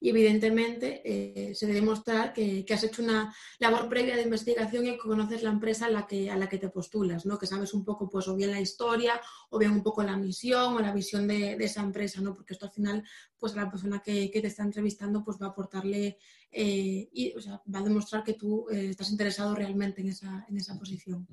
Y 0.03 0.09
evidentemente 0.09 1.01
eh, 1.05 1.55
se 1.55 1.69
debe 1.69 1.81
mostrar 1.81 2.33
que, 2.33 2.67
has 2.69 2.83
hecho 2.83 3.03
una 3.03 3.33
labor 3.61 3.89
previa 3.89 4.17
de 4.17 4.23
investigación 4.23 4.85
y 4.85 4.91
que 4.91 4.99
conoces 4.99 5.45
la 5.45 5.51
empresa 5.51 5.87
a 5.87 5.91
la 5.91 6.09
que, 6.09 6.29
a 6.29 6.37
la 6.37 6.49
que 6.49 6.59
te 6.59 6.71
postulas, 6.71 7.25
¿no? 7.25 7.39
que 7.39 7.47
sabes 7.47 7.73
un 7.73 7.85
poco 7.85 8.11
pues 8.11 8.27
o 8.27 8.35
bien 8.35 8.51
la 8.51 8.61
historia 8.61 9.21
o 9.51 9.59
bien 9.61 9.71
un 9.71 9.83
poco 9.83 10.03
la 10.03 10.17
misión 10.17 10.75
o 10.75 10.81
la 10.81 10.93
visión 10.93 11.29
de, 11.29 11.53
esa 11.61 11.83
empresa, 11.83 12.21
¿no? 12.21 12.35
porque 12.35 12.55
esto 12.55 12.67
al 12.67 12.73
final 12.73 13.05
pues 13.39 13.55
la 13.55 13.71
persona 13.71 14.01
que, 14.01 14.29
te 14.33 14.47
está 14.47 14.65
entrevistando 14.65 15.23
pues 15.23 15.37
va 15.41 15.47
a 15.47 15.51
aportarle 15.51 16.19
eh, 16.51 17.09
y 17.13 17.33
va 17.73 17.79
a 17.79 17.83
demostrar 17.83 18.25
que 18.25 18.35
tú 18.35 18.67
eh, 18.71 18.89
estás 18.91 19.11
interesado 19.11 19.55
realmente 19.55 20.01
en 20.01 20.09
esa, 20.09 20.45
en 20.49 20.57
esa 20.57 20.77
posición. 20.79 21.27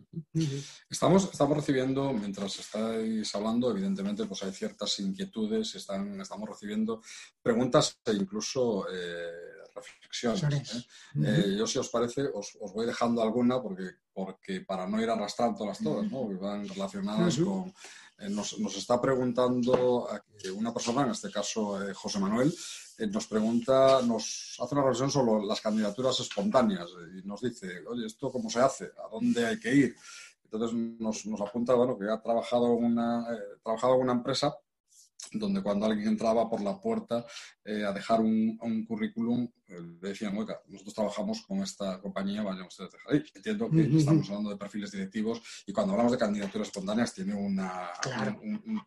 Estamos, 0.90 1.30
estamos 1.32 1.58
recibiendo, 1.58 2.14
mientras 2.14 2.58
estáis 2.60 3.34
hablando, 3.36 3.72
evidentemente 3.72 4.26
pues 4.26 4.44
hay 4.44 4.52
ciertas 4.52 5.00
inquietudes, 5.00 5.76
están, 5.76 6.22
estamos 6.22 6.48
recibiendo 6.50 7.02
preguntas 7.42 8.00
e 8.06 8.14
incluso 8.14 8.59
eh, 8.92 9.50
reflexiones. 9.74 10.76
¿eh? 10.76 10.84
Eh, 11.26 11.56
yo, 11.58 11.66
si 11.68 11.78
os 11.80 11.90
parece, 11.90 12.28
os, 12.34 12.58
voy 12.74 12.86
dejando 12.86 13.22
alguna 13.22 13.62
porque, 13.62 13.90
porque 14.14 14.62
para 14.62 14.88
no 14.88 15.02
ir 15.02 15.10
arrastrándolas 15.10 15.80
todas, 15.80 16.10
¿no? 16.12 16.28
van 16.40 16.68
relacionadas 16.68 17.38
con... 17.38 17.74
Nos, 18.30 18.60
nos, 18.60 18.76
está 18.76 19.00
preguntando 19.00 20.06
una 20.54 20.74
persona, 20.74 21.04
en 21.04 21.12
este 21.12 21.32
caso 21.32 21.80
José 21.94 22.20
Manuel, 22.20 22.54
nos 23.12 23.28
pregunta, 23.28 24.02
nos 24.02 24.58
hace 24.60 24.76
una 24.76 24.84
reflexión 24.84 25.10
sobre 25.10 25.46
las 25.46 25.62
candidaturas 25.62 26.20
espontáneas 26.20 26.90
y 27.18 27.26
nos 27.26 27.40
dice, 27.40 27.82
oye, 27.88 28.08
¿esto 28.08 28.30
cómo 28.30 28.50
se 28.50 28.60
hace? 28.60 28.92
¿A 29.06 29.08
dónde 29.10 29.46
hay 29.46 29.58
que 29.58 29.74
ir? 29.74 29.96
Entonces 30.44 30.78
nos, 31.00 31.26
nos 31.28 31.40
apunta 31.40 31.76
bueno, 31.76 31.98
que 31.98 32.10
ha 32.10 32.22
trabajado 32.22 32.78
en 32.78 32.84
una, 32.84 33.26
trabajado 33.64 33.96
en 33.96 34.02
una 34.02 34.14
empresa 34.14 34.54
donde 35.34 35.62
cuando 35.62 35.86
alguien 35.86 36.08
entraba 36.08 36.50
por 36.50 36.62
la 36.62 36.80
puerta 36.80 37.26
eh, 37.64 37.84
a 37.84 37.92
dejar 37.92 38.22
un, 38.22 38.86
currículum, 38.88 39.48
eh, 39.68 39.80
le 40.02 40.10
decían, 40.10 40.36
oiga, 40.38 40.60
nosotros 40.68 40.96
trabajamos 40.96 41.42
con 41.42 41.60
esta 41.60 42.00
compañía, 42.00 42.42
vayan 42.42 42.66
ustedes 42.66 42.94
a 42.94 42.98
dejar 42.98 43.14
ahí. 43.14 43.24
Entiendo 43.36 43.70
que 43.70 43.98
estamos 43.98 44.28
hablando 44.30 44.50
de 44.50 44.58
perfiles 44.58 44.92
directivos 44.92 45.42
y 45.68 45.74
cuando 45.74 45.94
hablamos 45.94 46.14
de 46.14 46.18
candidaturas 46.18 46.68
espontáneas 46.68 47.14
tiene 47.14 47.36
una, 47.36 47.90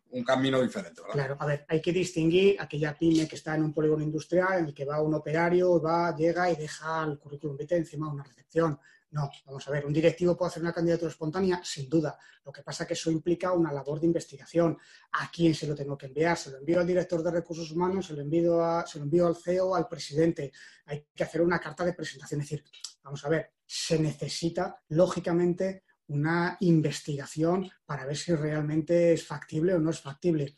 un, 0.09 0.23
camino 0.23 0.61
diferente, 0.61 1.01
¿verdad? 1.01 1.13
Claro, 1.13 1.37
a 1.39 1.45
ver, 1.45 1.65
hay 1.67 1.81
que 1.81 1.93
distinguir 1.93 2.59
aquella 2.59 2.97
pyme 2.97 3.27
que 3.27 3.35
está 3.35 3.55
en 3.55 3.63
un 3.63 3.73
polígono 3.73 4.03
industrial 4.03 4.59
en 4.59 4.65
el 4.65 4.73
que 4.73 4.85
va 4.85 5.01
un 5.01 5.13
operario, 5.13 5.81
va, 5.81 6.15
llega 6.15 6.51
y 6.51 6.55
deja 6.55 7.03
el 7.03 7.19
currículum 7.19 7.57
vitae 7.57 7.77
encima 7.77 8.07
de 8.07 8.13
una 8.13 8.23
recepción 8.23 8.79
no, 9.13 9.29
vamos 9.45 9.67
a 9.67 9.71
ver, 9.71 9.85
un 9.85 9.93
directivo 9.93 10.35
puede 10.35 10.49
hacer 10.49 10.63
una 10.63 10.73
candidatura 10.73 11.11
espontánea, 11.11 11.61
sin 11.63 11.87
duda. 11.87 12.17
Lo 12.43 12.51
que 12.51 12.63
pasa 12.63 12.83
es 12.83 12.87
que 12.87 12.93
eso 12.95 13.11
implica 13.11 13.53
una 13.53 13.71
labor 13.71 13.99
de 13.99 14.07
investigación. 14.07 14.75
¿A 15.11 15.29
quién 15.31 15.53
se 15.53 15.67
lo 15.67 15.75
tengo 15.75 15.95
que 15.95 16.07
enviar? 16.07 16.35
¿Se 16.35 16.49
lo 16.49 16.57
envío 16.57 16.79
al 16.79 16.87
director 16.87 17.21
de 17.21 17.29
recursos 17.29 17.71
humanos? 17.71 18.07
¿Se 18.07 18.13
lo 18.13 18.21
envío, 18.21 18.63
a, 18.65 18.87
se 18.87 18.97
lo 18.97 19.03
envío 19.03 19.27
al 19.27 19.35
CEO, 19.35 19.75
al 19.75 19.87
presidente? 19.87 20.51
Hay 20.87 21.05
que 21.13 21.23
hacer 21.23 21.41
una 21.43 21.59
carta 21.59 21.85
de 21.85 21.93
presentación. 21.93 22.41
Es 22.41 22.49
decir, 22.49 22.65
vamos 23.03 23.23
a 23.23 23.29
ver, 23.29 23.53
se 23.65 23.99
necesita, 23.99 24.81
lógicamente, 24.89 25.83
una 26.07 26.57
investigación 26.61 27.69
para 27.85 28.07
ver 28.07 28.17
si 28.17 28.33
realmente 28.33 29.13
es 29.13 29.27
factible 29.27 29.75
o 29.75 29.79
no 29.79 29.91
es 29.91 30.01
factible. 30.01 30.57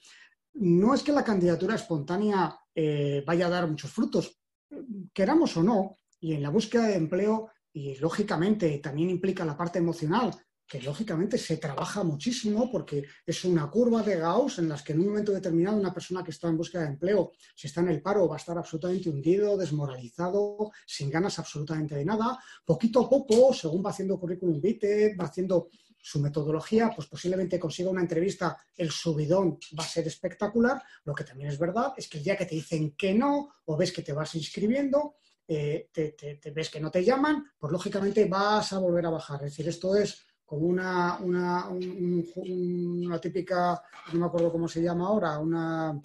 No 0.54 0.94
es 0.94 1.04
que 1.04 1.12
la 1.12 1.26
candidatura 1.26 1.76
espontánea 1.76 2.58
eh, 2.74 3.22
vaya 3.28 3.48
a 3.48 3.50
dar 3.50 3.68
muchos 3.68 3.92
frutos, 3.92 4.40
queramos 5.14 5.58
o 5.58 5.64
no, 5.64 5.98
y 6.22 6.34
en 6.34 6.42
la 6.42 6.50
búsqueda 6.50 6.88
de 6.88 6.96
empleo 6.96 7.50
y 7.76 7.94
lógicamente 7.98 8.80
también 8.80 9.10
implica 9.10 9.44
la 9.44 9.58
parte 9.58 9.80
emocional, 9.80 10.34
que 10.66 10.82
lógicamente 10.82 11.38
se 11.38 11.58
trabaja 11.58 12.04
muchísimo 12.04 12.72
porque 12.72 13.04
es 13.26 13.44
una 13.44 13.70
curva 13.70 14.02
de 14.02 14.16
Gauss 14.16 14.60
en 14.60 14.70
las 14.70 14.82
que 14.82 14.94
en 14.94 15.02
un 15.02 15.08
momento 15.08 15.34
determinado 15.34 15.76
una 15.76 15.94
persona 15.94 16.24
que 16.24 16.32
está 16.32 16.48
en 16.48 16.56
búsqueda 16.56 16.84
de 16.84 16.92
empleo, 16.92 17.34
si 17.54 17.68
está 17.68 17.82
en 17.82 17.90
el 17.90 18.02
paro, 18.02 18.30
va 18.30 18.38
a 18.38 18.40
estar 18.40 18.58
absolutamente 18.58 19.10
hundido, 19.10 19.58
desmoralizado, 19.58 20.72
sin 20.88 21.10
ganas 21.10 21.38
absolutamente 21.38 21.96
de 21.96 22.06
nada. 22.06 22.40
Poquito 22.64 23.02
a 23.02 23.10
poco, 23.10 23.54
según 23.54 23.86
va 23.86 23.90
haciendo 23.90 24.18
currículum 24.18 24.62
vitae, 24.62 25.14
va 25.14 25.26
haciendo 25.26 25.68
su 26.02 26.22
metodología, 26.22 26.92
pues 26.96 27.08
posiblemente 27.08 27.60
consiga 27.60 27.90
una 27.90 28.02
entrevista, 28.02 28.58
el 28.78 28.90
subidón 28.90 29.60
va 29.78 29.84
a 29.84 29.88
ser 29.88 30.08
espectacular. 30.08 30.82
Lo 31.04 31.14
que 31.14 31.26
también 31.26 31.50
es 31.50 31.60
verdad 31.60 31.94
es 31.98 32.08
que 32.08 32.20
el 32.20 32.24
día 32.24 32.38
que 32.38 32.46
te 32.46 32.56
dicen 32.56 32.96
que 32.96 33.14
no 33.14 33.50
o 33.66 33.76
ves 33.76 33.92
que 33.92 34.02
te 34.02 34.14
vas 34.14 34.34
inscribiendo, 34.36 35.16
eh, 35.48 35.90
te, 35.92 36.52
ves 36.52 36.70
que 36.70 36.80
no 36.80 36.92
te 36.92 37.04
llaman, 37.04 37.52
pues 37.58 37.72
lógicamente 37.72 38.26
vas 38.26 38.74
a 38.74 38.80
volver 38.80 39.06
a 39.06 39.12
bajar. 39.12 39.44
Es 39.44 39.52
decir, 39.52 39.68
esto 39.68 39.96
es 39.96 40.26
como 40.46 40.68
una, 40.68 41.18
una, 41.18 41.70
una, 41.70 43.20
típica, 43.20 43.82
no 44.14 44.20
me 44.20 44.26
acuerdo 44.26 44.52
cómo 44.52 44.68
se 44.68 44.82
llama 44.82 45.08
ahora, 45.08 45.40
una 45.40 46.00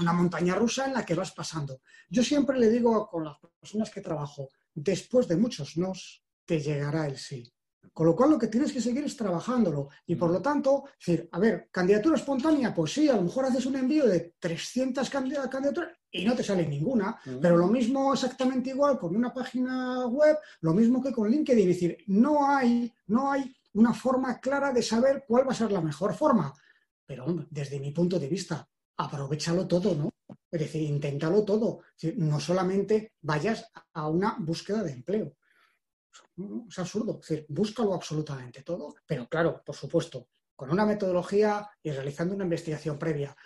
una 0.00 0.12
montaña 0.12 0.54
rusa 0.54 0.86
en 0.86 0.94
la 0.94 1.04
que 1.04 1.14
vas 1.14 1.32
pasando. 1.32 1.80
Yo 2.08 2.22
siempre 2.22 2.58
le 2.58 2.70
digo 2.70 3.08
con 3.08 3.24
las 3.24 3.36
personas 3.58 3.90
que 3.90 4.00
trabajo, 4.00 4.48
después 4.74 5.28
de 5.28 5.36
muchos 5.36 5.76
nos, 5.76 6.22
te 6.44 6.60
llegará 6.60 7.06
el 7.06 7.16
sí. 7.16 7.52
Con 7.92 8.06
lo 8.06 8.14
cual 8.14 8.30
lo 8.30 8.38
que 8.38 8.46
tienes 8.46 8.72
que 8.72 8.80
seguir 8.80 9.04
es 9.04 9.16
trabajándolo. 9.16 9.88
Y 10.06 10.14
por 10.14 10.30
lo 10.30 10.40
tanto, 10.40 10.84
decir, 10.98 11.28
a 11.32 11.38
ver, 11.38 11.68
candidatura 11.70 12.16
espontánea, 12.16 12.74
pues 12.74 12.92
sí, 12.92 13.08
a 13.08 13.16
lo 13.16 13.22
mejor 13.22 13.46
haces 13.46 13.66
un 13.66 13.76
envío 13.76 14.06
de 14.06 14.34
300 14.38 15.08
candidaturas 15.10 15.90
y 16.10 16.24
no 16.24 16.34
te 16.34 16.42
sale 16.42 16.66
ninguna. 16.66 17.18
Pero 17.40 17.56
lo 17.56 17.66
mismo 17.66 18.12
exactamente 18.12 18.70
igual 18.70 18.98
con 18.98 19.16
una 19.16 19.32
página 19.32 20.06
web, 20.06 20.36
lo 20.60 20.72
mismo 20.72 21.02
que 21.02 21.12
con 21.12 21.30
LinkedIn. 21.30 21.68
Es 21.68 21.74
decir, 21.74 21.98
no 22.06 22.46
hay, 22.48 22.92
no 23.08 23.32
hay 23.32 23.54
una 23.74 23.92
forma 23.92 24.38
clara 24.38 24.72
de 24.72 24.82
saber 24.82 25.24
cuál 25.26 25.46
va 25.46 25.52
a 25.52 25.56
ser 25.56 25.72
la 25.72 25.80
mejor 25.80 26.14
forma. 26.14 26.52
Pero 27.04 27.46
desde 27.50 27.80
mi 27.80 27.90
punto 27.90 28.18
de 28.18 28.28
vista, 28.28 28.68
aprovechalo 28.98 29.66
todo, 29.66 29.94
¿no? 29.94 30.10
Es 30.50 30.60
decir, 30.60 30.82
inténtalo 30.82 31.44
todo. 31.44 31.80
no 32.16 32.40
solamente 32.40 33.14
vayas 33.20 33.70
a 33.94 34.08
una 34.08 34.36
búsqueda 34.38 34.82
de 34.82 34.92
empleo 34.92 35.36
es 36.68 36.78
absurdo. 36.78 37.18
Es 37.20 37.28
decir, 37.28 37.46
búscalo 37.48 37.94
absolutamente 37.94 38.62
todo, 38.62 38.94
pero 39.06 39.28
claro, 39.28 39.62
por 39.64 39.74
supuesto, 39.74 40.28
con 40.54 40.70
una 40.70 40.84
metodología 40.86 41.68
y 41.82 41.90
realizando 41.90 42.34
una 42.34 42.44
investigación 42.44 42.98
previa. 42.98 43.36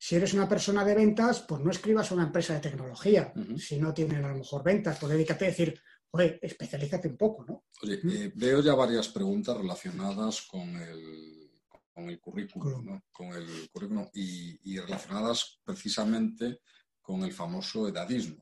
Si 0.00 0.14
eres 0.14 0.34
una 0.34 0.48
persona 0.48 0.84
de 0.84 0.94
ventas, 0.94 1.40
pues 1.40 1.60
no 1.60 1.70
escribas 1.70 2.10
a 2.10 2.14
una 2.14 2.24
empresa 2.24 2.54
de 2.54 2.60
tecnología. 2.60 3.32
Si 3.56 3.78
no 3.78 3.92
tienen 3.92 4.24
a 4.24 4.28
lo 4.28 4.36
mejor 4.36 4.62
ventas, 4.62 4.98
pues 4.98 5.10
dedícate 5.10 5.46
a 5.46 5.48
decir, 5.48 5.80
oye, 6.10 6.38
especialízate 6.40 7.08
un 7.08 7.16
poco, 7.16 7.44
¿no? 7.44 7.64
Oye, 7.82 8.00
eh, 8.04 8.32
veo 8.34 8.60
ya 8.60 8.74
varias 8.74 9.08
preguntas 9.08 9.56
relacionadas 9.56 10.42
con 10.42 10.68
el, 10.76 11.50
con 11.92 12.08
el 12.08 12.20
currículum, 12.20 12.84
¿no? 12.84 13.02
Con 13.10 13.32
el 13.32 13.68
currículum 13.72 14.06
y, 14.14 14.72
y 14.72 14.78
relacionadas 14.78 15.60
precisamente 15.64 16.60
con 17.08 17.22
el 17.22 17.32
famoso 17.32 17.88
edadismo. 17.88 18.36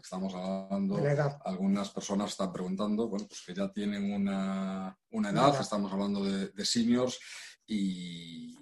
Estamos 0.00 0.32
hablando, 0.32 0.96
algunas 1.44 1.90
personas 1.90 2.30
están 2.30 2.52
preguntando, 2.52 3.08
bueno, 3.08 3.26
pues 3.26 3.42
que 3.44 3.52
ya 3.52 3.68
tienen 3.72 4.12
una, 4.12 4.96
edad, 5.10 5.60
estamos 5.60 5.92
hablando 5.92 6.22
de, 6.24 6.64
seniors 6.64 7.18
y, 7.66 8.56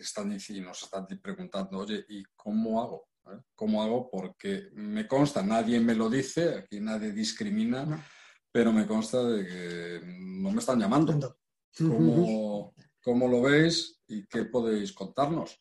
están, 0.00 0.30
nos 0.30 0.82
están 0.82 1.06
preguntando, 1.22 1.78
oye, 1.78 2.04
¿y 2.08 2.24
cómo 2.34 2.82
hago? 2.82 3.08
¿Eh? 3.26 3.40
¿Cómo 3.54 3.80
hago? 3.84 4.10
Porque 4.10 4.68
me 4.72 5.06
consta, 5.06 5.40
nadie 5.40 5.78
me 5.78 5.94
lo 5.94 6.10
dice, 6.10 6.56
aquí 6.56 6.80
nadie 6.80 7.12
discrimina, 7.12 8.04
pero 8.50 8.72
me 8.72 8.84
consta 8.84 9.22
de 9.22 9.46
que 9.46 10.00
no 10.04 10.50
me 10.50 10.58
están 10.58 10.80
llamando. 10.80 11.38
¿Cómo, 11.78 12.74
¿Cómo 13.00 13.28
lo 13.28 13.42
veis 13.42 14.00
y 14.08 14.26
qué 14.26 14.46
podéis 14.46 14.92
contarnos? 14.92 15.60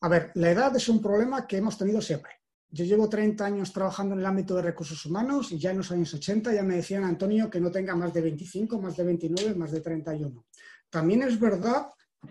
A 0.00 0.08
ver, 0.08 0.30
la 0.34 0.50
edad 0.50 0.76
es 0.76 0.88
un 0.88 1.00
problema 1.00 1.46
que 1.46 1.56
hemos 1.56 1.78
tenido 1.78 2.00
siempre. 2.00 2.32
Yo 2.68 2.84
llevo 2.84 3.08
30 3.08 3.44
años 3.44 3.72
trabajando 3.72 4.14
en 4.14 4.20
el 4.20 4.26
ámbito 4.26 4.54
de 4.56 4.62
recursos 4.62 5.06
humanos 5.06 5.52
y 5.52 5.58
ya 5.58 5.70
en 5.70 5.78
los 5.78 5.90
años 5.92 6.12
80 6.12 6.52
ya 6.52 6.62
me 6.62 6.76
decían, 6.76 7.04
Antonio, 7.04 7.48
que 7.48 7.60
no 7.60 7.70
tenga 7.70 7.94
más 7.94 8.12
de 8.12 8.20
25, 8.20 8.80
más 8.80 8.96
de 8.96 9.04
29, 9.04 9.54
más 9.54 9.70
de 9.70 9.80
31. 9.80 10.46
También 10.90 11.22
es 11.22 11.38
verdad 11.38 11.86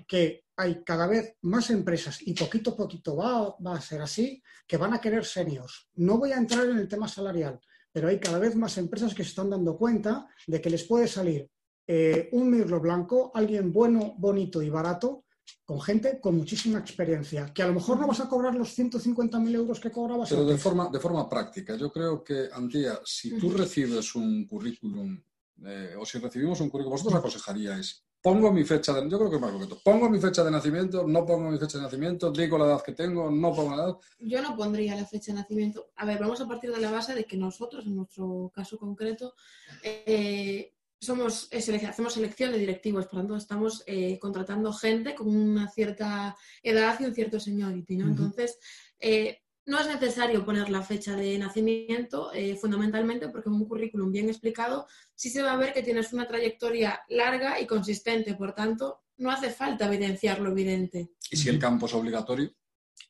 que 0.07 0.45
hay 0.57 0.83
cada 0.83 1.07
vez 1.07 1.35
más 1.41 1.69
empresas, 1.69 2.19
y 2.21 2.33
poquito 2.33 2.71
a 2.71 2.77
poquito 2.77 3.15
va, 3.15 3.55
a 3.73 3.81
ser 3.81 4.01
así, 4.01 4.41
que 4.67 4.77
van 4.77 4.93
a 4.93 5.01
querer 5.01 5.25
seniors. 5.25 5.89
No 5.95 6.17
voy 6.17 6.31
a 6.31 6.37
entrar 6.37 6.65
en 6.67 6.77
el 6.77 6.87
tema 6.87 7.07
salarial, 7.07 7.59
pero 7.91 8.07
hay 8.07 8.19
cada 8.19 8.39
vez 8.39 8.55
más 8.55 8.77
empresas 8.77 9.13
que 9.13 9.23
se 9.23 9.29
están 9.29 9.49
dando 9.49 9.77
cuenta 9.77 10.27
de 10.47 10.61
que 10.61 10.69
les 10.69 10.83
puede 10.85 11.07
salir 11.07 11.49
eh, 11.87 12.29
un 12.31 12.49
mirlo 12.49 12.79
blanco, 12.79 13.31
alguien 13.33 13.71
bueno, 13.71 14.15
bonito 14.17 14.61
y 14.61 14.69
barato, 14.69 15.24
con 15.65 15.81
gente 15.81 16.19
con 16.19 16.37
muchísima 16.37 16.79
experiencia, 16.79 17.51
que 17.53 17.63
a 17.63 17.67
lo 17.67 17.73
mejor 17.73 17.99
no 17.99 18.07
vas 18.07 18.19
a 18.19 18.29
cobrar 18.29 18.53
los 18.55 18.77
150.000 18.77 19.55
euros 19.55 19.79
que 19.79 19.91
cobrabas. 19.91 20.29
Pero 20.29 20.45
de 20.45 20.57
forma, 20.57 20.89
de 20.89 20.99
forma 20.99 21.27
práctica, 21.27 21.75
yo 21.75 21.91
creo 21.91 22.23
que, 22.23 22.49
Antía, 22.53 22.99
si 23.03 23.37
tú 23.37 23.49
recibes 23.51 24.13
un 24.15 24.45
currículum, 24.45 25.19
eh, 25.65 25.95
o 25.97 26.05
si 26.05 26.19
recibimos 26.19 26.59
un 26.61 26.69
currículum, 26.69 26.93
vosotros 26.93 27.15
aconsejaríais, 27.15 28.05
pongo 28.25 28.51
mi 28.51 28.63
fecha 28.63 28.91
de, 28.93 29.07
yo 29.07 29.19
creo 29.19 29.29
que 29.29 29.35
es 29.35 29.41
más 29.41 29.51
concreto, 29.51 29.79
pongo 29.83 30.09
mi 30.09 30.19
fecha 30.19 30.43
de 30.43 30.49
nacimiento, 30.49 31.07
no 31.07 31.25
pongo 31.25 31.51
mi 31.51 31.59
fecha 31.59 31.77
de 31.77 31.83
nacimiento, 31.83 32.31
digo 32.31 32.57
la 32.57 32.65
edad 32.65 32.83
que 32.83 32.93
tengo, 32.93 33.29
no 33.29 33.53
pongo 33.53 33.75
la 33.75 33.83
edad. 33.83 33.97
Yo 34.19 34.41
no 34.41 34.55
pondría 34.55 34.95
la 34.95 35.05
fecha 35.05 35.31
de 35.31 35.39
nacimiento. 35.39 35.91
A 35.95 36.05
ver, 36.05 36.19
vamos 36.19 36.41
a 36.41 36.47
partir 36.47 36.71
de 36.71 36.81
la 36.81 36.89
base 36.89 37.13
de 37.13 37.25
que 37.25 37.37
nosotros, 37.37 37.85
en 37.85 37.95
nuestro 37.95 38.51
caso 38.53 38.79
concreto, 38.79 39.35
eh, 39.83 40.74
somos, 40.99 41.49
hacemos 41.51 42.13
selección 42.13 42.51
de 42.51 42.59
directivos, 42.59 43.05
por 43.05 43.15
lo 43.15 43.19
tanto 43.21 43.35
estamos 43.37 43.83
eh, 43.85 44.17
contratando 44.19 44.73
gente 44.73 45.15
con 45.15 45.27
una 45.27 45.69
cierta 45.69 46.35
edad 46.63 46.99
y 46.99 47.05
un 47.05 47.13
cierto 47.13 47.39
seniority, 47.39 47.97
¿no? 47.97 48.07
Entonces, 48.07 48.57
eh, 48.99 49.41
no 49.67 49.79
es 49.79 49.87
necesario 49.87 50.45
poner 50.45 50.69
la 50.69 50.83
fecha 50.83 51.15
de 51.15 51.37
nacimiento, 51.37 52.31
eh, 52.33 52.55
fundamentalmente 52.55 53.29
porque 53.29 53.49
en 53.49 53.55
un 53.55 53.67
currículum 53.67 54.11
bien 54.11 54.29
explicado 54.29 54.87
sí 55.15 55.29
se 55.29 55.41
va 55.41 55.53
a 55.53 55.57
ver 55.57 55.73
que 55.73 55.81
tienes 55.81 56.13
una 56.13 56.27
trayectoria 56.27 57.01
larga 57.09 57.59
y 57.59 57.65
consistente, 57.65 58.35
por 58.35 58.53
tanto, 58.53 59.01
no 59.17 59.31
hace 59.31 59.49
falta 59.49 59.87
evidenciar 59.87 60.39
lo 60.39 60.51
evidente. 60.51 61.09
¿Y 61.31 61.37
si 61.37 61.49
el 61.49 61.57
campo 61.57 61.87
es 61.87 61.93
obligatorio? 61.93 62.53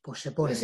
Pues 0.02 0.20
se 0.20 0.32
pone. 0.32 0.56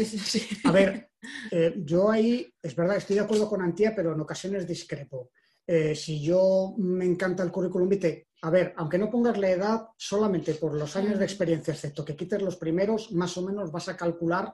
A 0.63 0.71
ver, 0.71 1.11
yo 1.77 2.09
ahí, 2.09 2.53
es 2.61 2.75
verdad, 2.75 2.97
estoy 2.97 3.17
de 3.17 3.23
acuerdo 3.23 3.49
con 3.49 3.61
Antía, 3.61 3.93
pero 3.95 4.13
en 4.13 4.21
ocasiones 4.21 4.67
discrepo. 4.67 5.31
Eh, 5.65 5.95
si 5.95 6.21
yo 6.21 6.73
me 6.77 7.05
encanta 7.05 7.43
el 7.43 7.51
currículum 7.51 7.87
vitae, 7.87 8.27
a 8.41 8.49
ver, 8.49 8.73
aunque 8.77 8.97
no 8.97 9.09
pongas 9.09 9.37
la 9.37 9.49
edad, 9.49 9.87
solamente 9.97 10.55
por 10.55 10.75
los 10.75 10.95
años 10.95 11.19
de 11.19 11.25
experiencia, 11.25 11.73
excepto 11.73 12.03
que 12.03 12.15
quites 12.15 12.41
los 12.41 12.57
primeros, 12.57 13.11
más 13.11 13.37
o 13.37 13.43
menos 13.43 13.71
vas 13.71 13.87
a 13.87 13.95
calcular 13.95 14.53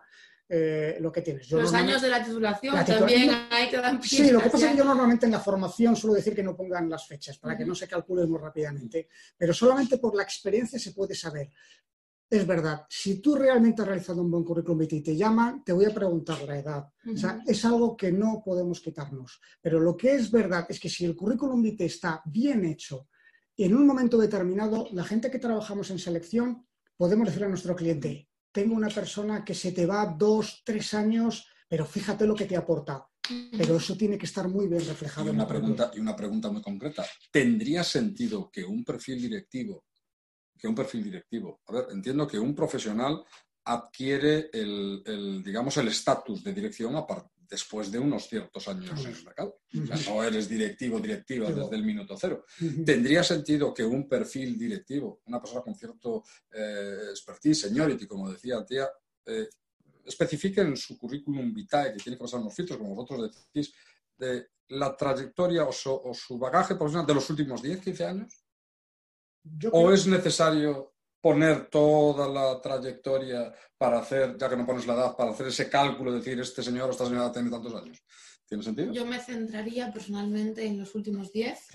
eh, 0.50 0.98
lo 1.00 1.12
que 1.12 1.22
tienes. 1.22 1.50
los 1.52 1.74
años 1.74 2.02
de 2.02 2.10
la 2.10 2.24
titulación, 2.24 2.86
también 2.86 3.30
hay 3.50 3.70
que 3.70 3.78
dar 3.78 4.02
Sí, 4.04 4.32
lo 4.32 4.40
que 4.42 4.50
pasa 4.50 4.66
es 4.66 4.72
que 4.72 4.78
yo 4.78 4.86
normalmente 4.86 5.26
en 5.26 5.34
la 5.34 5.40
formación 5.40 5.96
suelo 5.96 6.16
decir 6.16 6.36
que 6.36 6.44
no 6.44 6.56
pongan 6.56 6.90
las 6.90 7.06
fechas 7.06 7.38
para 7.38 7.58
que 7.58 7.66
no 7.66 7.76
se 7.76 7.88
calcule 7.88 8.26
muy 8.26 8.40
rápidamente, 8.40 9.10
pero 9.38 9.54
solamente 9.54 9.98
por 9.98 10.16
la 10.16 10.24
experiencia 10.24 10.80
se 10.80 10.92
puede 10.92 11.16
saber 11.16 11.50
es 12.30 12.46
verdad, 12.46 12.86
si 12.90 13.22
tú 13.22 13.36
realmente 13.36 13.82
has 13.82 13.88
realizado 13.88 14.22
un 14.22 14.30
buen 14.30 14.44
currículum 14.44 14.80
vitae 14.80 15.00
y 15.00 15.04
te 15.04 15.16
llaman, 15.16 15.64
te 15.64 15.72
voy 15.72 15.86
a 15.86 15.94
preguntar 15.94 16.42
la 16.44 16.60
edad. 16.60 16.90
O 17.14 17.16
sea, 17.16 17.42
es 17.46 17.64
algo 17.64 17.96
que 17.96 18.12
no 18.12 18.42
podemos 18.44 18.82
quitarnos. 18.82 19.40
Pero 19.62 19.80
lo 19.80 19.96
que 19.96 20.16
es 20.16 20.30
verdad 20.30 20.66
es 20.68 20.80
que 20.80 20.90
si 20.90 21.06
el 21.06 21.16
currículum 21.16 21.62
vitae 21.62 21.88
está 21.88 22.22
bien 22.26 22.66
hecho 22.66 23.08
y 23.56 23.64
en 23.64 23.76
un 23.76 23.88
momento 23.88 24.18
determinado, 24.18 24.88
la 24.92 25.06
gente 25.06 25.32
que 25.32 25.40
trabajamos 25.40 25.90
en 25.90 26.00
selección, 26.00 26.68
podemos 26.98 27.28
decir 27.28 27.46
a 27.46 27.50
nuestro 27.50 27.76
cliente, 27.76 28.30
tengo 28.52 28.76
una 28.76 28.90
persona 28.90 29.46
que 29.46 29.54
se 29.54 29.72
te 29.72 29.86
va 29.86 30.06
dos, 30.06 30.64
tres 30.66 30.94
años, 30.94 31.48
pero 31.70 31.86
fíjate 31.86 32.28
lo 32.28 32.36
que 32.36 32.46
te 32.46 32.58
aporta. 32.58 33.08
Pero 33.58 33.76
eso 33.76 33.96
tiene 33.98 34.18
que 34.18 34.26
estar 34.26 34.48
muy 34.48 34.68
bien 34.68 34.86
reflejado. 34.86 35.28
Y 35.28 35.30
una, 35.32 35.48
pregunta, 35.48 35.92
y 35.94 36.00
una 36.00 36.16
pregunta 36.16 36.50
muy 36.50 36.62
concreta. 36.62 37.06
¿Tendría 37.32 37.84
sentido 37.84 38.50
que 38.52 38.64
un 38.64 38.84
perfil 38.86 39.22
directivo 39.22 39.86
que 40.58 40.68
un 40.68 40.76
perfil 40.76 41.04
directivo. 41.04 41.62
A 41.68 41.74
ver, 41.74 41.88
entiendo 41.92 42.28
que 42.28 42.40
un 42.40 42.56
profesional 42.56 43.24
adquiere 43.66 44.50
el, 44.54 45.42
digamos, 45.44 45.76
el 45.78 45.90
estatus 45.90 46.44
de 46.44 46.54
dirección 46.54 46.96
después 47.50 47.92
de 47.92 48.00
unos 48.00 48.28
ciertos 48.28 48.68
años 48.68 49.06
en 49.06 49.14
el 49.14 49.24
mercado. 49.24 49.60
no 49.72 50.24
eres 50.24 50.50
directivo, 50.50 51.00
directiva 51.00 51.50
desde 51.50 51.76
el 51.76 51.84
minuto 51.84 52.16
cero. 52.18 52.46
¿Tendría 52.86 53.24
sentido 53.24 53.74
que 53.74 53.84
un 53.84 54.08
perfil 54.08 54.58
directivo, 54.58 55.22
una 55.26 55.40
persona 55.40 55.62
con 55.62 55.76
cierto 55.76 56.24
eh, 56.52 57.10
expertise, 57.10 57.62
seniority, 57.62 58.06
como 58.06 58.30
decía 58.32 58.66
Tía, 58.66 58.90
eh, 59.26 59.48
especifique 60.06 60.62
en 60.62 60.76
su 60.78 60.98
currículum 60.98 61.54
vitae, 61.54 61.94
que 61.94 62.00
tiene 62.00 62.18
que 62.18 62.24
pasar 62.24 62.40
unos 62.40 62.54
filtros, 62.54 62.78
como 62.78 62.96
vosotros 62.96 63.32
decís, 63.54 63.74
de 64.18 64.48
la 64.70 64.96
trayectoria 64.96 65.66
o 65.66 65.72
su, 65.72 65.92
o 65.92 66.14
su 66.14 66.38
bagaje 66.38 66.76
profesional 66.76 67.06
de 67.06 67.14
los 67.14 67.30
últimos 67.30 67.62
10, 67.62 67.82
15 67.82 68.06
años? 68.06 68.47
¿O 69.72 69.92
es 69.92 70.08
necesario 70.08 70.94
poner 71.22 71.70
toda 71.70 72.28
la 72.28 72.62
trayectoria 72.62 73.54
para 73.78 74.00
hacer, 74.00 74.38
ya 74.38 74.50
que 74.50 74.58
no 74.58 74.66
pones 74.66 74.88
la 74.88 74.94
edad, 74.94 75.16
para 75.16 75.32
hacer 75.32 75.48
ese 75.48 75.70
cálculo, 75.70 76.12
decir, 76.12 76.40
este 76.40 76.64
señor 76.64 76.90
o 76.90 76.92
esta 76.92 77.06
señora 77.06 77.32
tiene 77.32 77.50
tantos 77.50 77.74
años? 77.74 78.04
¿Tiene 78.48 78.64
sentido? 78.64 78.94
Yo 78.94 79.06
me 79.06 79.20
centraría 79.20 79.92
personalmente 79.92 80.66
en 80.66 80.80
los 80.80 80.96
últimos 80.96 81.32
10. 81.34 81.68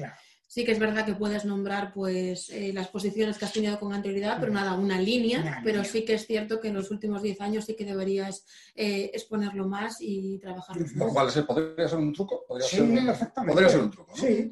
Sí 0.52 0.66
que 0.66 0.72
es 0.72 0.78
verdad 0.78 1.06
que 1.06 1.14
puedes 1.14 1.46
nombrar 1.46 1.94
pues 1.94 2.50
eh, 2.50 2.72
las 2.74 2.88
posiciones 2.88 3.38
que 3.38 3.46
has 3.46 3.54
tenido 3.54 3.80
con 3.80 3.94
anterioridad, 3.94 4.36
pero 4.38 4.52
nada, 4.52 4.74
una 4.74 5.00
línea, 5.00 5.62
pero 5.64 5.82
sí 5.82 6.04
que 6.04 6.12
es 6.12 6.26
cierto 6.26 6.60
que 6.60 6.68
en 6.68 6.74
los 6.74 6.90
últimos 6.90 7.22
10 7.22 7.40
años 7.40 7.64
sí 7.64 7.74
que 7.74 7.86
deberías 7.86 8.44
eh, 8.74 9.10
exponerlo 9.14 9.66
más 9.66 9.96
y 10.00 10.36
trabajarlo 10.40 10.84
más. 10.94 11.38
¿Podría 11.46 11.88
ser 11.88 11.98
un 11.98 12.12
truco? 12.12 12.44
¿Podría 12.46 12.68
sí, 12.68 12.76
ser, 12.76 13.06
perfectamente. 13.06 13.52
Podría 13.54 13.68
ser 13.70 13.80
un 13.80 13.90
truco, 13.90 14.12
¿no? 14.14 14.22
Sí, 14.22 14.50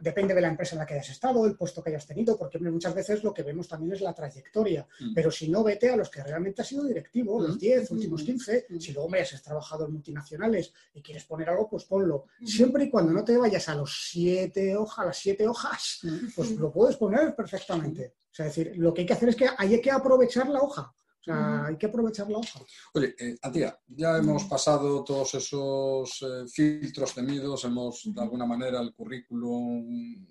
depende 0.00 0.34
de 0.34 0.40
la 0.40 0.48
empresa 0.48 0.74
en 0.74 0.80
la 0.80 0.86
que 0.86 0.94
hayas 0.94 1.10
estado, 1.10 1.46
el 1.46 1.54
puesto 1.54 1.80
que 1.80 1.90
hayas 1.90 2.08
tenido, 2.08 2.36
porque 2.36 2.58
muchas 2.58 2.92
veces 2.96 3.22
lo 3.22 3.32
que 3.32 3.44
vemos 3.44 3.68
también 3.68 3.92
es 3.92 4.00
la 4.00 4.12
trayectoria, 4.12 4.84
mm. 4.98 5.14
pero 5.14 5.30
si 5.30 5.48
no, 5.48 5.62
vete 5.62 5.90
a 5.90 5.96
los 5.96 6.10
que 6.10 6.24
realmente 6.24 6.62
has 6.62 6.66
sido 6.66 6.82
directivo, 6.82 7.40
los 7.40 7.56
10, 7.56 7.88
mm. 7.88 7.94
últimos 7.94 8.24
15, 8.24 8.66
mm. 8.68 8.78
si 8.80 8.92
luego 8.92 9.08
me 9.08 9.20
has 9.20 9.40
trabajado 9.40 9.86
en 9.86 9.92
multinacionales 9.92 10.72
y 10.92 11.02
quieres 11.02 11.24
poner 11.24 11.50
algo, 11.50 11.68
pues 11.70 11.84
ponlo. 11.84 12.24
Siempre 12.44 12.86
y 12.86 12.90
cuando 12.90 13.12
no 13.12 13.24
te 13.24 13.36
vayas 13.36 13.68
a 13.68 13.76
los 13.76 14.08
siete 14.10 14.74
hojas, 14.74 15.06
las 15.06 15.35
siete 15.36 15.48
hojas, 15.48 16.00
pues 16.34 16.52
lo 16.52 16.72
puedes 16.72 16.96
poner 16.96 17.34
perfectamente. 17.34 18.14
O 18.30 18.34
sea, 18.34 18.46
decir, 18.46 18.72
lo 18.76 18.92
que 18.92 19.02
hay 19.02 19.06
que 19.06 19.12
hacer 19.12 19.28
es 19.28 19.36
que 19.36 19.48
hay 19.56 19.80
que 19.80 19.90
aprovechar 19.90 20.48
la 20.48 20.60
hoja. 20.60 20.82
O 20.82 21.24
sea, 21.24 21.66
hay 21.66 21.76
que 21.76 21.86
aprovechar 21.86 22.30
la 22.30 22.38
hoja. 22.38 22.60
Oye, 22.94 23.14
eh, 23.18 23.36
Antía, 23.42 23.76
ya 23.88 24.16
hemos 24.16 24.44
pasado 24.44 25.02
todos 25.02 25.34
esos 25.34 26.22
eh, 26.22 26.46
filtros 26.48 27.14
temidos, 27.14 27.64
hemos 27.64 28.02
de 28.04 28.20
alguna 28.20 28.46
manera 28.46 28.80
el 28.80 28.94
currículum, 28.94 30.24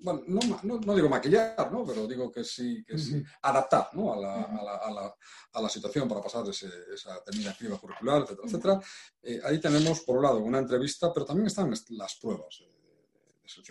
bueno, 0.00 0.22
no, 0.26 0.94
digo 0.94 1.08
maquillar, 1.08 1.70
¿no? 1.72 1.84
pero 1.84 2.06
digo 2.06 2.30
que 2.30 2.44
sí, 2.44 2.84
que 2.84 2.96
sí, 2.98 3.22
adaptar 3.42 3.90
¿no? 3.94 4.12
a, 4.12 4.16
la, 4.16 4.42
a, 4.42 4.62
la, 4.62 4.74
a, 4.76 4.90
la, 4.92 5.14
a, 5.52 5.62
la, 5.62 5.68
situación 5.68 6.08
para 6.08 6.22
pasar 6.22 6.48
ese, 6.48 6.68
esa 6.94 7.22
terminativa 7.24 7.76
curricular, 7.78 8.22
etcétera, 8.22 8.46
etcétera. 8.46 8.80
Eh, 9.22 9.40
ahí 9.44 9.60
tenemos, 9.60 10.00
por 10.02 10.18
un 10.18 10.22
lado, 10.22 10.38
una 10.38 10.58
entrevista, 10.58 11.12
pero 11.12 11.26
también 11.26 11.48
están 11.48 11.72
las 11.90 12.14
pruebas. 12.16 12.62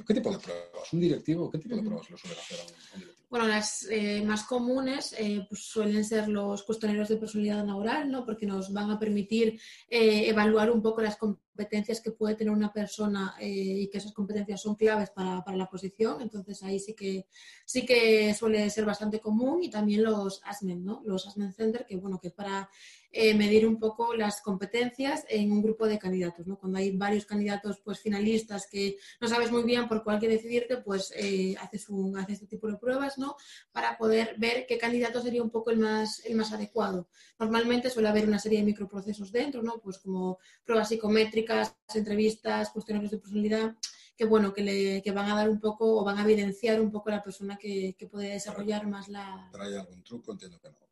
¿Qué 0.07 0.13
tipo 0.13 0.31
de 0.31 0.39
pruebas? 0.39 0.93
¿Un 0.93 0.99
directivo? 0.99 1.51
¿Qué 1.51 1.59
tipo 1.59 1.75
de 1.75 1.83
pruebas 1.83 2.09
le 2.09 2.17
suele 2.17 2.35
hacer 2.35 2.59
a 2.59 2.63
un, 2.63 2.99
directivo? 2.99 3.17
Bueno, 3.29 3.47
las 3.47 3.85
eh, 3.91 4.23
más 4.25 4.43
comunes 4.43 5.13
eh, 5.17 5.45
pues 5.49 5.63
suelen 5.63 6.05
ser 6.05 6.29
los 6.29 6.63
cuestionarios 6.63 7.09
de 7.09 7.17
personalidad 7.17 7.65
laboral, 7.65 8.09
¿no? 8.09 8.25
porque 8.25 8.45
nos 8.45 8.71
van 8.71 8.89
a 8.89 8.97
permitir 8.97 9.59
eh, 9.89 10.29
evaluar 10.29 10.71
un 10.71 10.81
poco 10.81 11.01
las 11.01 11.17
competencias 11.17 11.99
que 11.99 12.11
puede 12.11 12.35
tener 12.35 12.53
una 12.53 12.71
persona 12.71 13.35
y 13.41 13.89
que 13.89 13.97
esas 13.97 14.13
competencias 14.13 14.61
son 14.61 14.75
claves 14.75 15.09
para, 15.09 15.43
para, 15.43 15.57
la 15.57 15.69
posición. 15.69 16.21
Entonces 16.21 16.63
ahí 16.63 16.79
sí 16.79 16.93
que, 16.93 17.27
sí 17.65 17.85
que 17.85 18.33
suele 18.33 18.69
ser 18.69 18.85
bastante 18.85 19.19
común 19.19 19.61
y 19.63 19.69
también 19.69 20.03
los 20.03 20.41
ASMEN, 20.45 20.85
¿no? 20.85 21.01
los 21.05 21.27
ASMEN 21.27 21.51
Center, 21.51 21.85
que 21.85 21.97
bueno, 21.97 22.19
que 22.19 22.29
es 22.29 22.33
para 22.33 22.69
eh, 23.11 23.33
medir 23.33 23.65
un 23.65 23.79
poco 23.79 24.13
las 24.13 24.41
competencias 24.41 25.25
en 25.29 25.51
un 25.51 25.61
grupo 25.61 25.87
de 25.87 25.97
candidatos. 25.97 26.45
¿no? 26.45 26.59
Cuando 26.59 26.77
hay 26.77 26.91
varios 26.91 27.25
candidatos 27.25 27.79
pues, 27.83 27.99
finalistas 27.99 28.67
que 28.67 28.97
no 29.21 29.27
sabes 29.27 29.51
muy 29.51 29.63
bien 29.63 29.87
por 29.87 30.03
cuál 30.03 30.19
que 30.19 30.27
decidirte, 30.27 30.77
pues 30.77 31.13
eh, 31.15 31.55
haces, 31.59 31.87
un, 31.89 32.17
haces 32.17 32.35
este 32.35 32.47
tipo 32.47 32.67
de 32.67 32.77
pruebas 32.77 33.17
¿no? 33.17 33.37
para 33.71 33.97
poder 33.97 34.35
ver 34.37 34.65
qué 34.67 34.77
candidato 34.77 35.21
sería 35.21 35.41
un 35.41 35.49
poco 35.49 35.71
el 35.71 35.79
más, 35.79 36.23
el 36.25 36.35
más 36.35 36.51
adecuado. 36.51 37.07
Normalmente 37.39 37.89
suele 37.89 38.09
haber 38.09 38.27
una 38.27 38.39
serie 38.39 38.59
de 38.59 38.65
microprocesos 38.65 39.31
dentro, 39.31 39.63
¿no? 39.63 39.79
pues 39.79 39.99
como 39.99 40.39
pruebas 40.65 40.89
psicométricas, 40.89 41.75
entrevistas, 41.95 42.69
cuestionarios 42.71 43.11
de 43.11 43.17
personalidad 43.19 43.75
que 44.17 44.25
bueno, 44.25 44.51
que, 44.51 44.63
le, 44.63 45.01
que 45.03 45.11
van 45.11 45.29
a 45.29 45.35
dar 45.35 45.47
un 45.47 45.59
poco 45.59 46.01
o 46.01 46.03
van 46.03 46.17
a 46.17 46.23
evidenciar 46.23 46.81
un 46.81 46.91
poco 46.91 47.11
la 47.11 47.21
persona 47.21 47.55
que, 47.55 47.95
que 47.95 48.07
puede 48.07 48.29
desarrollar 48.29 48.87
más 48.87 49.07
la... 49.09 49.47
¿Pero 49.51 49.63
hay 49.63 49.75
algún 49.75 50.03
truco? 50.03 50.31
Entiendo 50.31 50.59
que 50.59 50.69
no. 50.71 50.87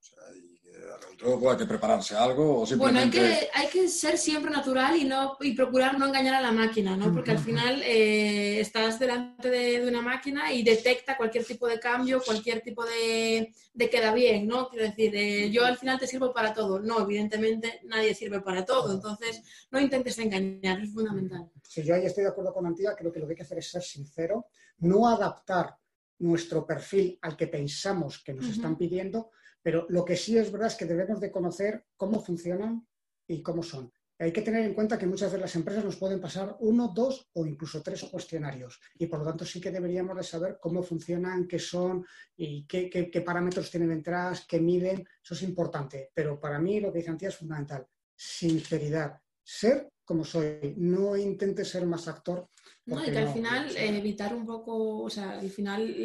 Hay 1.50 1.58
que 1.58 1.66
prepararse 1.66 2.16
algo 2.16 2.62
o 2.62 2.66
simplemente... 2.66 3.18
Bueno, 3.18 3.34
hay 3.34 3.40
que, 3.40 3.50
hay 3.54 3.68
que 3.68 3.88
ser 3.88 4.18
siempre 4.18 4.52
natural 4.52 4.96
y, 4.96 5.06
no, 5.06 5.38
y 5.42 5.54
procurar 5.54 5.98
no 5.98 6.08
engañar 6.08 6.36
a 6.36 6.42
la 6.42 6.52
máquina, 6.52 6.96
¿no? 6.98 7.12
Porque 7.14 7.32
al 7.32 7.40
final 7.40 7.82
eh, 7.84 8.60
estás 8.60 9.00
delante 9.00 9.50
de, 9.50 9.88
una 9.88 10.02
máquina 10.02 10.52
y 10.52 10.64
detecta 10.64 11.18
cualquier 11.18 11.46
tipo 11.46 11.68
de 11.68 11.80
cambio, 11.80 12.22
cualquier 12.24 12.62
tipo 12.62 12.84
de, 12.86 13.54
de 13.74 13.90
queda 13.90 14.14
bien, 14.14 14.48
¿no? 14.48 14.68
Quiero 14.70 14.86
decir, 14.86 15.16
eh, 15.16 15.50
yo 15.52 15.66
al 15.66 15.78
final 15.78 16.00
te 16.00 16.08
sirvo 16.08 16.34
para 16.34 16.54
todo. 16.54 16.80
No, 16.80 17.02
evidentemente 17.02 17.82
nadie 17.86 18.14
sirve 18.14 18.42
para 18.42 18.66
todo, 18.66 18.94
entonces 18.94 19.42
no 19.72 19.80
intentes 19.80 20.18
engañar, 20.20 20.82
es 20.82 20.94
fundamental. 20.94 21.50
Sí, 21.64 21.84
yo 21.84 21.96
ahí 21.96 22.06
estoy 22.06 22.24
de 22.24 22.30
acuerdo 22.30 22.54
con 22.54 22.66
Antía, 22.66 22.96
creo 22.96 23.12
que 23.12 23.20
lo 23.20 23.26
que 23.26 23.34
hay 23.34 23.38
que 23.38 23.44
hacer 23.44 23.60
es 23.60 23.72
ser 23.72 23.84
sincero, 23.84 24.48
no 24.80 25.08
adaptar 25.08 25.76
nuestro 26.20 26.66
perfil 26.66 27.20
al 27.22 27.36
que 27.36 27.48
pensamos 27.48 28.24
que 28.24 28.34
nos 28.34 28.48
están 28.48 28.78
pidiendo, 28.78 29.32
pero 29.66 29.88
lo 29.90 30.06
que 30.06 30.16
sí 30.16 30.38
es 30.38 30.52
verdad 30.52 30.68
es 30.68 30.76
que 30.76 30.86
debemos 30.86 31.20
de 31.20 31.32
conocer 31.32 31.88
cómo 31.98 32.22
funcionan 32.22 32.88
y 33.28 33.42
cómo 33.42 33.64
son. 33.64 33.92
Hay 34.20 34.32
que 34.32 34.44
tener 34.44 34.64
en 34.64 34.76
cuenta 34.76 34.96
que 34.96 35.08
muchas 35.08 35.32
de 35.32 35.40
las 35.40 35.56
empresas 35.56 35.84
nos 35.84 35.96
pueden 35.96 36.22
pasar 36.22 36.56
uno, 36.60 36.94
dos 36.94 37.32
o 37.34 37.48
incluso 37.48 37.82
tres 37.82 38.04
cuestionarios 38.04 38.80
y 39.00 39.08
por 39.08 39.18
lo 39.22 39.26
tanto 39.26 39.44
sí 39.44 39.60
que 39.60 39.72
deberíamos 39.72 40.16
de 40.18 40.22
saber 40.22 40.60
cómo 40.62 40.84
funcionan, 40.84 41.48
qué 41.48 41.58
son 41.58 42.06
y 42.38 42.68
qué, 42.68 42.92
qué 42.92 43.22
parámetros 43.22 43.72
tienen 43.72 43.90
detrás, 43.90 44.46
qué 44.48 44.60
miden. 44.60 45.04
Eso 45.24 45.34
es 45.34 45.42
importante. 45.42 46.12
Pero 46.14 46.40
para 46.40 46.60
mí 46.60 46.80
lo 46.80 46.92
que 46.92 47.00
dice 47.00 47.10
Antía 47.10 47.30
es 47.30 47.36
fundamental. 47.36 47.88
Sinceridad. 48.16 49.20
Ser 49.46 49.90
como 50.04 50.26
soy. 50.26 50.74
No 50.76 51.16
intente 51.16 51.64
ser 51.64 51.86
más 51.86 52.08
actor 52.08 52.50
no, 52.86 53.04
y 53.04 53.12
que 53.12 53.18
al 53.18 53.34
final 53.34 53.76
eh, 53.76 53.98
evitar 53.98 54.36
un 54.36 54.46
poco, 54.46 55.02
o 55.02 55.10
sea, 55.10 55.40
al 55.40 55.50
final 55.50 55.96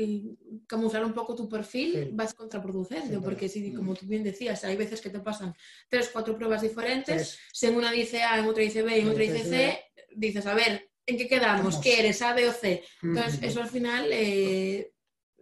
camuflar 0.67 1.05
un 1.05 1.13
poco 1.13 1.35
tu 1.35 1.47
perfil 1.47 2.19
va 2.19 2.25
a 2.25 2.27
ser 2.27 2.37
contraproducente, 2.37 3.19
porque 3.21 3.51
si, 3.51 3.73
como 3.75 3.95
tú 3.95 4.07
bien 4.07 4.25
decías, 4.25 4.65
hay 4.65 4.77
veces 4.77 5.03
que 5.03 5.11
te 5.11 5.21
pasan 5.21 5.55
tres, 5.91 6.09
cuatro 6.11 6.37
pruebas 6.37 6.63
diferentes, 6.63 7.39
si 7.53 7.67
en 7.67 7.77
una 7.77 7.93
dice 7.93 8.23
A, 8.23 8.39
en 8.39 8.47
otra 8.47 8.63
dice 8.63 8.83
B, 8.83 8.99
en 8.99 9.09
otra 9.09 9.23
dice 9.23 9.45
C, 9.45 9.79
dices, 10.17 10.47
a 10.47 10.55
ver, 10.55 10.91
¿en 11.05 11.19
qué 11.19 11.29
quedamos? 11.29 11.77
¿Qué 11.77 12.01
eres, 12.01 12.23
A, 12.23 12.33
B 12.33 12.49
o 12.49 12.53
C? 12.53 12.83
Entonces, 13.03 13.41
eso 13.43 13.61
al 13.61 13.69
final 13.69 14.09
eh, 14.11 14.95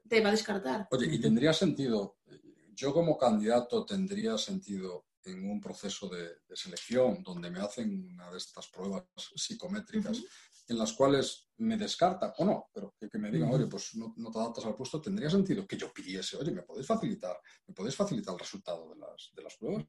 te 0.09 0.21
va 0.21 0.31
a 0.31 0.33
descartar. 0.33 0.89
Oye, 0.91 1.07
¿y 1.15 1.21
tendría 1.21 1.53
sentido, 1.53 2.17
yo 2.75 2.93
como 2.93 3.17
candidato 3.17 3.85
tendría 3.85 4.37
sentido 4.39 5.07
en 5.31 5.49
un 5.49 5.61
proceso 5.61 6.09
de, 6.09 6.39
selección 6.55 7.23
donde 7.23 7.51
me 7.51 7.61
hacen 7.61 8.09
una 8.13 8.31
de 8.31 8.39
estas 8.39 8.69
pruebas 8.69 9.05
psicométricas, 9.37 10.23
en 10.69 10.79
las 10.79 10.93
cuales 10.93 11.49
me 11.59 11.77
descartan 11.77 12.33
o 12.39 12.45
no, 12.45 12.69
pero 12.73 12.95
que, 12.99 13.19
me 13.19 13.31
digan, 13.31 13.51
oye, 13.51 13.67
pues 13.67 13.95
no, 13.95 14.15
te 14.15 14.39
adaptas 14.39 14.67
al 14.67 14.75
puesto, 14.75 15.01
tendría 15.01 15.31
sentido 15.31 15.67
que 15.67 15.77
yo 15.77 15.93
pidiese, 15.93 16.37
oye, 16.37 16.51
¿me 16.53 16.63
podéis 16.63 16.87
facilitar, 16.87 17.39
¿me 17.67 17.75
podéis 17.75 17.97
facilitar 17.97 18.35
el 18.35 18.41
resultado 18.41 18.89
de 18.91 18.97
las, 18.97 19.31
de 19.35 19.43
las 19.43 19.57
pruebas? 19.57 19.87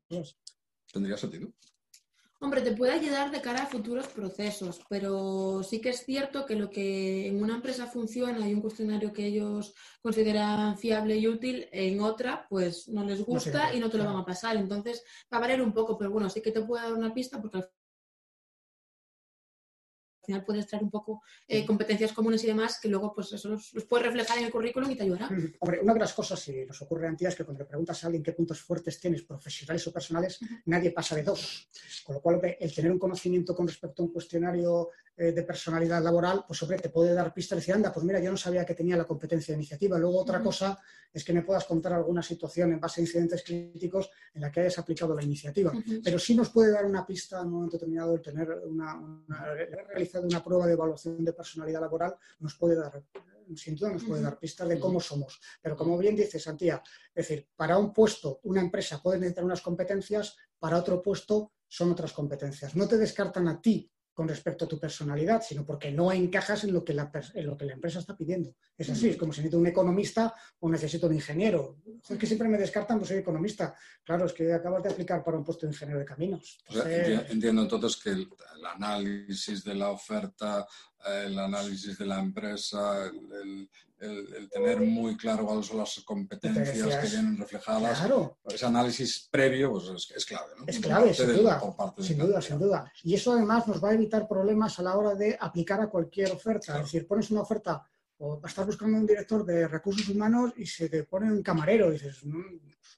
¿Tendría 0.91 1.17
sentido? 1.17 1.53
Hombre, 2.41 2.61
te 2.61 2.71
puede 2.71 2.93
ayudar 2.93 3.31
de 3.31 3.41
cara 3.41 3.63
a 3.63 3.65
futuros 3.65 4.07
procesos, 4.07 4.79
pero 4.87 5.61
sí 5.61 5.81
que 5.81 5.89
es 5.89 6.05
cierto 6.05 6.45
que 6.45 6.55
lo 6.55 6.69
que 6.69 7.27
en 7.27 7.43
una 7.43 7.55
empresa 7.55 7.85
funciona 7.85 8.47
y 8.47 8.53
un 8.53 8.61
cuestionario 8.61 9.11
que 9.11 9.25
ellos 9.25 9.73
consideran 10.01 10.77
fiable 10.77 11.17
y 11.17 11.27
útil, 11.27 11.67
en 11.73 11.99
otra 11.99 12.47
pues 12.49 12.87
no 12.87 13.03
les 13.03 13.25
gusta 13.25 13.73
y 13.73 13.81
no 13.81 13.89
te 13.89 13.97
lo 13.97 14.05
van 14.05 14.15
a 14.15 14.25
pasar. 14.25 14.55
Entonces 14.55 15.03
va 15.31 15.37
a 15.37 15.41
variar 15.41 15.61
un 15.61 15.73
poco, 15.73 15.97
pero 15.97 16.11
bueno, 16.11 16.29
sí 16.29 16.41
que 16.41 16.53
te 16.53 16.61
puede 16.61 16.83
dar 16.83 16.93
una 16.93 17.13
pista 17.13 17.41
porque 17.41 17.57
al 17.57 17.69
final 20.29 20.45
puedes 20.45 20.67
traer 20.67 20.83
un 20.83 20.91
poco 20.91 21.23
eh, 21.47 21.65
competencias 21.65 22.13
comunes 22.13 22.43
y 22.43 22.47
demás 22.47 22.79
que 22.79 22.87
luego 22.87 23.13
pues 23.13 23.33
eso 23.33 23.49
los, 23.49 23.71
puedes 23.87 24.05
reflejar 24.05 24.37
en 24.37 24.45
el 24.45 24.51
currículum 24.51 24.91
y 24.91 24.95
te 24.95 25.03
ayudará. 25.03 25.29
Hombre, 25.59 25.79
una 25.81 25.93
de 25.93 25.99
las 25.99 26.13
cosas, 26.13 26.39
si 26.39 26.65
nos 26.65 26.81
ocurre 26.81 27.07
a 27.07 27.15
es 27.19 27.35
que 27.35 27.43
cuando 27.43 27.63
le 27.63 27.65
preguntas 27.65 28.03
a 28.03 28.07
alguien 28.07 28.23
qué 28.23 28.33
puntos 28.33 28.61
fuertes 28.61 28.99
tienes, 28.99 29.23
profesionales 29.23 29.85
o 29.87 29.91
personales, 29.91 30.39
nadie 30.65 30.91
pasa 30.91 31.15
de 31.15 31.23
dos. 31.23 31.69
Con 32.05 32.15
lo 32.15 32.21
cual, 32.21 32.39
el 32.59 32.73
tener 32.73 32.91
un 32.91 32.99
conocimiento 32.99 33.55
con 33.55 33.67
respecto 33.67 34.03
a 34.03 34.05
un 34.05 34.13
cuestionario 34.13 34.89
eh, 35.17 35.33
de 35.33 35.43
personalidad 35.43 36.01
laboral, 36.01 36.45
pues 36.47 36.61
hombre, 36.63 36.77
te 36.77 36.89
puede 36.89 37.13
dar 37.13 37.33
pistas 37.33 37.57
y 37.57 37.59
decir, 37.59 37.73
anda, 37.73 37.91
pues 37.91 38.05
mira, 38.05 38.21
yo 38.21 38.31
no 38.31 38.37
sabía 38.37 38.65
que 38.65 38.73
tenía 38.73 38.95
la 38.95 39.03
competencia 39.03 39.53
de 39.53 39.57
iniciativa. 39.57 39.97
Luego 39.97 40.19
otra 40.19 40.41
cosa 40.41 40.79
es 41.11 41.23
que 41.23 41.33
me 41.33 41.41
puedas 41.41 41.65
contar 41.65 41.91
alguna 41.91 42.21
situación 42.21 42.71
en 42.71 42.79
base 42.79 43.01
a 43.01 43.03
incidentes 43.03 43.43
críticos 43.43 44.09
en 44.33 44.41
la 44.41 44.51
que 44.51 44.61
hayas 44.61 44.77
aplicado 44.79 45.13
la 45.13 45.23
iniciativa. 45.23 45.73
Pero 46.03 46.19
sí 46.19 46.35
nos 46.35 46.49
puede 46.51 46.71
dar 46.71 46.85
una 46.85 47.05
pista 47.05 47.41
en 47.41 47.47
un 47.47 47.53
momento 47.53 47.75
determinado 47.77 48.15
el 48.15 48.21
tener 48.21 48.49
una, 48.65 48.95
una 48.95 49.45
realizado 50.19 50.37
una 50.37 50.43
prueba 50.43 50.67
de 50.67 50.73
evaluación 50.73 51.23
de 51.23 51.33
personalidad 51.33 51.81
laboral, 51.81 52.15
nos 52.39 52.55
puede 52.55 52.75
dar 52.75 53.03
sin 53.55 53.75
duda 53.75 53.91
nos 53.91 54.03
puede 54.03 54.21
dar 54.21 54.37
pistas 54.37 54.67
de 54.67 54.79
cómo 54.79 54.99
somos. 54.99 55.39
Pero 55.61 55.75
como 55.75 55.97
bien 55.97 56.15
dice 56.15 56.39
Santía, 56.39 56.83
es 57.15 57.27
decir, 57.27 57.49
para 57.55 57.79
un 57.79 57.91
puesto, 57.91 58.39
una 58.43 58.61
empresa 58.61 59.01
puede 59.01 59.17
necesitar 59.17 59.43
unas 59.43 59.61
competencias, 59.61 60.35
para 60.59 60.77
otro 60.77 61.01
puesto 61.01 61.53
son 61.67 61.91
otras 61.91 62.13
competencias. 62.13 62.75
No 62.75 62.87
te 62.87 62.97
descartan 62.97 63.47
a 63.47 63.61
ti 63.61 63.91
con 64.19 64.27
respecto 64.27 64.65
a 64.65 64.67
tu 64.67 64.77
personalidad, 64.77 65.41
sino 65.41 65.65
porque 65.65 65.93
no 65.93 66.11
encajas 66.11 66.65
en 66.65 66.73
lo 66.73 66.83
que 66.83 66.93
la, 66.93 67.09
lo 67.35 67.55
que 67.55 67.63
la 67.63 67.71
empresa 67.71 67.99
está 67.99 68.17
pidiendo. 68.17 68.53
Es 68.77 68.89
así, 68.89 69.07
es 69.07 69.15
como 69.15 69.31
si 69.31 69.39
necesito 69.39 69.57
un 69.57 69.67
economista 69.67 70.35
o 70.59 70.69
necesito 70.69 71.07
un 71.07 71.13
ingeniero. 71.13 71.77
Es 72.09 72.17
que 72.17 72.27
siempre 72.27 72.49
me 72.49 72.57
descartan, 72.57 72.97
pues 72.97 73.07
soy 73.07 73.19
economista. 73.19 73.73
Claro, 74.03 74.25
es 74.25 74.33
que 74.33 74.51
acabas 74.51 74.83
de 74.83 74.89
aplicar 74.89 75.23
para 75.23 75.37
un 75.37 75.45
puesto 75.45 75.65
de 75.65 75.71
ingeniero 75.71 76.01
de 76.01 76.05
caminos. 76.05 76.57
entiendo 77.29 77.61
entonces 77.61 77.95
que 78.03 78.09
el, 78.09 78.27
análisis 78.75 79.63
de 79.63 79.75
la 79.75 79.89
oferta, 79.89 80.67
el 81.23 81.39
análisis 81.39 81.97
de 81.97 82.05
la 82.05 82.19
empresa, 82.19 83.05
el, 83.05 83.69
tener 83.99 84.79
muy 84.81 85.17
claro 85.17 85.45
cuáles 85.45 85.65
son 85.65 85.77
las 85.77 85.99
competencias 86.05 86.97
que 86.97 87.07
vienen 87.07 87.37
reflejadas. 87.37 88.09
Ese 88.45 88.65
análisis 88.65 89.27
previo 89.29 89.71
pues, 89.71 90.11
es, 90.15 90.25
clave. 90.25 90.51
¿no? 90.57 90.63
Es 90.65 90.79
clave, 90.79 91.13
sin 91.13 91.35
duda. 91.35 91.61
Sin 91.97 92.17
duda, 92.17 92.41
sin 92.41 92.59
duda. 92.59 92.91
Y 93.03 93.15
eso 93.15 93.33
además 93.33 93.67
nos 93.67 93.83
va 93.83 93.89
a 93.89 93.93
evitar 93.93 94.27
problemas 94.27 94.79
a 94.79 94.83
la 94.83 94.97
hora 94.97 95.15
de 95.15 95.37
aplicar 95.39 95.81
a 95.81 95.89
cualquier 95.89 96.31
oferta. 96.31 96.77
Es 96.77 96.85
decir, 96.85 97.07
pones 97.07 97.29
una 97.31 97.41
oferta 97.41 97.85
o 98.21 98.41
estás 98.45 98.65
buscando 98.65 98.97
un 98.97 99.05
director 99.05 99.45
de 99.45 99.67
recursos 99.67 100.07
humanos 100.09 100.53
y 100.57 100.65
se 100.65 100.89
te 100.89 101.03
pone 101.03 101.31
un 101.31 101.41
camarero 101.41 101.89
y 101.89 101.93
dices, 101.93 102.23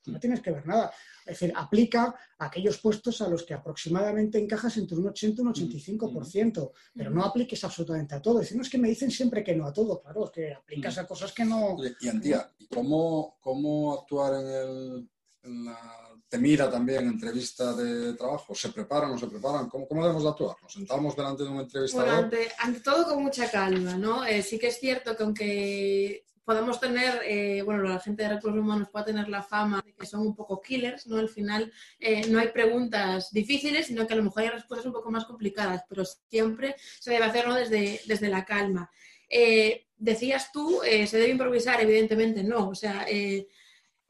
no, 0.05 0.19
tienes 0.19 0.41
que 0.41 0.51
ver 0.51 0.65
nada. 0.65 0.91
Es 1.25 1.39
decir, 1.39 1.53
aplica 1.55 2.15
a 2.37 2.45
aquellos 2.45 2.79
puestos 2.79 3.21
a 3.21 3.29
los 3.29 3.43
que 3.43 3.53
aproximadamente 3.53 4.39
encajas 4.39 4.77
entre 4.77 4.97
un 4.97 5.07
80 5.07 5.41
y 5.41 5.45
un 5.45 5.53
85%, 5.53 6.71
pero 6.95 7.11
no 7.11 7.23
apliques 7.23 7.63
absolutamente 7.63 8.15
a 8.15 8.21
todo. 8.21 8.39
Es 8.39 8.45
decir, 8.45 8.57
no 8.57 8.63
es 8.63 8.69
que 8.69 8.77
me 8.77 8.89
dicen 8.89 9.11
siempre 9.11 9.43
que 9.43 9.55
no 9.55 9.65
a 9.65 9.73
todo, 9.73 10.01
claro, 10.01 10.25
es 10.25 10.31
que 10.31 10.53
aplicas 10.53 10.97
a 10.97 11.07
cosas 11.07 11.31
que 11.31 11.45
no... 11.45 11.77
Y, 11.99 12.07
Antía, 12.07 12.51
¿y 12.57 12.67
cómo, 12.67 13.37
cómo 13.39 13.93
actuar 13.93 14.33
en, 14.33 14.47
el, 14.47 15.09
en 15.43 15.65
la 15.65 16.11
temida 16.31 16.71
también 16.71 17.07
entrevista 17.07 17.73
de 17.73 18.13
trabajo? 18.13 18.55
¿Se 18.55 18.69
preparan 18.69 19.11
o 19.11 19.13
no 19.13 19.19
se 19.19 19.27
preparan? 19.27 19.69
¿Cómo, 19.69 19.87
¿Cómo, 19.87 20.01
debemos 20.01 20.23
de 20.23 20.29
actuar? 20.29 20.55
¿Nos 20.61 20.73
sentamos 20.73 21.15
delante 21.15 21.43
de 21.43 21.49
un 21.49 21.59
entrevistador? 21.59 22.05
Bueno, 22.05 22.23
ante, 22.23 22.51
ante 22.57 22.79
todo 22.79 23.05
con 23.05 23.21
mucha 23.21 23.51
calma, 23.51 23.97
¿no? 23.97 24.25
Eh, 24.25 24.41
sí 24.41 24.57
que 24.57 24.67
es 24.67 24.79
cierto 24.79 25.15
que 25.15 25.23
aunque 25.23 26.25
podemos 26.51 26.81
tener, 26.81 27.21
eh, 27.23 27.61
bueno, 27.61 27.83
la 27.83 27.97
gente 28.01 28.23
de 28.23 28.29
recursos 28.29 28.59
humanos 28.59 28.89
puede 28.91 29.05
tener 29.05 29.29
la 29.29 29.41
fama 29.41 29.81
de 29.85 29.93
que 29.93 30.05
son 30.05 30.19
un 30.19 30.35
poco 30.35 30.61
killers, 30.61 31.07
¿no? 31.07 31.15
Al 31.15 31.29
final 31.29 31.71
eh, 31.97 32.27
no 32.27 32.39
hay 32.39 32.49
preguntas 32.49 33.31
difíciles, 33.31 33.87
sino 33.87 34.05
que 34.05 34.13
a 34.13 34.17
lo 34.17 34.23
mejor 34.23 34.43
hay 34.43 34.49
respuestas 34.49 34.85
un 34.85 34.91
poco 34.91 35.09
más 35.11 35.23
complicadas, 35.23 35.83
pero 35.87 36.03
siempre 36.03 36.75
se 36.99 37.11
debe 37.11 37.23
hacerlo 37.23 37.55
desde, 37.55 38.01
desde 38.05 38.27
la 38.27 38.43
calma. 38.43 38.91
Eh, 39.29 39.87
decías 39.95 40.51
tú, 40.51 40.81
se 40.83 41.17
debe 41.17 41.29
improvisar, 41.29 41.79
evidentemente 41.79 42.43
no, 42.43 42.67
o 42.67 42.75
sea, 42.75 43.05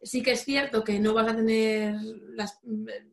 sí 0.04 0.24
que 0.24 0.32
es 0.32 0.44
cierto 0.44 0.84
que 0.84 1.00
no 1.00 1.14
vas 1.14 1.28
a 1.28 1.36
tener, 1.36 1.96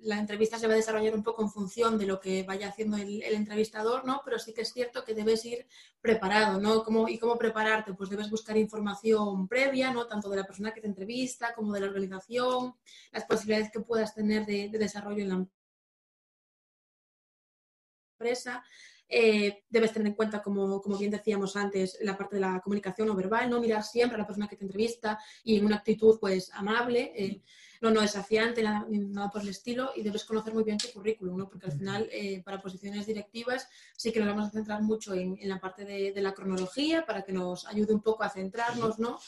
la 0.03 0.18
entrevista 0.18 0.59
se 0.59 0.66
va 0.66 0.72
a 0.72 0.76
desarrollar 0.76 1.14
un 1.14 1.22
poco 1.22 1.43
en 1.43 1.51
función 1.51 1.99
de 1.99 2.07
lo 2.07 2.20
que 2.20 2.43
vaya 2.45 2.68
haciendo 2.68 2.97
el, 2.97 3.22
entrevistador, 3.22 4.05
¿no? 4.07 4.22
Pero 4.24 4.39
sí 4.39 4.55
que 4.55 4.62
es 4.62 4.72
cierto 4.72 5.05
que 5.05 5.14
debes 5.14 5.45
ir 5.45 5.66
preparado, 6.01 6.61
¿no? 6.61 6.84
¿Cómo, 6.84 7.09
¿Y 7.09 7.18
cómo 7.18 7.36
prepararte? 7.36 7.95
Pues 7.95 8.11
debes 8.11 8.30
buscar 8.30 8.57
información 8.57 9.49
previa, 9.49 9.93
¿no? 9.93 10.07
Tanto 10.07 10.30
de 10.30 10.39
la 10.39 10.47
persona 10.47 10.72
que 10.72 10.80
te 10.80 10.86
entrevista 10.86 11.55
como 11.55 11.72
de 11.72 11.80
la 11.80 11.86
organización, 11.86 12.74
las 13.12 13.24
posibilidades 13.24 13.70
que 13.70 13.80
puedas 13.80 14.14
tener 14.14 14.47
de 14.47 14.70
desarrollo 14.70 15.22
en 15.22 15.28
la 15.28 15.47
empresa. 18.18 18.64
Eh, 19.09 19.64
debes 19.70 19.92
tener 19.92 20.09
en 20.09 20.14
cuenta, 20.14 20.42
como, 20.42 20.80
como, 20.82 20.98
bien 20.98 21.11
decíamos 21.11 21.56
antes, 21.56 21.98
la 22.02 22.16
parte 22.16 22.36
de 22.36 22.40
la 22.42 22.61
comunicación 22.61 23.09
no 23.09 23.14
verbal, 23.14 23.48
no 23.48 23.61
mirar 23.61 23.82
siempre 23.82 24.16
a 24.16 24.18
la 24.18 24.26
persona 24.26 24.48
que 24.48 24.56
te 24.56 24.64
entrevista 24.64 25.18
y 25.42 25.56
en 25.56 25.64
una 25.64 25.76
actitud 25.76 26.18
pues 26.20 26.50
amable, 26.52 27.12
eh, 27.16 27.40
no, 27.80 27.90
no 27.90 28.00
desafiante, 28.00 28.62
nada, 28.62 28.86
nada, 28.88 29.30
por 29.30 29.42
el 29.42 29.48
estilo, 29.48 29.92
y 29.96 30.02
debes 30.02 30.24
conocer 30.24 30.52
muy 30.52 30.64
bien 30.64 30.78
tu 30.78 30.88
currículum, 30.92 31.38
¿no? 31.38 31.48
porque 31.48 31.66
al 31.66 31.72
final 31.72 32.09
eh, 32.12 32.42
para 32.44 32.61
posiciones 32.61 33.06
directivas 33.06 33.68
sí 33.96 34.12
que 34.12 34.20
nos 34.20 34.28
vamos 34.28 34.48
a 34.48 34.50
centrar 34.50 34.82
mucho 34.82 35.14
en, 35.14 35.38
en 35.40 35.48
la 35.48 35.61
parte 35.61 35.84
de, 35.84 36.12
de, 36.12 36.20
la 36.20 36.34
cronología 36.34 37.06
para 37.06 37.22
que 37.22 37.32
nos 37.32 37.66
ayude 37.66 37.94
un 37.94 38.02
poco 38.02 38.24
a 38.24 38.30
centrarnos, 38.30 38.98
¿no? 38.98 39.18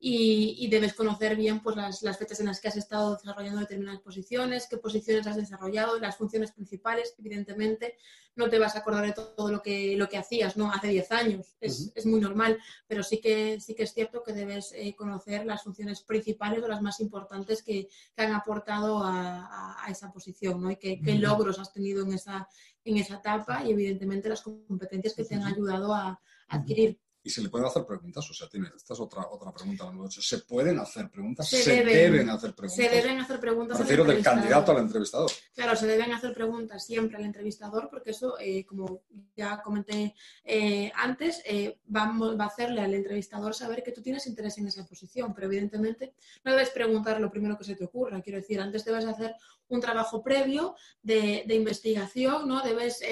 Y, 0.00 0.68
debes 0.68 0.94
conocer 0.94 1.34
bien 1.34 1.60
pues, 1.60 1.74
las, 1.74 2.02
las, 2.02 2.18
fechas 2.18 2.38
en 2.38 2.46
las 2.46 2.60
que 2.60 2.68
has 2.68 2.76
estado 2.76 3.16
desarrollando 3.16 3.60
determinadas 3.60 4.00
posiciones, 4.00 4.68
qué 4.68 4.76
posiciones 4.76 5.26
has 5.26 5.36
desarrollado, 5.36 5.98
las 5.98 6.16
funciones 6.16 6.52
principales, 6.52 7.14
evidentemente. 7.18 7.96
No 8.36 8.48
te 8.48 8.60
vas 8.60 8.76
a 8.76 8.80
acordar 8.80 9.04
de 9.04 9.12
todo 9.12 9.50
lo 9.50 9.60
que, 9.60 9.96
lo 9.96 10.08
que 10.08 10.16
hacías 10.16 10.56
¿no? 10.56 10.70
hace 10.70 10.88
10 10.88 11.10
años, 11.10 11.56
es, 11.60 11.90
es, 11.96 12.06
muy 12.06 12.20
normal, 12.20 12.56
pero 12.86 13.02
sí 13.02 13.20
que, 13.20 13.58
sí 13.60 13.74
que 13.74 13.82
es 13.82 13.92
cierto 13.92 14.22
que 14.22 14.32
debes 14.32 14.72
eh, 14.76 14.94
conocer 14.94 15.44
las 15.44 15.64
funciones 15.64 16.02
principales 16.02 16.62
o 16.62 16.68
las 16.68 16.80
más 16.80 17.00
importantes 17.00 17.64
que, 17.64 17.88
que 18.14 18.22
han 18.22 18.32
aportado 18.32 19.02
a, 19.02 19.84
a, 19.84 19.90
esa 19.90 20.12
posición 20.12 20.62
¿no? 20.62 20.70
y 20.70 20.76
qué, 20.76 21.00
qué 21.00 21.14
logros 21.14 21.58
has 21.58 21.72
tenido 21.72 22.04
en 22.04 22.12
esa, 22.12 22.48
en 22.84 22.98
esa 22.98 23.16
etapa 23.16 23.64
y 23.64 23.72
evidentemente 23.72 24.28
las 24.28 24.42
competencias 24.42 25.14
que 25.14 25.24
te 25.24 25.34
han 25.34 25.42
ayudado 25.42 25.92
a 25.92 26.20
adquirir 26.46 27.00
y 27.28 27.30
se 27.30 27.42
le 27.42 27.50
pueden 27.50 27.66
hacer 27.66 27.84
preguntas. 27.84 28.28
O 28.30 28.32
sea, 28.32 28.48
tiene, 28.48 28.70
esta 28.74 28.94
es 28.94 29.00
otra, 29.00 29.26
otra 29.30 29.52
pregunta. 29.52 29.84
¿Se 30.08 30.38
pueden 30.38 30.78
hacer 30.78 31.10
preguntas? 31.10 31.46
Se, 31.46 31.84
deben, 31.84 32.30
hacer 32.30 32.54
preguntas. 32.54 32.74
Se 32.74 32.88
deben 32.88 33.20
hacer 33.20 33.38
preguntas. 33.38 33.78
Refiero 33.78 34.02
del 34.04 34.22
candidato 34.22 34.72
al 34.72 34.78
entrevistador. 34.78 35.30
Claro, 35.54 35.76
se 35.76 35.86
deben 35.86 36.10
hacer 36.10 36.32
preguntas 36.32 36.86
siempre 36.86 37.18
al 37.18 37.24
entrevistador 37.26 37.90
porque 37.90 38.12
eso, 38.12 38.38
eh, 38.40 38.64
como 38.64 39.02
ya 39.36 39.60
comenté 39.60 40.14
eh, 40.42 40.90
antes, 40.94 41.42
eh, 41.44 41.78
va 41.94 42.04
a 42.04 42.46
hacerle 42.46 42.80
al 42.80 42.94
entrevistador 42.94 43.54
saber 43.54 43.82
que 43.82 43.92
tú 43.92 44.00
tienes 44.00 44.26
interés 44.26 44.56
en 44.56 44.68
esa 44.68 44.86
posición. 44.86 45.34
Pero 45.34 45.48
evidentemente 45.48 46.14
no 46.44 46.52
debes 46.52 46.70
preguntar 46.70 47.20
lo 47.20 47.30
primero 47.30 47.58
que 47.58 47.64
se 47.64 47.76
te 47.76 47.84
ocurra. 47.84 48.22
Quiero 48.22 48.38
decir, 48.38 48.58
antes 48.58 48.86
debes 48.86 49.04
hacer 49.04 49.34
un 49.68 49.80
trabajo 49.80 50.22
previo 50.22 50.74
de, 51.02 51.44
investigación, 51.48 52.48
¿no? 52.48 52.62
Debes 52.62 53.02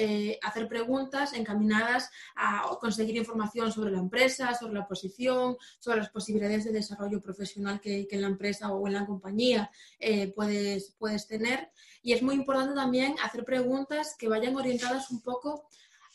hacer 0.41 0.67
preguntas 0.67 1.33
encaminadas 1.33 2.09
a 2.35 2.67
conseguir 2.79 3.15
información 3.15 3.71
sobre 3.71 3.91
la 3.91 3.99
empresa, 3.99 4.53
sobre 4.53 4.73
la 4.73 4.87
posición, 4.87 5.57
sobre 5.79 5.99
las 5.99 6.09
posibilidades 6.09 6.65
de 6.65 6.71
desarrollo 6.71 7.21
profesional 7.21 7.79
que, 7.81 8.07
en 8.09 8.21
la 8.21 8.27
empresa 8.27 8.71
o 8.71 8.87
en 8.87 8.93
la 8.93 9.05
compañía 9.05 9.69
eh, 9.99 10.33
puedes, 10.33 10.95
puedes 10.97 11.27
tener. 11.27 11.69
Y 12.01 12.13
es 12.13 12.21
muy 12.21 12.35
importante 12.35 12.75
también 12.75 13.15
hacer 13.23 13.43
preguntas 13.43 14.15
que 14.17 14.27
vayan 14.27 14.55
orientadas 14.55 15.11
un 15.11 15.21
poco 15.21 15.67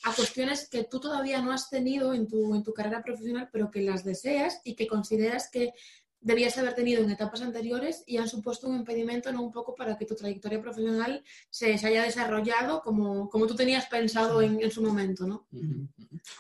a 0.05 0.13
cuestiones 0.13 0.69
que 0.69 0.85
tú 0.85 0.99
todavía 0.99 1.41
no 1.41 1.53
has 1.53 1.71
tenido 1.71 2.13
en 2.13 2.27
tu, 2.27 2.55
en 2.57 2.65
tu 2.65 2.73
carrera 2.73 3.05
profesional, 3.05 3.49
pero 3.53 3.71
que 3.71 3.83
las 3.83 4.05
deseas 4.05 4.61
y 4.65 4.75
que 4.75 4.89
consideras 4.89 5.49
que 5.49 5.73
debías 6.23 6.57
haber 6.57 6.75
tenido 6.75 7.03
en 7.03 7.11
etapas 7.11 7.43
anteriores 7.43 8.05
y 8.07 8.17
han 8.17 8.29
supuesto 8.29 8.69
un 8.69 8.77
impedimento 8.77 9.31
¿no? 9.33 9.43
un 9.43 9.53
poco 9.53 9.75
para 9.75 9.99
que 9.99 10.07
tu 10.07 10.15
trayectoria 10.15 10.61
profesional 10.61 11.23
se, 11.51 11.77
se 11.77 11.87
haya 11.87 12.05
desarrollado 12.05 12.81
como, 12.81 13.29
como, 13.29 13.47
tú 13.47 13.55
tenías 13.55 13.87
pensado 13.87 14.41
en, 14.41 14.63
en 14.63 14.71
su 14.71 14.83
momento. 14.83 15.27
¿no? 15.27 15.47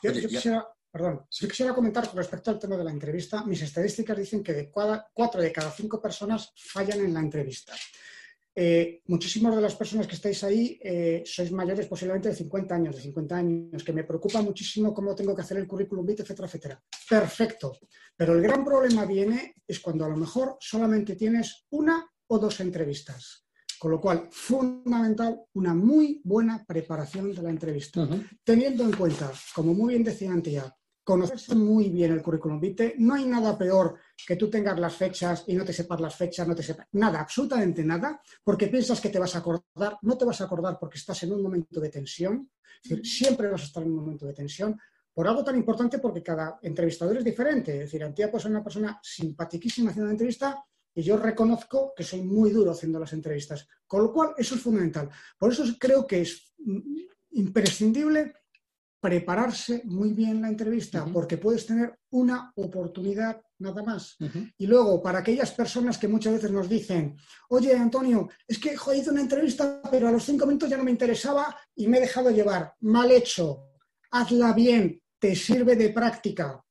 yo, 0.02 0.12
quisiera, 0.12 0.66
Perdón, 0.92 1.26
yo 1.30 1.48
quisiera 1.48 1.74
comentar 1.74 2.06
con 2.06 2.18
respecto 2.18 2.50
al 2.50 2.58
tema 2.58 2.76
de 2.76 2.84
la 2.84 2.90
entrevista. 2.90 3.42
Mis 3.44 3.62
estadísticas 3.62 4.16
dicen 4.16 4.42
que 4.42 4.52
de 4.52 4.70
cuatro 4.70 5.40
de 5.40 5.50
cada 5.50 5.70
cinco 5.70 6.00
personas 6.00 6.52
fallan 6.54 7.00
en 7.00 7.14
la 7.14 7.20
entrevista. 7.20 7.72
Eh, 8.54 9.00
muchísimas 9.06 9.56
de 9.56 9.62
las 9.62 9.74
personas 9.74 10.06
que 10.06 10.14
estáis 10.14 10.44
ahí 10.44 10.78
eh, 10.82 11.22
sois 11.24 11.50
mayores 11.52 11.86
posiblemente 11.86 12.28
de 12.28 12.34
50 12.34 12.74
años, 12.74 12.96
de 12.96 13.02
50 13.02 13.36
años, 13.36 13.82
que 13.82 13.92
me 13.94 14.04
preocupa 14.04 14.42
muchísimo 14.42 14.92
cómo 14.92 15.14
tengo 15.14 15.34
que 15.34 15.40
hacer 15.40 15.56
el 15.56 15.66
currículum 15.66 16.04
vitae, 16.04 16.24
etcétera, 16.24 16.48
etcétera. 16.48 16.82
Perfecto. 17.08 17.78
Pero 18.14 18.34
el 18.34 18.42
gran 18.42 18.64
problema 18.64 19.06
viene 19.06 19.54
es 19.66 19.80
cuando 19.80 20.04
a 20.04 20.08
lo 20.08 20.16
mejor 20.16 20.56
solamente 20.60 21.16
tienes 21.16 21.66
una 21.70 22.06
o 22.26 22.38
dos 22.38 22.60
entrevistas. 22.60 23.46
Con 23.78 23.90
lo 23.90 24.00
cual, 24.00 24.28
fundamental, 24.30 25.40
una 25.54 25.74
muy 25.74 26.20
buena 26.22 26.64
preparación 26.64 27.34
de 27.34 27.42
la 27.42 27.50
entrevista. 27.50 28.08
Teniendo 28.44 28.84
en 28.84 28.92
cuenta, 28.92 29.32
como 29.54 29.74
muy 29.74 29.94
bien 29.94 30.04
decía 30.04 30.30
Antía, 30.30 30.72
conocerse 31.04 31.54
muy 31.54 31.90
bien 31.90 32.12
el 32.12 32.22
currículum 32.22 32.60
vitae. 32.60 32.94
No 32.98 33.14
hay 33.14 33.24
nada 33.26 33.56
peor 33.58 33.96
que 34.26 34.36
tú 34.36 34.48
tengas 34.48 34.78
las 34.78 34.94
fechas 34.94 35.44
y 35.46 35.54
no 35.54 35.64
te 35.64 35.72
sepas 35.72 36.00
las 36.00 36.14
fechas, 36.14 36.46
no 36.46 36.54
te 36.54 36.62
sepas 36.62 36.86
nada, 36.92 37.20
absolutamente 37.20 37.84
nada, 37.84 38.20
porque 38.42 38.68
piensas 38.68 39.00
que 39.00 39.08
te 39.08 39.18
vas 39.18 39.34
a 39.34 39.38
acordar, 39.38 39.98
no 40.02 40.16
te 40.16 40.24
vas 40.24 40.40
a 40.40 40.44
acordar 40.44 40.78
porque 40.78 40.98
estás 40.98 41.22
en 41.24 41.32
un 41.32 41.42
momento 41.42 41.80
de 41.80 41.88
tensión, 41.88 42.50
siempre 43.02 43.48
vas 43.48 43.62
a 43.62 43.66
estar 43.66 43.82
en 43.82 43.90
un 43.90 43.96
momento 43.96 44.26
de 44.26 44.32
tensión, 44.32 44.78
por 45.14 45.28
algo 45.28 45.44
tan 45.44 45.56
importante 45.56 45.98
porque 45.98 46.22
cada 46.22 46.58
entrevistador 46.62 47.18
es 47.18 47.24
diferente. 47.24 47.72
Es 47.74 47.80
decir, 47.80 48.02
Antía 48.02 48.30
puede 48.30 48.42
ser 48.42 48.50
una 48.50 48.64
persona 48.64 48.98
simpaticísima 49.02 49.90
haciendo 49.90 50.06
una 50.06 50.14
entrevista 50.14 50.64
y 50.94 51.02
yo 51.02 51.16
reconozco 51.16 51.92
que 51.94 52.02
soy 52.02 52.22
muy 52.22 52.50
duro 52.50 52.70
haciendo 52.70 52.98
las 52.98 53.12
entrevistas, 53.12 53.66
con 53.86 54.02
lo 54.02 54.12
cual 54.12 54.34
eso 54.36 54.54
es 54.54 54.62
fundamental. 54.62 55.10
Por 55.38 55.52
eso 55.52 55.64
creo 55.78 56.06
que 56.06 56.22
es 56.22 56.54
imprescindible 57.32 58.34
prepararse 59.02 59.82
muy 59.86 60.12
bien 60.12 60.40
la 60.40 60.48
entrevista, 60.48 61.04
porque 61.12 61.36
puedes 61.36 61.66
tener 61.66 61.98
una 62.10 62.52
oportunidad 62.54 63.42
nada 63.58 63.82
más. 63.82 64.16
Y 64.56 64.66
luego, 64.68 65.02
para 65.02 65.18
aquellas 65.18 65.50
personas 65.50 65.98
que 65.98 66.06
muchas 66.06 66.34
veces 66.34 66.52
nos 66.52 66.68
dicen, 66.68 67.16
oye, 67.48 67.74
Antonio, 67.74 68.28
es 68.46 68.60
que 68.60 68.76
hice 68.94 69.10
una 69.10 69.20
entrevista, 69.20 69.82
pero 69.90 70.06
a 70.06 70.12
los 70.12 70.24
cinco 70.24 70.46
minutos 70.46 70.70
ya 70.70 70.76
no 70.76 70.84
me 70.84 70.92
interesaba 70.92 71.56
y 71.74 71.88
me 71.88 71.98
he 71.98 72.02
dejado 72.02 72.30
llevar. 72.30 72.74
Mal 72.82 73.10
hecho, 73.10 73.72
hazla 74.12 74.52
bien, 74.52 75.02
te 75.18 75.34
sirve 75.34 75.74
de 75.74 75.88
práctica. 75.88 76.64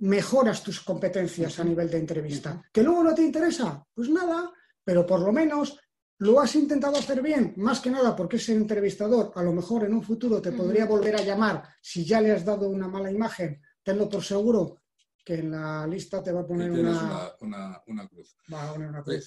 Mejoras 0.00 0.62
tus 0.62 0.80
competencias 0.82 1.58
a 1.58 1.64
nivel 1.64 1.90
de 1.90 1.98
entrevista. 1.98 2.62
¿Que 2.72 2.84
luego 2.84 3.02
no 3.02 3.12
te 3.12 3.22
interesa? 3.22 3.84
Pues 3.92 4.08
nada, 4.08 4.52
pero 4.84 5.04
por 5.04 5.18
lo 5.18 5.32
menos 5.32 5.80
lo 6.18 6.40
has 6.40 6.54
intentado 6.56 6.96
hacer 6.96 7.22
bien, 7.22 7.54
más 7.56 7.80
que 7.80 7.90
nada 7.90 8.16
porque 8.16 8.36
ese 8.36 8.52
entrevistador 8.52 9.32
a 9.34 9.42
lo 9.42 9.52
mejor 9.52 9.84
en 9.84 9.94
un 9.94 10.02
futuro 10.02 10.42
te 10.42 10.52
podría 10.52 10.86
volver 10.86 11.16
a 11.16 11.22
llamar 11.22 11.62
si 11.80 12.04
ya 12.04 12.20
le 12.20 12.32
has 12.32 12.44
dado 12.44 12.68
una 12.68 12.88
mala 12.88 13.10
imagen. 13.10 13.62
Tenlo 13.82 14.08
por 14.08 14.24
seguro 14.24 14.82
que 15.24 15.34
en 15.34 15.50
la 15.50 15.86
lista 15.86 16.22
te 16.22 16.32
va 16.32 16.40
a 16.40 16.46
poner 16.46 16.70
una... 16.70 17.32
Una, 17.40 18.08
cruz. 18.08 18.36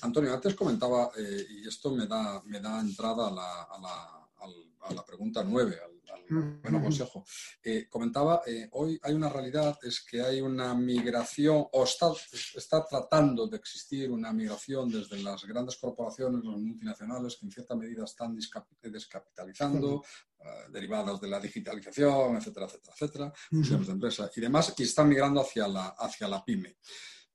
Antonio, 0.01 0.33
antes 0.33 0.55
comentaba, 0.55 1.11
eh, 1.17 1.45
y 1.49 1.67
esto 1.67 1.91
me 1.91 2.07
da, 2.07 2.41
me 2.45 2.59
da 2.59 2.81
entrada 2.81 3.27
a 3.27 3.31
la, 3.31 4.21
a 4.81 4.93
la 4.93 5.05
pregunta 5.05 5.43
bueno 6.29 6.81
consejo. 6.81 7.25
Eh, 7.63 7.87
comentaba, 7.89 8.41
eh, 8.45 8.69
hoy 8.71 8.99
hay 9.03 9.13
una 9.13 9.29
realidad, 9.29 9.77
es 9.81 10.01
que 10.01 10.21
hay 10.21 10.41
una 10.41 10.73
migración, 10.73 11.65
o 11.71 11.83
está, 11.83 12.11
está 12.55 12.85
tratando 12.85 13.47
de 13.47 13.57
existir 13.57 14.09
una 14.11 14.31
migración 14.31 14.89
desde 14.89 15.21
las 15.21 15.45
grandes 15.45 15.77
corporaciones, 15.77 16.43
las 16.43 16.57
multinacionales, 16.57 17.37
que 17.37 17.45
en 17.45 17.51
cierta 17.51 17.75
medida 17.75 18.05
están 18.05 18.35
descapitalizando, 18.35 20.03
eh, 20.39 20.71
derivadas 20.71 21.19
de 21.21 21.27
la 21.27 21.39
digitalización, 21.39 22.37
etcétera, 22.37 22.65
etcétera, 22.65 22.93
etcétera, 22.93 23.33
fusiones 23.49 23.87
de 23.87 23.93
empresas 23.93 24.31
y 24.35 24.41
demás, 24.41 24.73
y 24.77 24.83
están 24.83 25.09
migrando 25.09 25.41
hacia 25.41 25.67
la, 25.67 25.89
hacia 25.89 26.27
la 26.27 26.43
pyme. 26.43 26.77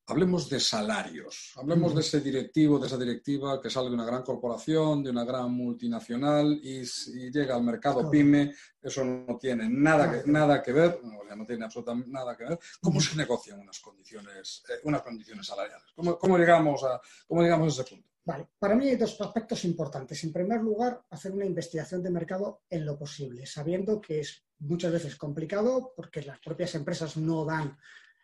Hablemos 0.08 0.48
de 0.48 0.60
salarios, 0.60 1.52
hablemos 1.56 1.92
de 1.92 2.00
ese 2.00 2.20
directivo, 2.20 2.78
de 2.78 2.86
esa 2.86 2.96
directiva 2.96 3.60
que 3.60 3.68
sale 3.68 3.88
de 3.88 3.94
una 3.94 4.04
gran 4.04 4.22
corporación, 4.22 5.02
de 5.02 5.10
una 5.10 5.24
gran 5.24 5.50
multinacional 5.50 6.60
y, 6.62 6.84
llega 7.30 7.56
al 7.56 7.64
mercado 7.64 8.08
pyme, 8.08 8.54
eso 8.80 9.04
no 9.04 9.36
tiene 9.36 9.68
nada 9.68 10.08
que, 10.10 10.30
nada 10.30 10.62
que 10.62 10.72
ver, 10.72 11.00
no, 11.02 11.44
tiene 11.44 11.64
absolutamente 11.64 12.08
nada 12.08 12.36
que 12.36 12.44
ver. 12.44 12.58
¿Cómo 12.80 13.00
se 13.00 13.16
negocian 13.16 13.58
unas 13.58 13.80
condiciones, 13.80 14.62
eh, 14.68 14.74
unas 14.84 15.02
condiciones 15.02 15.44
salariales? 15.44 15.88
¿Cómo, 15.96 16.16
¿Cómo, 16.16 16.38
llegamos 16.38 16.84
a, 16.84 17.00
¿Cómo 17.26 17.42
llegamos 17.42 17.66
a 17.66 17.82
ese 17.82 17.90
punto? 17.90 18.08
Vale, 18.24 18.46
para 18.60 18.76
mí 18.76 18.88
hay 18.88 18.96
dos 18.96 19.20
aspectos 19.20 19.64
importantes. 19.64 20.22
En 20.22 20.32
primer 20.32 20.60
lugar, 20.60 21.04
hacer 21.10 21.32
una 21.32 21.44
investigación 21.44 22.02
de 22.02 22.10
mercado 22.10 22.62
en 22.70 22.84
lo 22.84 22.96
posible, 22.96 23.44
sabiendo 23.44 24.00
que 24.00 24.20
es 24.20 24.44
muchas 24.58 24.92
veces 24.92 25.16
complicado 25.16 25.92
porque 25.96 26.22
las 26.22 26.38
propias 26.38 26.74
empresas 26.76 27.16
no 27.16 27.44
dan 27.44 27.76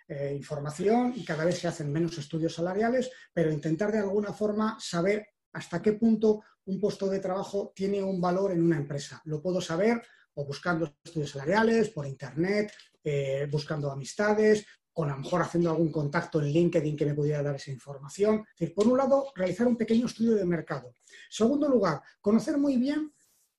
eh, 0.09 0.35
información 0.37 1.13
y 1.17 1.25
cada 1.25 1.45
vez 1.45 1.59
se 1.59 1.69
hacen 1.69 1.93
menos 1.93 2.17
estudios 2.19 2.55
salariales, 2.55 3.11
pero 3.33 3.51
intentar 3.51 3.93
de 3.93 3.99
alguna 3.99 4.33
forma 4.33 4.77
saber 4.81 5.27
hasta 5.53 5.83
qué 5.83 5.95
punto 5.95 6.43
un 6.65 6.81
puesto 6.81 7.09
de 7.09 7.21
trabajo 7.21 7.73
tiene 7.75 8.03
un 8.03 8.21
valor 8.21 8.53
en 8.53 8.63
una 8.63 8.77
empresa. 8.77 9.21
Lo 9.25 9.43
puedo 9.43 9.61
saber 9.61 10.03
o 10.35 10.45
buscando 10.47 10.95
estudios 11.05 11.31
salariales, 11.31 11.91
por 11.91 12.07
internet, 12.07 12.73
eh, 13.05 13.47
buscando 13.51 13.91
amistades, 13.91 14.65
o 14.95 15.05
a 15.05 15.09
lo 15.09 15.19
mejor 15.19 15.43
haciendo 15.43 15.71
algún 15.71 15.91
contacto 15.91 16.41
en 16.41 16.49
LinkedIn 16.53 16.97
que 16.97 17.07
me 17.07 17.15
pudiera 17.15 17.43
dar 17.43 17.57
esa 17.57 17.71
información. 17.71 18.45
Es 18.55 18.61
decir, 18.61 18.75
por 18.75 18.87
un 18.87 18.99
lado, 18.99 19.33
realizar 19.35 19.67
un 19.67 19.77
pequeño 19.77 20.07
estudio 20.07 20.35
de 20.35 20.45
mercado. 20.45 20.93
Segundo 21.31 21.69
lugar, 21.69 22.03
conocer 22.21 22.59
muy 22.59 22.77
bien 22.77 23.13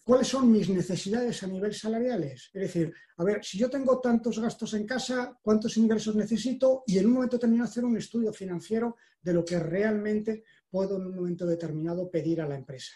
¿Cuáles 0.03 0.27
son 0.27 0.51
mis 0.51 0.67
necesidades 0.69 1.43
a 1.43 1.47
nivel 1.47 1.73
salariales? 1.73 2.49
Es 2.53 2.61
decir, 2.61 2.93
a 3.17 3.23
ver, 3.23 3.43
si 3.43 3.57
yo 3.57 3.69
tengo 3.69 4.01
tantos 4.01 4.37
gastos 4.37 4.73
en 4.73 4.85
casa, 4.85 5.39
¿cuántos 5.41 5.77
ingresos 5.77 6.15
necesito? 6.15 6.83
Y 6.85 6.97
en 6.97 7.05
un 7.05 7.13
momento 7.13 7.37
determinado 7.37 7.69
hacer 7.69 7.85
un 7.85 7.95
estudio 7.95 8.33
financiero 8.33 8.97
de 9.21 9.33
lo 9.33 9.45
que 9.45 9.59
realmente 9.59 10.43
puedo 10.69 10.97
en 10.97 11.05
un 11.05 11.15
momento 11.15 11.45
determinado 11.45 12.11
pedir 12.11 12.41
a 12.41 12.47
la 12.47 12.55
empresa. 12.55 12.95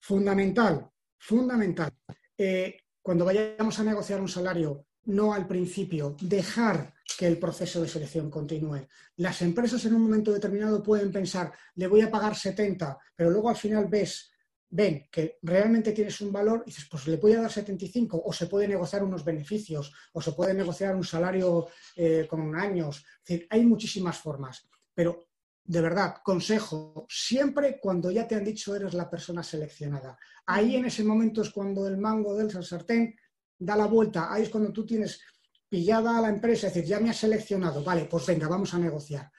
Fundamental, 0.00 0.90
fundamental. 1.16 1.92
Eh, 2.36 2.76
cuando 3.00 3.24
vayamos 3.24 3.78
a 3.78 3.84
negociar 3.84 4.20
un 4.20 4.28
salario, 4.28 4.86
no 5.04 5.32
al 5.32 5.46
principio, 5.46 6.16
dejar 6.20 6.92
que 7.16 7.28
el 7.28 7.38
proceso 7.38 7.80
de 7.80 7.88
selección 7.88 8.28
continúe. 8.30 8.88
Las 9.16 9.42
empresas 9.42 9.84
en 9.84 9.94
un 9.94 10.02
momento 10.02 10.32
determinado 10.32 10.82
pueden 10.82 11.12
pensar, 11.12 11.52
le 11.76 11.86
voy 11.86 12.00
a 12.00 12.10
pagar 12.10 12.34
70, 12.34 12.98
pero 13.14 13.30
luego 13.30 13.48
al 13.48 13.56
final 13.56 13.86
ves 13.88 14.32
ven 14.68 15.08
que 15.10 15.38
realmente 15.42 15.92
tienes 15.92 16.20
un 16.20 16.32
valor, 16.32 16.62
y 16.66 16.70
dices, 16.70 16.86
pues 16.90 17.06
le 17.06 17.18
puede 17.18 17.36
dar 17.36 17.50
75 17.50 18.22
o 18.24 18.32
se 18.32 18.46
puede 18.46 18.68
negociar 18.68 19.04
unos 19.04 19.24
beneficios 19.24 19.92
o 20.12 20.20
se 20.20 20.32
puede 20.32 20.54
negociar 20.54 20.94
un 20.96 21.04
salario 21.04 21.68
eh, 21.94 22.26
con 22.28 22.54
años. 22.54 22.98
Es 22.98 23.26
decir, 23.26 23.46
hay 23.50 23.64
muchísimas 23.64 24.18
formas, 24.18 24.68
pero 24.94 25.28
de 25.64 25.80
verdad, 25.80 26.16
consejo, 26.22 27.06
siempre 27.08 27.80
cuando 27.80 28.10
ya 28.10 28.26
te 28.28 28.36
han 28.36 28.44
dicho 28.44 28.74
eres 28.76 28.94
la 28.94 29.10
persona 29.10 29.42
seleccionada. 29.42 30.16
Ahí 30.46 30.76
en 30.76 30.84
ese 30.84 31.02
momento 31.02 31.42
es 31.42 31.50
cuando 31.50 31.88
el 31.88 31.98
mango 31.98 32.36
del 32.36 32.50
sartén 32.62 33.16
da 33.58 33.76
la 33.76 33.86
vuelta, 33.86 34.32
ahí 34.32 34.44
es 34.44 34.48
cuando 34.48 34.72
tú 34.72 34.86
tienes 34.86 35.20
pillada 35.68 36.18
a 36.18 36.20
la 36.20 36.28
empresa, 36.28 36.68
es 36.68 36.74
decir, 36.74 36.88
ya 36.88 37.00
me 37.00 37.10
has 37.10 37.16
seleccionado, 37.16 37.82
vale, 37.82 38.04
pues 38.04 38.26
venga, 38.26 38.46
vamos 38.46 38.72
a 38.74 38.78
negociar. 38.78 39.30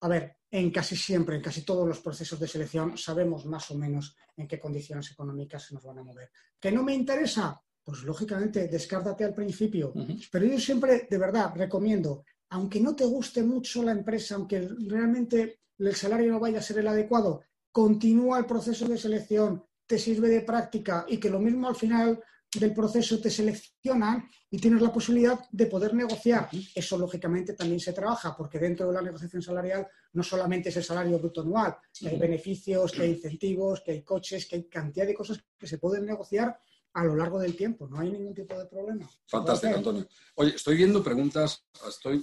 A 0.00 0.08
ver, 0.08 0.36
en 0.50 0.70
casi 0.70 0.96
siempre, 0.96 1.36
en 1.36 1.42
casi 1.42 1.62
todos 1.62 1.86
los 1.86 2.00
procesos 2.00 2.40
de 2.40 2.48
selección, 2.48 2.96
sabemos 2.96 3.46
más 3.46 3.70
o 3.70 3.76
menos 3.76 4.16
en 4.36 4.48
qué 4.48 4.58
condiciones 4.58 5.10
económicas 5.12 5.66
se 5.66 5.74
nos 5.74 5.84
van 5.84 5.98
a 5.98 6.02
mover. 6.02 6.30
¿Que 6.58 6.72
no 6.72 6.82
me 6.82 6.94
interesa? 6.94 7.60
Pues 7.82 8.02
lógicamente, 8.02 8.68
descártate 8.68 9.24
al 9.24 9.34
principio. 9.34 9.92
Pero 10.30 10.46
yo 10.46 10.58
siempre, 10.58 11.06
de 11.08 11.18
verdad, 11.18 11.52
recomiendo, 11.54 12.24
aunque 12.50 12.80
no 12.80 12.96
te 12.96 13.04
guste 13.04 13.42
mucho 13.42 13.82
la 13.82 13.92
empresa, 13.92 14.34
aunque 14.34 14.68
realmente 14.86 15.60
el 15.78 15.94
salario 15.94 16.32
no 16.32 16.40
vaya 16.40 16.58
a 16.58 16.62
ser 16.62 16.78
el 16.78 16.88
adecuado, 16.88 17.42
continúa 17.70 18.38
el 18.38 18.46
proceso 18.46 18.88
de 18.88 18.98
selección, 18.98 19.64
te 19.86 19.98
sirve 19.98 20.28
de 20.28 20.42
práctica 20.42 21.04
y 21.08 21.18
que 21.18 21.30
lo 21.30 21.40
mismo 21.40 21.68
al 21.68 21.76
final 21.76 22.22
del 22.58 22.74
proceso 22.74 23.20
te 23.20 23.30
seleccionan 23.30 24.28
y 24.50 24.58
tienes 24.58 24.82
la 24.82 24.92
posibilidad 24.92 25.38
de 25.52 25.66
poder 25.66 25.94
negociar. 25.94 26.48
Eso, 26.74 26.98
lógicamente, 26.98 27.52
también 27.52 27.78
se 27.78 27.92
trabaja, 27.92 28.36
porque 28.36 28.58
dentro 28.58 28.88
de 28.88 28.94
la 28.94 29.02
negociación 29.02 29.42
salarial 29.42 29.86
no 30.14 30.22
solamente 30.22 30.70
es 30.70 30.76
el 30.76 30.84
salario 30.84 31.18
bruto 31.18 31.42
anual, 31.42 31.76
que 31.96 32.08
hay 32.08 32.18
beneficios, 32.18 32.90
que 32.92 33.02
hay 33.02 33.10
incentivos, 33.10 33.82
que 33.82 33.92
hay 33.92 34.02
coches, 34.02 34.46
que 34.46 34.56
hay 34.56 34.64
cantidad 34.64 35.06
de 35.06 35.14
cosas 35.14 35.40
que 35.56 35.66
se 35.66 35.78
pueden 35.78 36.04
negociar 36.04 36.58
a 36.94 37.04
lo 37.04 37.14
largo 37.14 37.38
del 37.38 37.56
tiempo. 37.56 37.86
No 37.86 38.00
hay 38.00 38.10
ningún 38.10 38.34
tipo 38.34 38.58
de 38.58 38.66
problema. 38.66 39.08
Fantástico, 39.26 39.76
Antonio. 39.76 40.08
Oye, 40.34 40.56
estoy 40.56 40.76
viendo 40.76 41.04
preguntas, 41.04 41.64
estoy 41.88 42.20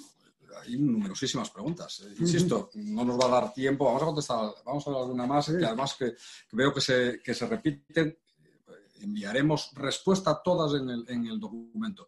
hay 0.61 0.77
numerosísimas 0.77 1.49
preguntas. 1.49 2.01
Eh, 2.01 2.15
insisto, 2.19 2.69
no 2.73 3.05
nos 3.05 3.19
va 3.19 3.25
a 3.25 3.41
dar 3.41 3.53
tiempo. 3.53 3.85
Vamos 3.85 4.01
a 4.01 4.05
contestar, 4.05 4.53
vamos 4.65 4.87
a 4.87 4.89
ver 4.89 4.99
alguna 4.99 5.25
más, 5.25 5.45
que 5.47 5.65
además 5.65 5.95
que, 5.97 6.15
veo 6.51 6.73
que 6.73 6.81
se, 6.81 7.21
que 7.23 7.33
se 7.33 7.47
repiten 7.47 8.17
enviaremos 9.01 9.71
respuesta 9.73 10.31
a 10.31 10.41
todas 10.41 10.79
en 10.79 10.89
el, 11.27 11.39
documento. 11.39 12.07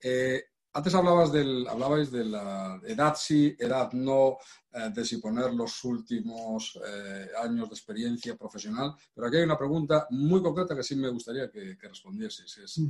Eh, 0.00 0.42
antes 0.72 0.94
hablabas 0.94 1.32
del, 1.32 1.66
hablabais 1.66 2.10
de 2.12 2.24
la 2.24 2.80
edad 2.84 3.16
sí, 3.16 3.56
edad 3.58 3.92
no, 3.92 4.38
eh, 4.72 4.90
de 4.94 5.04
si 5.04 5.16
poner 5.16 5.52
los 5.52 5.82
últimos 5.84 6.78
eh, 6.86 7.28
años 7.42 7.68
de 7.68 7.74
experiencia 7.74 8.36
profesional, 8.36 8.94
pero 9.12 9.26
aquí 9.26 9.38
hay 9.38 9.42
una 9.42 9.58
pregunta 9.58 10.06
muy 10.10 10.40
concreta 10.40 10.76
que 10.76 10.84
sí 10.84 10.94
me 10.94 11.08
gustaría 11.08 11.50
que, 11.50 11.76
que 11.76 11.88
respondieses. 11.88 12.56
Es, 12.58 12.80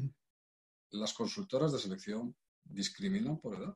¿Las 0.91 1.15
consultoras 1.15 1.73
de 1.73 1.79
selección 1.79 2.35
discriminan 2.65 3.39
por 3.39 3.57
edad? 3.57 3.75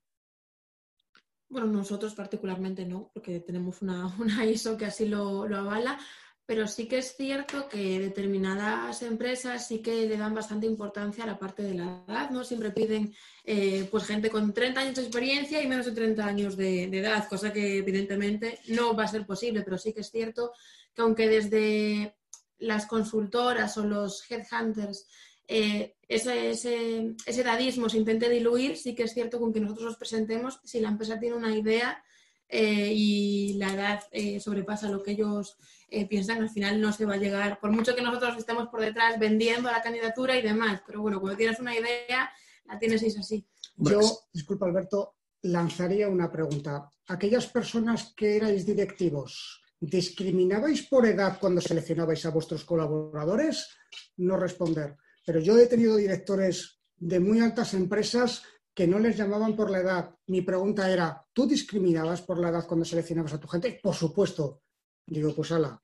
Bueno, 1.48 1.68
nosotros 1.68 2.14
particularmente 2.14 2.84
no, 2.84 3.10
porque 3.14 3.40
tenemos 3.40 3.80
una, 3.80 4.06
una 4.18 4.44
ISO 4.44 4.76
que 4.76 4.86
así 4.86 5.06
lo, 5.06 5.46
lo 5.46 5.58
avala, 5.58 5.98
pero 6.46 6.66
sí 6.66 6.86
que 6.86 6.98
es 6.98 7.16
cierto 7.16 7.68
que 7.68 7.98
determinadas 7.98 9.02
empresas 9.02 9.66
sí 9.66 9.80
que 9.80 10.06
le 10.06 10.18
dan 10.18 10.34
bastante 10.34 10.66
importancia 10.66 11.24
a 11.24 11.26
la 11.26 11.38
parte 11.38 11.62
de 11.62 11.74
la 11.74 12.04
edad, 12.06 12.30
¿no? 12.30 12.44
Siempre 12.44 12.70
piden 12.70 13.14
eh, 13.44 13.88
pues 13.90 14.04
gente 14.04 14.28
con 14.28 14.52
30 14.52 14.80
años 14.80 14.96
de 14.96 15.02
experiencia 15.02 15.62
y 15.62 15.68
menos 15.68 15.86
de 15.86 15.92
30 15.92 16.24
años 16.24 16.56
de, 16.56 16.84
edad, 16.84 17.26
cosa 17.28 17.52
que 17.52 17.78
evidentemente 17.78 18.58
no 18.68 18.94
va 18.94 19.04
a 19.04 19.08
ser 19.08 19.24
posible, 19.24 19.62
pero 19.62 19.78
sí 19.78 19.94
que 19.94 20.02
es 20.02 20.10
cierto 20.10 20.52
que 20.94 21.02
aunque 21.02 21.28
desde 21.28 22.16
las 22.58 22.86
consultoras 22.86 23.76
o 23.78 23.84
los 23.84 24.30
headhunters 24.30 25.06
eh, 25.48 25.96
ese, 26.08 26.50
ese, 26.50 27.14
ese, 27.26 27.40
edadismo 27.40 27.88
se 27.88 27.98
intente 27.98 28.28
diluir, 28.28 28.76
sí 28.76 28.94
que 28.94 29.04
es 29.04 29.14
cierto 29.14 29.38
que 29.38 29.44
aunque 29.44 29.60
nosotros 29.60 29.86
los 29.86 29.96
presentemos, 29.96 30.60
si 30.64 30.80
la 30.80 30.88
empresa 30.88 31.18
tiene 31.18 31.36
una 31.36 31.56
idea 31.56 32.02
eh, 32.56 32.92
y 32.94 33.54
la 33.54 33.74
edad 33.74 34.00
sobrepasa 34.40 34.88
lo 34.88 35.02
que 35.02 35.10
ellos 35.10 35.56
eh, 35.94 36.08
piensan 36.08 36.38
que 36.38 36.42
al 36.42 36.50
final 36.50 36.80
no 36.80 36.92
se 36.92 37.04
va 37.04 37.14
a 37.14 37.18
llegar, 37.18 37.60
por 37.60 37.70
mucho 37.70 37.94
que 37.94 38.02
nosotros 38.02 38.36
estemos 38.36 38.68
por 38.68 38.80
detrás 38.80 39.18
vendiendo 39.18 39.70
la 39.70 39.82
candidatura 39.82 40.36
y 40.36 40.42
demás, 40.42 40.82
pero 40.86 41.00
bueno, 41.00 41.20
cuando 41.20 41.36
tienes 41.36 41.60
una 41.60 41.72
idea, 41.72 42.30
la 42.64 42.78
tienes 42.78 43.02
y 43.02 43.06
es 43.06 43.18
así. 43.18 43.46
Yo, 43.76 44.00
disculpa 44.32 44.66
Alberto, 44.66 45.16
lanzaría 45.42 46.08
una 46.08 46.30
pregunta. 46.30 46.90
Aquellas 47.08 47.46
personas 47.46 48.12
que 48.16 48.36
erais 48.36 48.64
directivos, 48.66 49.62
¿discriminabais 49.78 50.82
por 50.82 51.06
edad 51.06 51.38
cuando 51.40 51.60
seleccionabais 51.60 52.24
a 52.26 52.30
vuestros 52.30 52.64
colaboradores? 52.64 53.68
No 54.16 54.36
responder. 54.36 54.96
Pero 55.24 55.40
yo 55.40 55.58
he 55.58 55.66
tenido 55.66 55.96
directores 55.96 56.80
de 56.96 57.20
muy 57.20 57.40
altas 57.40 57.74
empresas 57.74 58.42
que 58.74 58.86
no 58.86 58.98
les 58.98 59.16
llamaban 59.16 59.54
por 59.54 59.70
la 59.70 59.78
edad. 59.78 60.14
Mi 60.26 60.42
pregunta 60.42 60.90
era, 60.90 61.24
¿tú 61.32 61.46
discriminabas 61.46 62.22
por 62.22 62.38
la 62.38 62.48
edad 62.48 62.66
cuando 62.66 62.84
seleccionabas 62.84 63.34
a 63.34 63.40
tu 63.40 63.46
gente? 63.46 63.78
Por 63.82 63.94
supuesto. 63.94 64.62
Digo, 65.06 65.34
pues 65.34 65.52
ala, 65.52 65.80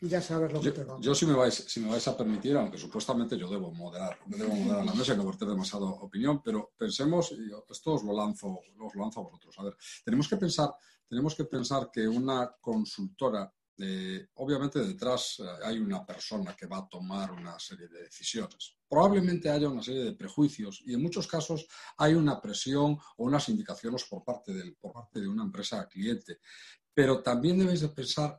ya 0.00 0.20
sabes 0.20 0.52
lo 0.52 0.60
que 0.60 0.70
te 0.70 0.84
va. 0.84 0.98
Yo 1.00 1.14
si 1.14 1.26
me, 1.26 1.34
vais, 1.34 1.54
si 1.54 1.80
me 1.80 1.88
vais 1.88 2.06
a 2.06 2.16
permitir, 2.16 2.56
aunque 2.56 2.78
supuestamente 2.78 3.36
yo 3.36 3.48
debo 3.48 3.72
moderar, 3.72 4.18
debo 4.26 4.54
moderar 4.54 4.84
la 4.84 4.94
mesa 4.94 5.14
y 5.14 5.16
no 5.16 5.24
verter 5.24 5.48
demasiada 5.48 5.86
opinión, 5.86 6.42
pero 6.42 6.72
pensemos, 6.76 7.32
y 7.32 7.50
esto 7.70 7.94
os 7.94 8.04
lo 8.04 8.14
lanzo, 8.14 8.60
os 8.78 8.94
lo 8.94 9.02
lanzo 9.02 9.20
a 9.20 9.24
vosotros. 9.24 9.58
A 9.58 9.64
ver, 9.64 9.76
tenemos 10.04 10.28
que 10.28 10.36
pensar, 10.36 10.70
tenemos 11.08 11.34
que 11.34 11.44
pensar 11.44 11.90
que 11.90 12.06
una 12.06 12.54
consultora 12.60 13.52
eh, 13.80 14.26
obviamente 14.34 14.80
detrás 14.80 15.38
eh, 15.38 15.44
hay 15.64 15.78
una 15.78 16.04
persona 16.04 16.54
que 16.56 16.66
va 16.66 16.78
a 16.78 16.88
tomar 16.88 17.30
una 17.30 17.58
serie 17.58 17.88
de 17.88 18.02
decisiones. 18.02 18.77
Probablemente 18.88 19.50
haya 19.50 19.68
una 19.68 19.82
serie 19.82 20.04
de 20.04 20.12
prejuicios 20.12 20.82
y 20.86 20.94
en 20.94 21.02
muchos 21.02 21.26
casos 21.26 21.66
hay 21.96 22.14
una 22.14 22.40
presión 22.40 22.98
o 23.16 23.24
unas 23.24 23.48
indicaciones 23.48 24.04
por 24.04 24.24
parte, 24.24 24.52
del, 24.54 24.74
por 24.76 24.92
parte 24.92 25.20
de 25.20 25.28
una 25.28 25.44
empresa 25.44 25.86
cliente. 25.88 26.38
Pero 26.94 27.22
también 27.22 27.58
debéis 27.58 27.80
de 27.80 27.88
pensar 27.88 28.38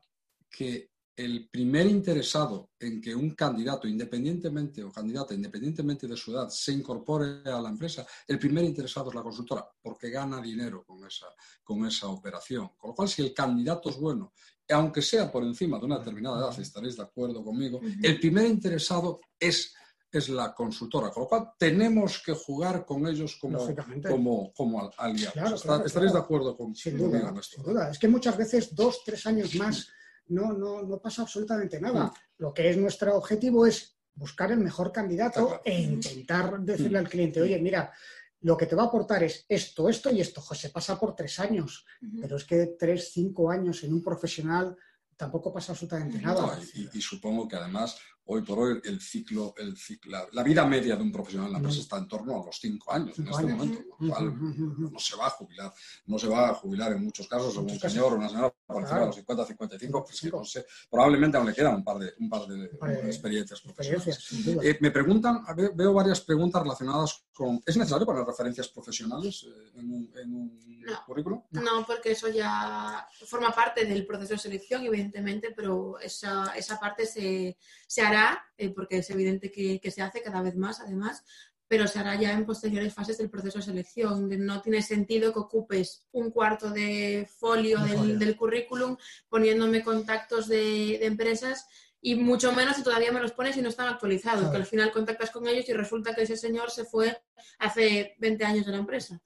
que 0.49 0.89
el 1.19 1.49
primer 1.49 1.85
interesado 1.85 2.71
en 2.79 3.01
que 3.01 3.13
un 3.13 3.31
candidato, 3.31 3.89
independientemente 3.89 4.81
o 4.81 4.89
candidata, 4.89 5.33
independientemente 5.33 6.07
de 6.07 6.15
su 6.15 6.31
edad, 6.31 6.47
se 6.47 6.71
incorpore 6.71 7.41
a 7.43 7.59
la 7.59 7.67
empresa, 7.67 8.07
el 8.25 8.39
primer 8.39 8.63
interesado 8.63 9.09
es 9.09 9.15
la 9.15 9.21
consultora, 9.21 9.69
porque 9.81 10.09
gana 10.09 10.41
dinero 10.41 10.85
con 10.85 11.05
esa, 11.05 11.25
con 11.61 11.85
esa 11.85 12.07
operación. 12.07 12.69
Con 12.77 12.91
lo 12.91 12.95
cual, 12.95 13.09
si 13.09 13.21
el 13.21 13.33
candidato 13.33 13.89
es 13.89 13.97
bueno, 13.97 14.31
aunque 14.69 15.01
sea 15.01 15.29
por 15.29 15.43
encima 15.43 15.77
de 15.77 15.87
una 15.87 15.99
determinada 15.99 16.39
edad, 16.39 16.57
estaréis 16.57 16.95
de 16.95 17.03
acuerdo 17.03 17.43
conmigo, 17.43 17.81
el 18.01 18.17
primer 18.17 18.45
interesado 18.45 19.19
es 19.37 19.73
es 20.17 20.29
la 20.29 20.53
consultora, 20.53 21.11
con 21.11 21.23
lo 21.23 21.29
cual 21.29 21.51
tenemos 21.57 22.21
que 22.23 22.33
jugar 22.33 22.85
con 22.85 23.05
ellos 23.07 23.37
como, 23.39 23.59
como, 24.07 24.53
como 24.53 24.91
aliados. 24.97 25.65
¿Estaréis 25.85 26.13
de 26.13 26.19
acuerdo 26.19 26.57
con, 26.57 26.75
sin 26.75 26.97
duda, 26.97 27.33
Sin 27.41 27.63
duda. 27.63 27.91
Es 27.91 27.99
que 27.99 28.07
muchas 28.07 28.35
veces 28.35 28.73
dos, 28.73 29.03
tres 29.05 29.25
años 29.27 29.53
más 29.55 29.89
no, 30.27 30.53
no, 30.53 30.81
no 30.81 30.99
pasa 30.99 31.23
absolutamente 31.23 31.79
nada. 31.79 32.13
Lo 32.37 32.53
que 32.53 32.69
es 32.69 32.77
nuestro 32.77 33.15
objetivo 33.15 33.65
es 33.65 33.97
buscar 34.15 34.51
el 34.51 34.59
mejor 34.59 34.91
candidato 34.91 35.61
e 35.63 35.81
intentar 35.81 36.59
decirle 36.59 36.99
al 36.99 37.09
cliente, 37.09 37.41
oye, 37.41 37.59
mira, 37.59 37.93
lo 38.41 38.55
que 38.55 38.65
te 38.65 38.75
va 38.75 38.83
a 38.83 38.87
aportar 38.87 39.23
es 39.23 39.45
esto, 39.47 39.89
esto 39.89 40.11
y 40.11 40.21
esto. 40.21 40.41
José, 40.41 40.69
pasa 40.69 40.99
por 40.99 41.15
tres 41.15 41.39
años, 41.39 41.85
pero 42.21 42.37
es 42.37 42.45
que 42.45 42.75
tres, 42.77 43.11
cinco 43.11 43.49
años 43.49 43.83
en 43.83 43.93
un 43.93 44.03
profesional 44.03 44.75
tampoco 45.17 45.51
pasa 45.51 45.73
absolutamente 45.73 46.21
nada. 46.21 46.57
y, 46.73 47.01
supongo 47.01 47.47
que 47.47 47.57
además 47.57 47.97
hoy 48.31 48.41
por 48.43 48.59
hoy 48.59 48.81
el 48.83 49.01
ciclo, 49.01 49.55
el 49.57 49.75
ciclo 49.75 50.27
la, 50.31 50.43
vida 50.43 50.65
media 50.65 50.95
de 50.95 51.01
un 51.01 51.11
profesional 51.11 51.47
en 51.47 51.53
la 51.53 51.57
empresa 51.59 51.81
está 51.81 51.97
en 51.97 52.07
torno 52.07 52.41
a 52.41 52.45
los 52.45 52.59
cinco 52.59 52.91
años 52.93 53.17
en 53.17 53.27
este 53.27 53.43
momento, 53.43 53.81
no 53.99 54.99
se 54.99 55.15
va 55.15 55.27
a 55.27 55.29
jubilar, 55.31 55.73
no 56.05 56.19
se 56.19 56.27
va 56.27 56.49
a 56.49 56.53
jubilar 56.53 56.91
en 56.91 57.03
muchos 57.03 57.27
casos, 57.27 57.57
un 57.57 57.69
señor 57.79 58.13
o 58.13 58.15
una 58.17 58.29
señora 58.29 58.53
por 58.67 58.83
encima 58.83 58.99
de 58.99 59.05
los 59.07 59.15
50, 59.15 59.45
55, 59.45 60.05
pues 60.05 60.23
no 60.31 60.45
sé, 60.45 60.65
probablemente 60.89 61.37
aún 61.37 61.47
le 61.47 61.53
quedan 61.55 61.75
un 61.75 61.83
par 61.83 61.97
de, 61.97 62.13
un 62.19 62.29
par 62.29 62.45
de, 62.47 62.65
experiencias 63.07 63.61
profesionales. 63.61 64.27
Eh, 64.61 64.77
me 64.79 64.91
preguntan, 64.91 65.43
veo 65.73 65.93
varias 65.93 66.21
preguntas 66.21 66.61
relacionadas 66.61 67.25
con, 67.33 67.59
¿es 67.65 67.77
necesario 67.77 68.05
poner 68.05 68.23
referencias 68.25 68.67
profesionales 68.67 69.47
eh, 69.47 69.71
en 69.79 69.91
un, 69.91 70.11
en 70.15 70.33
un 70.35 70.59
currículum? 71.05 71.41
No, 71.51 71.85
porque 71.85 72.11
eso 72.11 72.27
ya 72.27 73.07
forma 73.25 73.51
parte 73.51 73.85
del 73.85 74.05
proceso 74.05 74.33
de 74.33 74.39
selección, 74.39 74.83
evidentemente, 74.83 75.51
pero 75.55 75.97
esa, 75.99 76.53
esa 76.55 76.79
parte 76.79 77.07
se, 77.07 77.57
se 77.87 78.01
hará 78.01 78.18
eh, 78.57 78.69
porque 78.69 78.97
es 78.97 79.09
evidente 79.09 79.51
que, 79.51 79.79
se 79.91 80.01
hace 80.01 80.21
cada 80.21 80.41
vez 80.41 80.55
más, 80.55 80.79
además, 80.79 81.23
pero 81.67 81.87
se 81.87 81.99
hará 81.99 82.15
ya 82.15 82.33
en 82.33 82.45
posteriores 82.45 82.93
fases 82.93 83.17
del 83.17 83.29
proceso 83.29 83.59
de 83.59 83.65
selección. 83.65 84.27
No 84.45 84.61
tiene 84.61 84.81
sentido 84.81 85.31
que 85.31 85.39
ocupes 85.39 86.07
un 86.11 86.31
cuarto 86.31 86.71
de 86.71 87.29
folio, 87.39 87.79
del, 87.79 88.35
currículum 88.35 88.97
poniéndome 89.29 89.83
contactos 89.83 90.47
de, 90.47 91.05
empresas 91.05 91.67
y 92.01 92.15
mucho 92.15 92.53
menos 92.53 92.77
si 92.77 92.83
todavía 92.83 93.11
me 93.11 93.19
los 93.19 93.33
pones 93.33 93.57
y 93.57 93.61
no 93.61 93.69
están 93.69 93.87
actualizados, 93.87 94.49
que 94.49 94.57
al 94.57 94.65
final 94.65 94.91
contactas 94.91 95.31
con 95.31 95.47
ellos 95.47 95.67
y 95.69 95.73
resulta 95.73 96.15
que 96.15 96.23
ese 96.23 96.37
señor 96.37 96.71
se 96.71 96.85
fue 96.85 97.21
hace 97.59 98.15
20 98.19 98.45
años 98.45 98.65
de 98.65 98.71
la 98.71 98.77
empresa. 98.77 99.21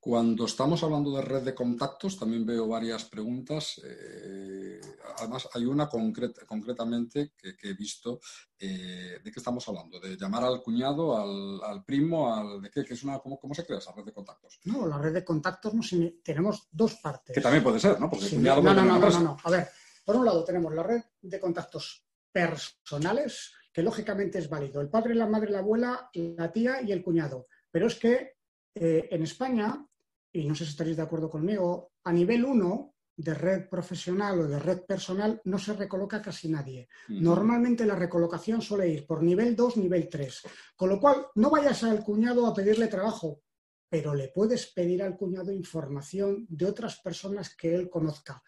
Cuando 0.00 0.46
estamos 0.46 0.82
hablando 0.82 1.14
de 1.14 1.20
red 1.20 1.42
de 1.42 1.54
contactos, 1.54 2.18
también 2.18 2.46
veo 2.46 2.66
varias 2.66 3.04
preguntas. 3.04 3.78
Eh, 3.84 4.80
además, 5.18 5.46
hay 5.52 5.66
una 5.66 5.90
concretamente 5.90 7.32
que, 7.36 7.54
he 7.68 7.74
visto. 7.74 8.18
Eh, 8.58 9.18
¿De 9.22 9.30
qué 9.30 9.38
estamos 9.38 9.68
hablando? 9.68 10.00
¿De 10.00 10.16
llamar 10.16 10.44
al 10.44 10.62
cuñado, 10.62 11.62
al, 11.62 11.84
primo? 11.84 12.34
Al, 12.34 12.62
¿De 12.62 12.70
qué? 12.70 12.80
es 12.80 13.04
una, 13.04 13.18
¿cómo, 13.18 13.38
se 13.52 13.66
crea 13.66 13.78
esa 13.78 13.92
red 13.92 14.04
de 14.04 14.14
contactos? 14.14 14.58
No, 14.64 14.86
la 14.86 14.96
red 14.96 15.12
de 15.12 15.22
contactos 15.22 15.74
no, 15.74 15.82
tenemos 16.24 16.68
dos 16.70 16.94
partes. 16.94 17.34
Que 17.34 17.42
también 17.42 17.62
puede 17.62 17.78
ser, 17.78 18.00
¿no? 18.00 18.08
Porque 18.08 18.36
no, 18.36 18.62
no, 18.62 18.72
no, 18.72 18.98
no, 18.98 19.20
no. 19.20 19.36
A 19.44 19.50
ver, 19.50 19.68
por 20.02 20.16
un 20.16 20.24
lado 20.24 20.42
tenemos 20.44 20.74
la 20.74 20.82
red 20.82 21.02
de 21.20 21.38
contactos 21.38 22.06
personales, 22.32 23.52
que 23.70 23.82
lógicamente 23.82 24.38
es 24.38 24.48
válido. 24.48 24.80
El 24.80 24.88
padre, 24.88 25.14
la 25.14 25.26
madre, 25.26 25.50
la 25.50 25.58
abuela, 25.58 26.10
la 26.14 26.50
tía 26.50 26.80
y 26.80 26.90
el 26.90 27.02
cuñado. 27.02 27.48
Pero 27.70 27.86
es 27.86 27.96
que 27.96 28.36
eh, 28.74 29.08
en 29.10 29.22
España 29.24 29.86
y 30.32 30.46
no 30.46 30.54
sé 30.54 30.64
si 30.64 30.70
estaréis 30.70 30.96
de 30.96 31.02
acuerdo 31.02 31.28
conmigo, 31.28 31.92
a 32.04 32.12
nivel 32.12 32.44
1 32.44 32.94
de 33.16 33.34
red 33.34 33.68
profesional 33.68 34.40
o 34.40 34.48
de 34.48 34.58
red 34.58 34.80
personal 34.86 35.40
no 35.44 35.58
se 35.58 35.74
recoloca 35.74 36.22
casi 36.22 36.48
nadie. 36.48 36.88
Normalmente 37.08 37.84
la 37.84 37.94
recolocación 37.94 38.62
suele 38.62 38.88
ir 38.88 39.06
por 39.06 39.22
nivel 39.22 39.54
2, 39.54 39.76
nivel 39.76 40.08
3. 40.08 40.42
Con 40.74 40.88
lo 40.88 41.00
cual, 41.00 41.26
no 41.34 41.50
vayas 41.50 41.82
al 41.84 42.02
cuñado 42.02 42.46
a 42.46 42.54
pedirle 42.54 42.88
trabajo, 42.88 43.42
pero 43.88 44.14
le 44.14 44.28
puedes 44.28 44.66
pedir 44.68 45.02
al 45.02 45.16
cuñado 45.16 45.52
información 45.52 46.46
de 46.48 46.66
otras 46.66 47.00
personas 47.00 47.54
que 47.54 47.74
él 47.74 47.90
conozca. 47.90 48.42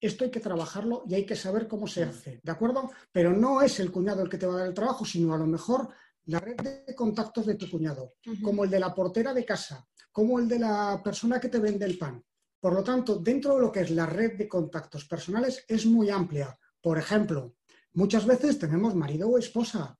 Esto 0.00 0.24
hay 0.24 0.30
que 0.30 0.40
trabajarlo 0.40 1.02
y 1.08 1.16
hay 1.16 1.26
que 1.26 1.34
saber 1.34 1.66
cómo 1.66 1.88
se 1.88 2.04
hace, 2.04 2.40
¿de 2.42 2.52
acuerdo? 2.52 2.90
Pero 3.10 3.32
no 3.32 3.60
es 3.62 3.80
el 3.80 3.90
cuñado 3.90 4.22
el 4.22 4.30
que 4.30 4.38
te 4.38 4.46
va 4.46 4.54
a 4.54 4.58
dar 4.58 4.68
el 4.68 4.74
trabajo, 4.74 5.04
sino 5.04 5.34
a 5.34 5.38
lo 5.38 5.46
mejor 5.46 5.88
la 6.26 6.38
red 6.38 6.56
de 6.56 6.94
contactos 6.94 7.46
de 7.46 7.56
tu 7.56 7.68
cuñado, 7.68 8.14
como 8.42 8.64
el 8.64 8.70
de 8.70 8.78
la 8.78 8.94
portera 8.94 9.34
de 9.34 9.44
casa, 9.44 9.88
como 10.12 10.38
el 10.38 10.48
de 10.48 10.58
la 10.58 11.00
persona 11.02 11.40
que 11.40 11.48
te 11.48 11.58
vende 11.58 11.86
el 11.86 11.98
pan. 11.98 12.22
Por 12.60 12.74
lo 12.74 12.82
tanto, 12.82 13.16
dentro 13.16 13.54
de 13.54 13.60
lo 13.60 13.70
que 13.70 13.80
es 13.80 13.90
la 13.90 14.06
red 14.06 14.36
de 14.36 14.48
contactos 14.48 15.04
personales 15.04 15.64
es 15.68 15.86
muy 15.86 16.10
amplia. 16.10 16.58
Por 16.80 16.98
ejemplo, 16.98 17.54
muchas 17.92 18.26
veces 18.26 18.58
tenemos 18.58 18.94
marido 18.94 19.28
o 19.28 19.38
esposa 19.38 19.98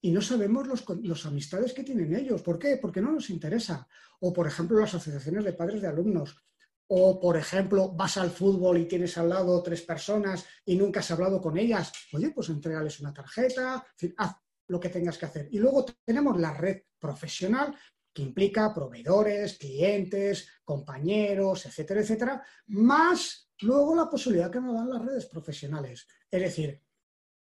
y 0.00 0.10
no 0.10 0.22
sabemos 0.22 0.66
los, 0.66 1.26
amistades 1.26 1.72
que 1.72 1.84
tienen 1.84 2.14
ellos. 2.14 2.42
¿Por 2.42 2.58
qué? 2.58 2.78
Porque 2.78 3.00
no 3.00 3.12
nos 3.12 3.30
interesa. 3.30 3.86
O, 4.20 4.32
por 4.32 4.46
ejemplo, 4.46 4.80
las 4.80 4.94
asociaciones 4.94 5.44
de 5.44 5.52
padres 5.52 5.82
de 5.82 5.88
alumnos. 5.88 6.36
O, 6.88 7.20
por 7.20 7.36
ejemplo, 7.36 7.92
vas 7.92 8.16
al 8.16 8.30
fútbol 8.30 8.78
y 8.78 8.88
tienes 8.88 9.16
al 9.18 9.28
lado 9.28 9.62
tres 9.62 9.82
personas 9.82 10.44
y 10.64 10.76
nunca 10.76 11.00
has 11.00 11.10
hablado 11.10 11.40
con 11.40 11.56
ellas. 11.56 11.92
Oye, 12.12 12.30
pues 12.30 12.48
entregales 12.48 12.98
una 13.00 13.12
tarjeta, 13.12 13.86
haz 14.16 14.36
lo 14.66 14.80
que 14.80 14.88
tengas 14.88 15.18
que 15.18 15.26
hacer. 15.26 15.48
Y 15.52 15.58
luego 15.58 15.84
tenemos 16.04 16.40
la 16.40 16.54
red 16.54 16.82
profesional, 16.98 17.76
que 18.12 18.22
implica 18.22 18.74
proveedores, 18.74 19.58
clientes, 19.58 20.48
compañeros, 20.64 21.66
etcétera, 21.66 22.00
etcétera, 22.00 22.42
más 22.68 23.50
luego 23.60 23.94
la 23.94 24.08
posibilidad 24.08 24.50
que 24.50 24.60
nos 24.60 24.74
dan 24.74 24.90
las 24.90 25.04
redes 25.04 25.26
profesionales. 25.26 26.06
Es 26.30 26.40
decir, 26.40 26.82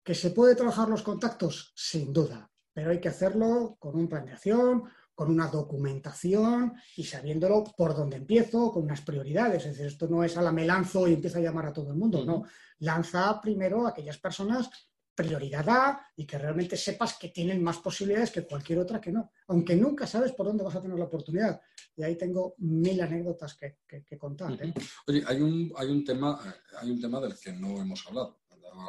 que 0.03 0.15
se 0.15 0.31
puede 0.31 0.55
trabajar 0.55 0.89
los 0.89 1.03
contactos, 1.03 1.73
sin 1.75 2.11
duda, 2.11 2.51
pero 2.73 2.91
hay 2.91 2.99
que 2.99 3.09
hacerlo 3.09 3.77
con 3.79 3.95
un 3.95 4.07
plan 4.07 4.25
de 4.25 4.33
acción, 4.33 4.83
con 5.13 5.29
una 5.29 5.47
documentación 5.47 6.73
y 6.95 7.03
sabiéndolo 7.03 7.63
por 7.77 7.95
dónde 7.95 8.17
empiezo, 8.17 8.71
con 8.71 8.83
unas 8.83 9.01
prioridades. 9.01 9.65
Es 9.65 9.73
decir, 9.73 9.85
esto 9.85 10.07
no 10.07 10.23
es 10.23 10.35
a 10.37 10.41
la 10.41 10.51
me 10.51 10.65
lanzo 10.65 11.07
y 11.07 11.13
empiezo 11.13 11.37
a 11.37 11.41
llamar 11.41 11.67
a 11.67 11.73
todo 11.73 11.91
el 11.91 11.97
mundo, 11.97 12.25
no. 12.25 12.43
Lanza 12.79 13.39
primero 13.39 13.85
a 13.85 13.89
aquellas 13.89 14.17
personas 14.17 14.69
prioridad 15.15 15.65
da 15.65 16.07
y 16.15 16.25
que 16.25 16.37
realmente 16.37 16.77
sepas 16.77 17.17
que 17.17 17.29
tienen 17.29 17.61
más 17.61 17.79
posibilidades 17.79 18.31
que 18.31 18.45
cualquier 18.45 18.79
otra 18.79 19.01
que 19.01 19.11
no, 19.11 19.31
aunque 19.47 19.75
nunca 19.75 20.07
sabes 20.07 20.31
por 20.31 20.45
dónde 20.45 20.63
vas 20.63 20.75
a 20.75 20.81
tener 20.81 20.97
la 20.97 21.05
oportunidad. 21.05 21.61
Y 21.95 22.03
ahí 22.03 22.17
tengo 22.17 22.55
mil 22.59 22.99
anécdotas 23.01 23.55
que, 23.55 24.17
contar. 24.17 24.53
¿eh? 24.53 24.73
Oye, 25.07 25.23
hay 25.27 25.41
un, 25.41 25.73
hay, 25.75 25.89
un 25.89 26.03
tema, 26.03 26.39
hay 26.77 26.91
un 26.91 27.01
tema 27.01 27.19
del 27.19 27.37
que 27.37 27.51
no 27.51 27.81
hemos 27.81 28.05
hablado. 28.07 28.41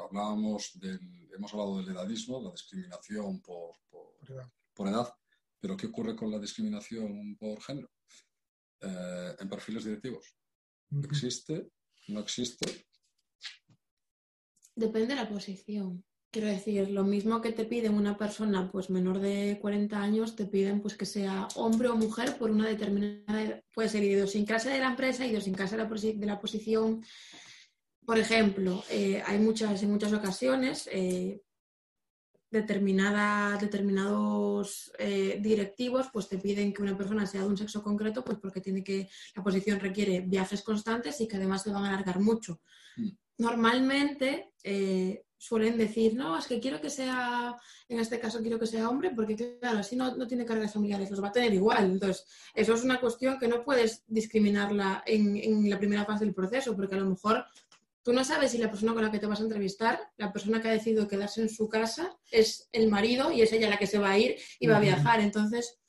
Hablábamos 0.08 0.78
del, 0.78 1.00
hemos 1.34 1.52
hablado 1.52 1.78
del 1.78 1.88
edadismo, 1.88 2.40
la 2.40 2.52
discriminación 2.52 3.40
por, 3.40 3.76
por, 4.74 4.88
edad, 4.88 5.12
pero 5.60 5.76
¿qué 5.76 5.86
ocurre 5.86 6.14
con 6.14 6.30
la 6.30 6.38
discriminación 6.38 7.36
por 7.36 7.60
género? 7.60 7.90
Eh, 8.80 9.36
en 9.38 9.48
perfiles 9.48 9.84
directivos. 9.84 10.36
¿Existe? 11.04 11.70
¿No 12.08 12.20
existe? 12.20 12.86
Depende 14.74 15.08
de 15.08 15.16
la 15.16 15.28
posición. 15.28 16.04
Quiero 16.32 16.48
decir, 16.48 16.90
lo 16.90 17.04
mismo 17.04 17.40
que 17.42 17.52
te 17.52 17.66
piden 17.66 17.92
una 17.92 18.16
persona 18.16 18.72
pues 18.72 18.88
menor 18.88 19.20
de 19.20 19.58
40 19.60 20.00
años, 20.00 20.34
te 20.34 20.46
piden 20.46 20.80
pues 20.80 20.96
que 20.96 21.04
sea 21.04 21.46
hombre 21.56 21.88
o 21.88 21.94
mujer 21.94 22.38
por 22.38 22.50
una 22.50 22.66
determinada, 22.66 23.62
puede 23.74 23.90
ser 23.90 24.02
idiosincrasia 24.02 24.72
de 24.72 24.78
la 24.78 24.86
empresa, 24.86 25.26
idiosincrasia 25.26 25.76
de 25.76 25.84
la, 25.84 25.90
de 25.90 26.26
la 26.26 26.40
posición. 26.40 27.04
Por 28.06 28.16
ejemplo, 28.16 28.82
eh, 28.88 29.22
hay 29.26 29.38
muchas, 29.40 29.82
en 29.82 29.90
muchas 29.90 30.14
ocasiones 30.14 30.88
eh, 30.90 31.42
determinados 32.50 34.90
eh, 34.98 35.38
directivos 35.38 36.06
pues 36.10 36.30
te 36.30 36.38
piden 36.38 36.72
que 36.72 36.80
una 36.80 36.96
persona 36.96 37.26
sea 37.26 37.42
de 37.42 37.48
un 37.48 37.58
sexo 37.58 37.82
concreto 37.82 38.24
pues 38.24 38.38
porque 38.38 38.62
tiene 38.62 38.82
que 38.82 39.10
la 39.36 39.42
posición 39.42 39.80
requiere 39.80 40.22
viajes 40.22 40.62
constantes 40.62 41.20
y 41.20 41.28
que 41.28 41.36
además 41.36 41.62
se 41.62 41.72
van 41.72 41.84
a 41.84 41.88
alargar 41.88 42.20
mucho. 42.20 42.62
Mm. 42.96 43.10
Normalmente 43.36 44.54
suelen 45.42 45.76
decir, 45.76 46.14
no, 46.14 46.38
es 46.38 46.46
que 46.46 46.60
quiero 46.60 46.80
que 46.80 46.88
sea, 46.88 47.56
en 47.88 47.98
este 47.98 48.20
caso 48.20 48.40
quiero 48.40 48.60
que 48.60 48.66
sea 48.68 48.88
hombre, 48.88 49.10
porque 49.10 49.58
claro, 49.58 49.80
así 49.80 49.96
no, 49.96 50.14
no 50.14 50.24
tiene 50.28 50.44
cargas 50.44 50.72
familiares, 50.72 51.10
los 51.10 51.20
va 51.20 51.28
a 51.28 51.32
tener 51.32 51.52
igual. 51.52 51.90
Entonces, 51.90 52.24
eso 52.54 52.74
es 52.74 52.84
una 52.84 53.00
cuestión 53.00 53.40
que 53.40 53.48
no 53.48 53.64
puedes 53.64 54.04
discriminarla 54.06 55.02
en, 55.04 55.36
en 55.36 55.68
la 55.68 55.80
primera 55.80 56.04
fase 56.04 56.24
del 56.24 56.32
proceso, 56.32 56.76
porque 56.76 56.94
a 56.94 56.98
lo 56.98 57.10
mejor 57.10 57.44
tú 58.04 58.12
no 58.12 58.22
sabes 58.22 58.52
si 58.52 58.58
la 58.58 58.70
persona 58.70 58.92
con 58.92 59.02
la 59.02 59.10
que 59.10 59.18
te 59.18 59.26
vas 59.26 59.40
a 59.40 59.42
entrevistar, 59.42 59.98
la 60.16 60.32
persona 60.32 60.62
que 60.62 60.68
ha 60.68 60.72
decidido 60.72 61.08
quedarse 61.08 61.42
en 61.42 61.48
su 61.48 61.68
casa, 61.68 62.16
es 62.30 62.68
el 62.70 62.88
marido 62.88 63.32
y 63.32 63.42
es 63.42 63.52
ella 63.52 63.68
la 63.68 63.78
que 63.78 63.88
se 63.88 63.98
va 63.98 64.12
a 64.12 64.18
ir 64.18 64.36
y 64.60 64.68
va 64.68 64.76
a 64.76 64.80
viajar. 64.80 65.18
Entonces, 65.18 65.80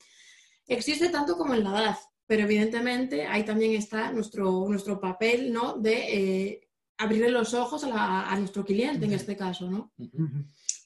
existe 0.66 1.10
tanto 1.10 1.36
como 1.36 1.54
en 1.54 1.62
la 1.62 1.70
edad, 1.70 1.98
pero 2.26 2.42
evidentemente 2.42 3.24
ahí 3.28 3.44
también 3.44 3.74
está 3.74 4.10
nuestro, 4.10 4.66
nuestro 4.68 4.98
papel, 4.98 5.52
¿no? 5.52 5.74
De 5.74 5.92
eh, 5.92 6.63
abrirle 6.98 7.30
los 7.30 7.54
ojos 7.54 7.84
a, 7.84 8.34
nuestro 8.38 8.64
cliente 8.64 9.04
en 9.06 9.12
este 9.12 9.36
caso, 9.36 9.70
¿no? 9.70 9.92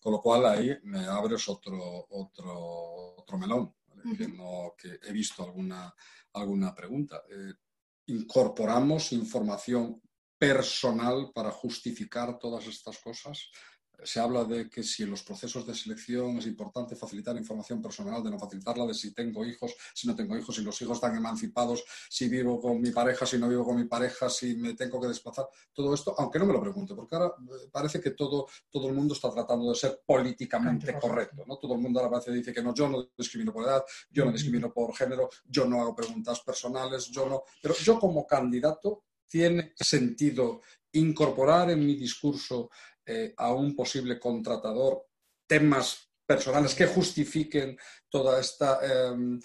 Con 0.01 0.13
lo 0.13 0.21
cual 0.21 0.47
ahí 0.47 0.77
me 0.85 1.05
abres 1.05 1.49
otro, 1.49 2.07
otro, 2.11 3.17
otro 3.17 3.39
melón, 3.39 3.75
que, 4.17 4.29
no, 4.29 4.75
que 4.77 4.99
he 5.07 5.13
visto 5.13 5.43
alguna, 5.43 5.95
alguna 6.33 6.75
pregunta. 6.75 7.23
Eh, 7.31 7.53
incorporamos 8.07 9.13
información 9.13 10.01
personal 10.39 11.31
para 11.35 11.51
justificar 11.51 12.39
todas 12.39 12.67
estas 12.67 12.99
cosas 12.99 13.51
se 14.03 14.21
habla 14.21 14.45
de 14.45 14.69
que 14.69 14.83
si 14.83 15.03
en 15.03 15.11
los 15.11 15.23
procesos 15.23 15.67
de 15.67 15.75
selección 15.75 16.39
es 16.39 16.47
importante 16.47 16.95
facilitar 16.95 17.37
información 17.37 17.83
personal, 17.83 18.23
de 18.23 18.31
no 18.31 18.39
facilitarla, 18.39 18.87
de 18.87 18.95
si 18.95 19.13
tengo 19.13 19.45
hijos, 19.45 19.75
si 19.95 20.07
no 20.07 20.15
tengo 20.15 20.37
hijos, 20.37 20.55
si 20.55 20.63
los 20.63 20.81
hijos 20.83 20.99
están 20.99 21.17
emancipados, 21.17 21.85
si 22.09 22.29
vivo 22.29 22.61
con 22.61 22.81
mi 22.81 22.91
pareja, 22.91 23.27
si 23.27 23.39
no 23.39 23.49
vivo 23.49 23.65
con 23.65 23.77
mi 23.77 23.85
pareja, 23.85 24.29
si 24.29 24.55
me 24.57 24.75
tengo 24.75 25.01
que 25.01 25.09
desplazar, 25.09 25.49
todo 25.73 25.95
esto, 25.95 26.15
aunque 26.19 26.39
no 26.39 26.47
me 26.47 26.53
lo 26.53 26.61
pregunte, 26.61 26.95
porque 26.95 27.17
ahora 27.17 27.35
eh, 27.41 27.69
parece 27.73 28.01
que 28.01 28.11
todo, 28.11 28.47
todo 28.71 28.89
el 28.89 28.95
mundo 28.95 29.15
está 29.15 29.31
tratando 29.33 29.69
de 29.71 29.75
ser 29.75 30.03
políticamente 30.07 30.99
correcto, 30.99 31.45
¿no? 31.47 31.57
Todo 31.59 31.75
el 31.75 31.81
mundo 31.81 32.01
ahora 32.01 32.11
parece 32.13 32.33
dice 32.33 32.53
que 32.53 32.63
no, 32.63 32.75
yo 32.75 32.89
no 32.89 33.11
discrimino 33.17 33.53
por 33.53 33.65
edad, 33.65 33.85
yo 34.11 34.25
no 34.25 34.33
discrimino 34.33 34.73
por 34.73 34.95
género, 34.95 35.29
yo 35.47 35.67
no 35.67 35.81
hago 35.81 35.95
preguntas 35.95 36.41
personales, 36.41 37.07
yo 37.07 37.29
no, 37.29 37.43
pero 37.61 37.75
yo 37.75 37.99
como 37.99 38.27
candidato 38.27 39.05
tiene 39.27 39.73
sentido 39.77 40.63
incorporar 40.93 41.71
en 41.71 41.85
mi 41.85 41.95
discurso 41.95 42.71
eh, 43.09 43.35
a 43.37 43.53
un 43.53 43.75
posible 43.75 44.21
contratador 44.21 45.07
temas 45.47 46.09
personales 46.29 46.75
que 46.75 46.87
justifiquen 46.87 47.79
toda 48.11 48.39
esta 48.39 48.81
em, 48.83 49.41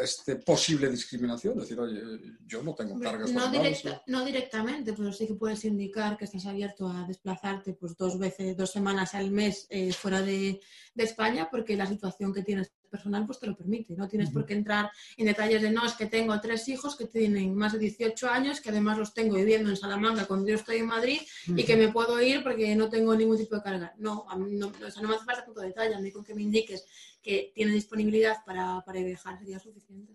este 0.00 0.36
posible 0.36 0.88
discriminación. 0.88 1.58
Decir, 1.58 1.78
oye, 1.78 2.00
yo 2.46 2.62
no 2.62 2.74
tengo 2.74 2.98
cargas 2.98 3.30
no, 3.30 3.50
directa, 3.50 4.02
no 4.06 4.24
directamente, 4.24 4.94
pero 4.94 5.12
sí 5.12 5.26
que 5.26 5.34
puedes 5.34 5.66
indicar 5.66 6.16
que 6.16 6.24
estás 6.24 6.46
abierto 6.46 6.88
a 6.88 7.04
desplazarte 7.06 7.74
pues, 7.74 7.94
dos 7.98 8.18
veces, 8.18 8.56
dos 8.56 8.72
semanas 8.72 9.14
al 9.14 9.30
mes 9.30 9.66
eh, 9.68 9.92
fuera 9.92 10.22
de, 10.22 10.60
de, 10.94 11.04
España, 11.04 11.48
porque 11.50 11.76
la 11.76 11.86
situación 11.86 12.32
que 12.32 12.42
tienes 12.42 12.72
personal 12.94 13.26
pues 13.26 13.40
te 13.40 13.46
lo 13.48 13.56
permite. 13.56 13.94
No 13.96 14.06
tienes 14.08 14.30
por 14.30 14.46
qué 14.46 14.54
entrar 14.54 14.90
en 15.16 15.26
detalles 15.26 15.60
de 15.62 15.70
no, 15.70 15.84
es 15.84 15.94
que 15.94 16.06
tengo 16.06 16.40
tres 16.40 16.68
hijos 16.68 16.96
que 16.96 17.06
tienen 17.06 17.54
más 17.56 17.72
de 17.72 17.80
18 17.80 18.28
años, 18.28 18.60
que 18.60 18.70
además 18.70 18.98
los 18.98 19.12
tengo 19.12 19.34
viviendo 19.34 19.68
en 19.68 19.76
Salamanca 19.76 20.26
cuando 20.26 20.46
yo 20.46 20.54
estoy 20.54 20.76
en 20.76 20.86
Madrid 20.86 21.20
y 21.48 21.64
que 21.64 21.76
me 21.76 21.88
puedo 21.88 22.22
ir 22.22 22.44
porque 22.44 22.76
no 22.76 22.88
tengo 22.88 23.16
ningún 23.16 23.36
tipo 23.36 23.56
de 23.56 23.62
carga. 23.62 23.92
No, 23.98 24.26
no, 24.28 24.46
no, 24.46 24.70
no 24.70 25.08
me 25.08 25.14
hace 25.14 25.24
falta 25.24 25.44
tanto 25.44 25.60
detalle, 25.60 25.94
a 25.94 26.00
mí 26.00 26.12
con 26.12 26.24
que 26.24 26.34
me 26.34 26.42
indiques 26.42 26.84
que 27.20 27.52
tiene 27.54 27.72
disponibilidad 27.72 28.36
para, 28.46 28.82
para 28.84 29.00
viajar 29.00 29.38
sería 29.38 29.58
suficiente. 29.58 30.14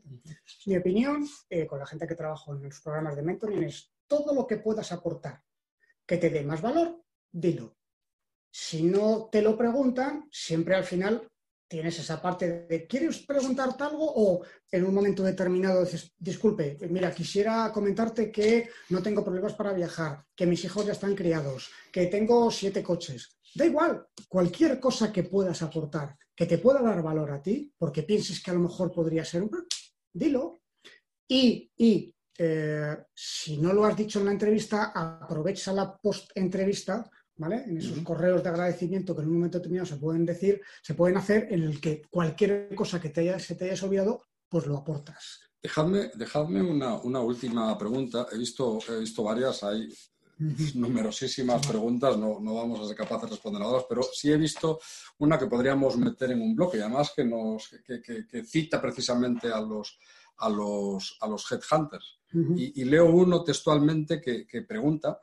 Mi 0.66 0.78
opinión, 0.78 1.28
eh, 1.50 1.66
con 1.66 1.80
la 1.80 1.86
gente 1.86 2.08
que 2.08 2.16
trabajo 2.16 2.54
en 2.54 2.64
los 2.64 2.80
programas 2.80 3.16
de 3.16 3.24
mentoring, 3.24 3.64
es 3.64 3.92
todo 4.08 4.34
lo 4.34 4.48
que 4.48 4.58
puedas 4.58 4.92
aportar 4.92 5.44
que 6.06 6.18
te 6.18 6.30
dé 6.30 6.44
más 6.44 6.62
valor, 6.62 7.04
dilo. 7.32 7.76
Si 8.52 8.82
no 8.82 9.30
te 9.32 9.44
lo 9.44 9.56
preguntan, 9.56 10.28
siempre 10.32 10.76
al 10.76 10.84
final 10.84 11.29
tienes 11.70 12.00
esa 12.00 12.20
parte 12.22 12.66
de 12.68 12.88
¿quieres 12.88 13.20
preguntarte 13.20 13.84
algo? 13.84 14.12
O 14.16 14.44
en 14.72 14.84
un 14.84 14.94
momento 14.94 15.24
determinado 15.24 15.86
dices, 15.86 16.14
disculpe, 16.18 16.78
mira, 16.90 17.14
quisiera 17.14 17.72
comentarte 17.72 18.32
que 18.32 18.70
no 18.90 19.02
tengo 19.02 19.24
problemas 19.24 19.54
para 19.54 19.72
viajar, 19.72 20.26
que 20.36 20.48
mis 20.48 20.66
hijos 20.66 20.86
ya 20.86 20.94
están 20.94 21.16
criados, 21.16 21.70
que 21.92 22.08
tengo 22.08 22.50
siete 22.50 22.82
coches. 22.82 23.38
Da 23.54 23.66
igual, 23.66 24.08
cualquier 24.28 24.80
cosa 24.80 25.14
que 25.14 25.24
puedas 25.24 25.62
aportar, 25.62 26.18
que 26.36 26.48
te 26.48 26.58
pueda 26.58 26.82
dar 26.82 27.02
valor 27.02 27.32
a 27.32 27.42
ti, 27.42 27.72
porque 27.78 28.04
pienses 28.04 28.42
que 28.44 28.52
a 28.52 28.56
lo 28.56 28.62
mejor 28.62 28.92
podría 28.92 29.24
ser 29.24 29.44
un... 29.44 29.52
Dilo. 30.12 30.62
Y, 31.28 31.72
y 31.78 32.14
eh, 32.38 32.98
si 33.14 33.58
no 33.58 33.74
lo 33.74 33.86
has 33.86 33.96
dicho 33.96 34.20
en 34.20 34.26
la 34.26 34.32
entrevista, 34.32 34.92
aprovecha 34.96 35.72
la 35.72 35.96
post-entrevista 35.96 37.08
en 37.48 37.78
esos 37.78 37.98
correos 38.00 38.44
de 38.44 38.50
agradecimiento 38.50 39.16
que 39.16 39.22
en 39.22 39.30
un 39.30 39.36
momento 39.36 39.58
determinado 39.58 39.88
se 39.88 39.96
pueden 39.96 40.26
decir, 40.26 40.62
se 40.82 40.94
pueden 40.94 41.18
hacer 41.18 41.48
en 41.52 41.64
el 41.64 41.80
que 41.80 42.02
cualquier 42.10 42.76
cosa 42.76 43.00
que 43.00 43.10
te 43.10 43.40
se 43.40 43.56
te 43.56 43.66
hayas 43.66 43.84
olvidado, 43.84 44.26
pues 44.50 44.66
lo 44.66 44.78
aportas. 44.78 45.42
Dejadme, 45.62 46.12
dejadme 46.16 46.62
una, 46.62 47.22
última 47.22 47.78
pregunta. 47.78 48.28
He 48.32 48.38
visto, 48.38 48.80
he 48.90 49.00
visto 49.00 49.24
varias, 49.24 49.64
hay 49.64 49.90
numerosísimas 50.76 51.68
preguntas, 51.68 52.18
no, 52.18 52.40
no, 52.40 52.56
vamos 52.56 52.80
a 52.80 52.88
ser 52.88 52.96
capaces 52.96 53.30
de 53.30 53.36
responder 53.36 53.62
a 53.62 53.66
todas, 53.66 53.86
pero 53.90 54.02
sí 54.04 54.32
he 54.32 54.38
visto 54.38 54.80
una 55.18 55.38
que 55.38 55.48
podríamos 55.48 55.98
meter 55.98 56.32
en 56.32 56.42
un 56.42 56.56
bloque 56.56 56.78
y 56.78 56.80
además 56.80 57.12
que, 57.14 57.26
nos, 57.26 57.70
que, 57.86 58.44
cita 58.46 58.82
precisamente 58.82 59.52
a 59.52 59.60
los, 59.60 60.00
a 60.38 60.50
los, 60.50 61.18
a 61.20 61.28
los 61.28 61.46
headhunters. 61.52 62.20
y, 62.56 62.82
y, 62.82 62.86
leo 62.86 63.12
uno 63.12 63.44
textualmente 63.44 64.22
que, 64.22 64.62
pregunta 64.62 65.20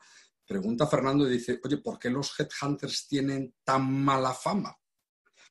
Pregunta 0.46 0.86
Fernando 0.86 1.28
y 1.28 1.32
dice, 1.32 1.60
oye, 1.64 1.78
¿por 1.78 1.98
qué 1.98 2.08
los 2.08 2.32
headhunters 2.38 3.08
tienen 3.08 3.56
tan 3.64 3.92
mala 3.92 4.32
fama? 4.32 4.76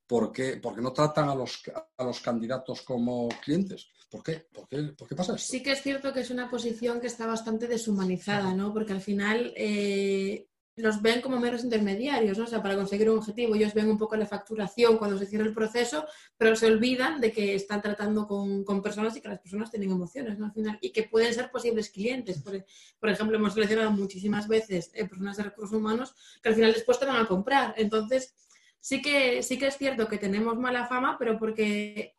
¿Por 0.08 0.32
qué, 0.32 0.62
no 0.78 0.94
tratan 0.94 1.30
a 1.30 1.36
los, 1.36 1.64
a 1.98 2.04
los 2.04 2.20
candidatos 2.20 2.84
como 2.84 3.28
clientes? 3.44 3.88
¿Por 4.10 4.24
qué? 4.24 4.48
¿Por 4.54 4.68
qué, 4.68 4.84
¿Por 4.98 5.08
qué 5.08 5.16
pasa 5.16 5.36
esto? 5.36 5.52
Sí 5.52 5.64
que 5.64 5.72
es 5.72 5.82
cierto 5.82 6.14
que 6.14 6.22
es 6.22 6.30
una 6.30 6.50
posición 6.50 7.02
que 7.02 7.08
está 7.08 7.26
bastante 7.26 7.68
deshumanizada, 7.68 8.54
¿no? 8.54 8.72
Porque 8.72 8.94
al 8.94 9.02
final 9.02 9.52
eh, 9.58 10.48
los 10.78 11.02
ven 11.02 11.22
como 11.22 11.40
meros 11.40 11.64
intermediarios, 11.64 12.38
¿no? 12.38 12.44
O 12.44 12.48
sea, 12.48 12.62
para 12.62 12.76
conseguir 12.76 13.10
un 13.10 13.20
objetivo, 13.20 13.56
ellos 13.56 13.74
ven 13.74 13.90
un 13.90 13.98
poco 13.98 14.16
la 14.18 14.26
facturación 14.26 14.98
cuando 14.98 15.18
se 15.18 15.26
cierra 15.26 15.46
el 15.46 15.54
proceso, 15.54 16.06
pero 16.38 16.56
se 16.56 16.68
olvidan 16.68 17.22
de 17.22 17.32
que 17.32 17.56
están 17.56 17.82
tratando 17.82 18.28
con, 18.28 18.82
personas 18.82 19.16
y 19.16 19.22
que 19.22 19.30
las 19.30 19.40
personas 19.40 19.72
tienen 19.72 19.92
emociones, 19.92 20.38
¿no? 20.38 20.48
Al 20.48 20.52
final, 20.52 20.78
y 20.82 20.92
que 20.92 21.04
pueden 21.04 21.34
ser 21.34 21.50
posibles 21.50 21.90
clientes. 21.90 22.44
Por, 23.00 23.10
ejemplo, 23.10 23.38
hemos 23.38 23.54
seleccionado 23.54 23.92
muchísimas 23.92 24.48
veces 24.48 24.92
eh, 24.94 25.08
personas 25.08 25.38
de 25.38 25.44
recursos 25.44 25.78
humanos 25.78 26.14
que 26.44 26.50
al 26.50 26.56
final 26.56 26.74
después 26.74 27.00
te 27.00 27.06
van 27.06 27.24
a 27.24 27.28
comprar. 27.28 27.74
Entonces, 27.78 28.36
sí 28.82 29.02
que, 29.02 29.44
sí 29.44 29.58
que 29.58 29.68
es 29.68 29.78
cierto 29.78 30.10
que 30.10 30.18
tenemos 30.18 30.58
mala 30.58 30.88
fama, 30.88 31.16
pero 31.18 31.40
porque 31.40 32.16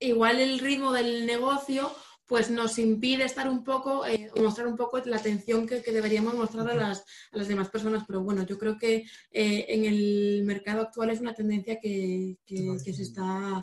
igual 0.00 0.40
el 0.40 0.58
ritmo 0.58 0.92
del 0.92 1.26
negocio 1.26 1.92
pues 2.28 2.50
nos 2.50 2.78
impide 2.78 3.24
estar 3.24 3.48
un 3.48 3.64
poco, 3.64 4.04
eh, 4.06 4.30
mostrar 4.36 4.66
un 4.66 4.76
poco 4.76 4.98
la 5.06 5.16
atención 5.16 5.66
que, 5.66 5.80
deberíamos 5.80 6.34
mostrar 6.34 6.68
a 6.68 6.74
las, 6.74 7.04
a 7.32 7.38
las, 7.38 7.48
demás 7.48 7.70
personas. 7.70 8.04
Pero 8.06 8.22
bueno, 8.22 8.44
yo 8.44 8.58
creo 8.58 8.78
que 8.78 9.06
eh, 9.30 9.64
en 9.68 9.86
el 9.86 10.42
mercado 10.44 10.82
actual 10.82 11.08
es 11.08 11.20
una 11.20 11.34
tendencia 11.34 11.80
que, 11.80 12.36
se 12.46 12.90
está 12.90 13.60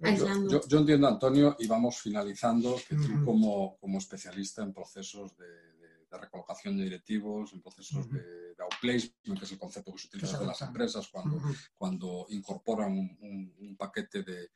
aislando. 0.00 0.60
Yo, 0.68 0.78
entiendo, 0.78 1.06
Antonio, 1.06 1.56
y 1.60 1.68
vamos 1.68 1.98
finalizando, 2.00 2.76
que 2.88 2.96
tú 2.96 3.24
como, 3.24 3.76
como 3.78 3.98
especialista 3.98 4.62
en 4.64 4.74
procesos 4.74 5.36
de, 5.36 5.70
recolocación 6.10 6.76
de 6.76 6.82
directivos, 6.82 7.52
en 7.52 7.62
procesos 7.62 8.10
de, 8.10 8.56
outplacement, 8.58 9.38
que 9.38 9.44
es 9.44 9.52
el 9.52 9.58
concepto 9.58 9.92
que 9.92 10.00
se 10.00 10.08
utiliza 10.08 10.38
de 10.38 10.46
las 10.46 10.60
empresas 10.62 11.08
cuando, 11.08 11.40
cuando 11.76 12.26
incorporan 12.30 12.92
un 12.92 13.76
paquete 13.78 14.24
de 14.24 14.50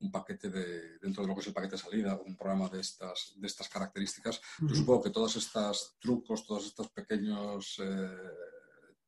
un 0.00 0.10
paquete 0.10 0.48
de, 0.48 0.98
dentro 0.98 1.22
de 1.22 1.28
lo 1.28 1.34
que 1.34 1.40
es 1.40 1.46
el 1.48 1.52
paquete 1.52 1.76
de 1.76 1.82
salida, 1.82 2.20
un 2.24 2.36
programa 2.36 2.68
de 2.68 2.80
estas, 2.80 3.34
de 3.36 3.46
estas 3.46 3.68
características, 3.68 4.40
yo 4.60 4.74
supongo 4.74 5.02
que 5.02 5.10
todos 5.10 5.36
estos 5.36 5.96
trucos, 6.00 6.46
todos 6.46 6.66
estos 6.66 6.88
pequeños 6.90 7.80
eh, 7.82 8.16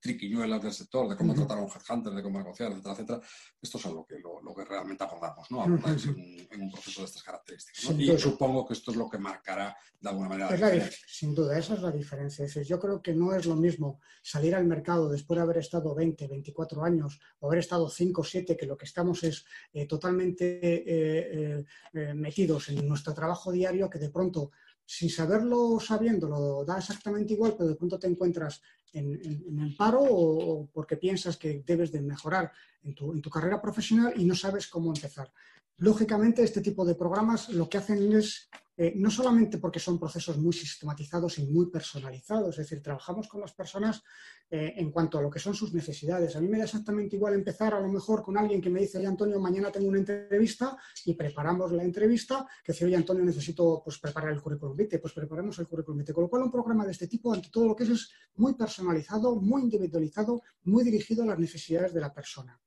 triquiñuelas 0.01 0.63
del 0.63 0.73
sector, 0.73 1.09
de 1.09 1.17
cómo 1.17 1.35
tratar 1.35 1.59
a 1.59 1.63
un 1.63 1.71
headhunter, 1.71 2.13
de 2.13 2.23
cómo 2.23 2.39
negociar, 2.39 2.73
etcétera, 2.73 2.95
etcétera. 2.95 3.21
Esto 3.61 3.79
es 3.79 3.85
lo 3.87 4.07
que, 4.07 4.19
lo, 4.19 4.55
que 4.55 4.65
realmente 4.65 5.05
abordamos, 5.05 5.51
¿no? 5.51 5.63
Abordáis 5.63 6.07
en, 6.07 6.61
un 6.61 6.71
proceso 6.71 7.03
de 7.03 7.07
estas 7.07 7.23
características. 7.23 7.91
Y 7.99 8.19
supongo 8.19 8.67
que 8.67 8.73
esto 8.73 8.91
es 8.91 8.97
lo 8.97 9.09
que 9.09 9.19
marcará 9.19 9.77
de 10.01 10.09
alguna 10.09 10.29
manera. 10.31 10.57
la 10.57 10.91
sin 11.07 11.35
duda, 11.35 11.59
esa 11.59 11.75
es 11.75 11.83
la 11.83 11.91
diferencia. 11.91 12.45
Es 12.45 12.55
yo 12.67 12.79
creo 12.79 13.03
que 13.03 13.15
no 13.15 13.35
es 13.35 13.47
lo 13.47 13.57
mismo 13.57 14.01
salir 14.23 14.55
al 14.55 14.65
mercado 14.65 15.09
después 15.09 15.37
de 15.37 15.43
haber 15.43 15.59
estado 15.59 15.95
20, 15.95 16.27
24 16.29 16.85
años 16.85 17.21
o 17.39 17.49
haber 17.49 17.61
estado 17.61 17.89
5 17.89 18.21
o 18.21 18.25
7, 18.25 18.57
que 18.57 18.67
lo 18.67 18.77
que 18.77 18.87
estamos 18.87 19.23
es 19.25 19.45
eh, 19.73 19.87
totalmente 19.87 20.61
eh, 20.63 21.65
eh, 21.93 22.15
metidos 22.15 22.71
en 22.71 22.89
nuestro 22.89 23.13
trabajo 23.13 23.53
diario, 23.53 23.91
que 23.91 23.99
de 23.99 24.11
pronto 24.11 24.51
sin 24.91 25.09
saberlo 25.09 25.79
sabiéndolo, 25.79 26.65
da 26.65 26.77
exactamente 26.83 27.35
igual, 27.35 27.55
pero 27.57 27.69
de 27.69 27.77
pronto 27.77 27.97
te 27.97 28.09
encuentras 28.09 28.61
en, 28.93 29.07
el 29.23 29.77
paro 29.77 30.01
o, 30.03 30.67
porque 30.67 30.97
piensas 30.97 31.37
que 31.37 31.63
debes 31.65 31.93
de 31.93 32.03
mejorar 32.03 32.51
en 32.83 32.93
tu, 32.97 33.13
en 33.13 33.23
tu, 33.23 33.31
carrera 33.31 33.63
profesional 33.63 34.13
y 34.17 34.25
no 34.25 34.35
sabes 34.35 34.67
cómo 34.67 34.93
empezar. 34.93 35.33
Lógicamente, 35.77 36.43
este 36.43 36.61
tipo 36.61 36.85
de 36.85 36.97
programas 36.97 37.51
lo 37.51 37.69
que 37.69 37.79
hacen 37.79 38.13
es 38.17 38.51
eh, 38.83 38.95
no 38.97 39.11
solamente 39.11 39.59
porque 39.59 39.79
son 39.79 39.99
procesos 39.99 40.39
muy 40.39 40.55
sistematizados 40.55 41.39
y 41.39 41.45
muy 41.45 41.67
personalizados, 41.67 42.49
es 42.59 42.65
decir, 42.65 42.83
trabajamos 42.83 43.29
con 43.29 43.43
las 43.43 43.53
personas 43.53 44.03
eh, 44.51 44.73
en 44.75 44.91
cuanto 44.91 45.19
a 45.19 45.21
lo 45.23 45.29
que 45.29 45.39
son 45.39 45.53
sus 45.53 45.75
necesidades. 45.75 46.35
A 46.35 46.41
mí 46.41 46.49
me 46.49 46.57
da 46.57 46.65
exactamente 46.65 47.15
igual 47.15 47.35
empezar 47.35 47.75
a 47.75 47.81
lo 47.81 47.89
mejor 47.89 48.23
con 48.23 48.39
alguien 48.39 48.59
que 48.59 48.71
me 48.71 48.81
dice, 48.81 48.97
oye 48.97 49.07
Antonio, 49.07 49.39
mañana 49.39 49.71
tengo 49.71 49.91
una 49.91 49.99
entrevista 49.99 50.79
y 51.05 51.13
preparamos 51.13 51.73
la 51.73 51.83
entrevista, 51.83 52.49
que 52.65 52.73
dice, 52.73 52.87
oye 52.87 52.97
Antonio, 52.97 53.23
necesito 53.23 53.83
pues, 53.85 53.99
preparar 53.99 54.33
el 54.33 54.41
currículum 54.41 54.75
vitae, 54.75 54.99
pues 54.99 55.13
preparamos 55.13 55.59
el 55.59 55.69
currículum 55.69 55.99
vitae. 55.99 56.15
Con 56.15 56.25
lo 56.25 56.31
cual, 56.31 56.45
un 56.45 56.51
programa 56.51 56.87
de 56.87 56.93
este 56.93 57.07
tipo, 57.07 57.35
ante 57.35 57.51
todo 57.51 57.67
lo 57.67 57.77
que 57.77 57.85
es, 57.85 57.91
es 57.91 58.11
muy 58.37 58.55
personalizado, 58.55 59.37
muy 59.37 59.61
individualizado, 59.61 60.41
muy 60.63 60.85
dirigido 60.85 61.23
a 61.25 61.27
las 61.27 61.39
necesidades 61.39 61.93
de 61.93 62.01
la 62.01 62.15
persona. 62.15 62.59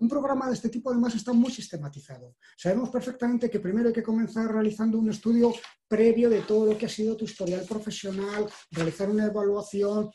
Un 0.00 0.08
programa 0.08 0.48
de 0.48 0.54
este 0.54 0.70
tipo 0.70 0.90
además 0.90 1.14
está 1.14 1.32
muy 1.32 1.50
sistematizado. 1.50 2.34
Sabemos 2.56 2.88
perfectamente 2.88 3.50
que 3.50 3.60
primero 3.60 3.88
hay 3.88 3.94
que 3.94 4.02
comenzar 4.02 4.50
realizando 4.50 4.98
un 4.98 5.10
estudio 5.10 5.52
previo 5.86 6.30
de 6.30 6.40
todo 6.40 6.66
lo 6.66 6.78
que 6.78 6.86
ha 6.86 6.88
sido 6.88 7.16
tu 7.16 7.26
historial 7.26 7.66
profesional, 7.68 8.48
realizar 8.70 9.10
una 9.10 9.26
evaluación, 9.26 10.10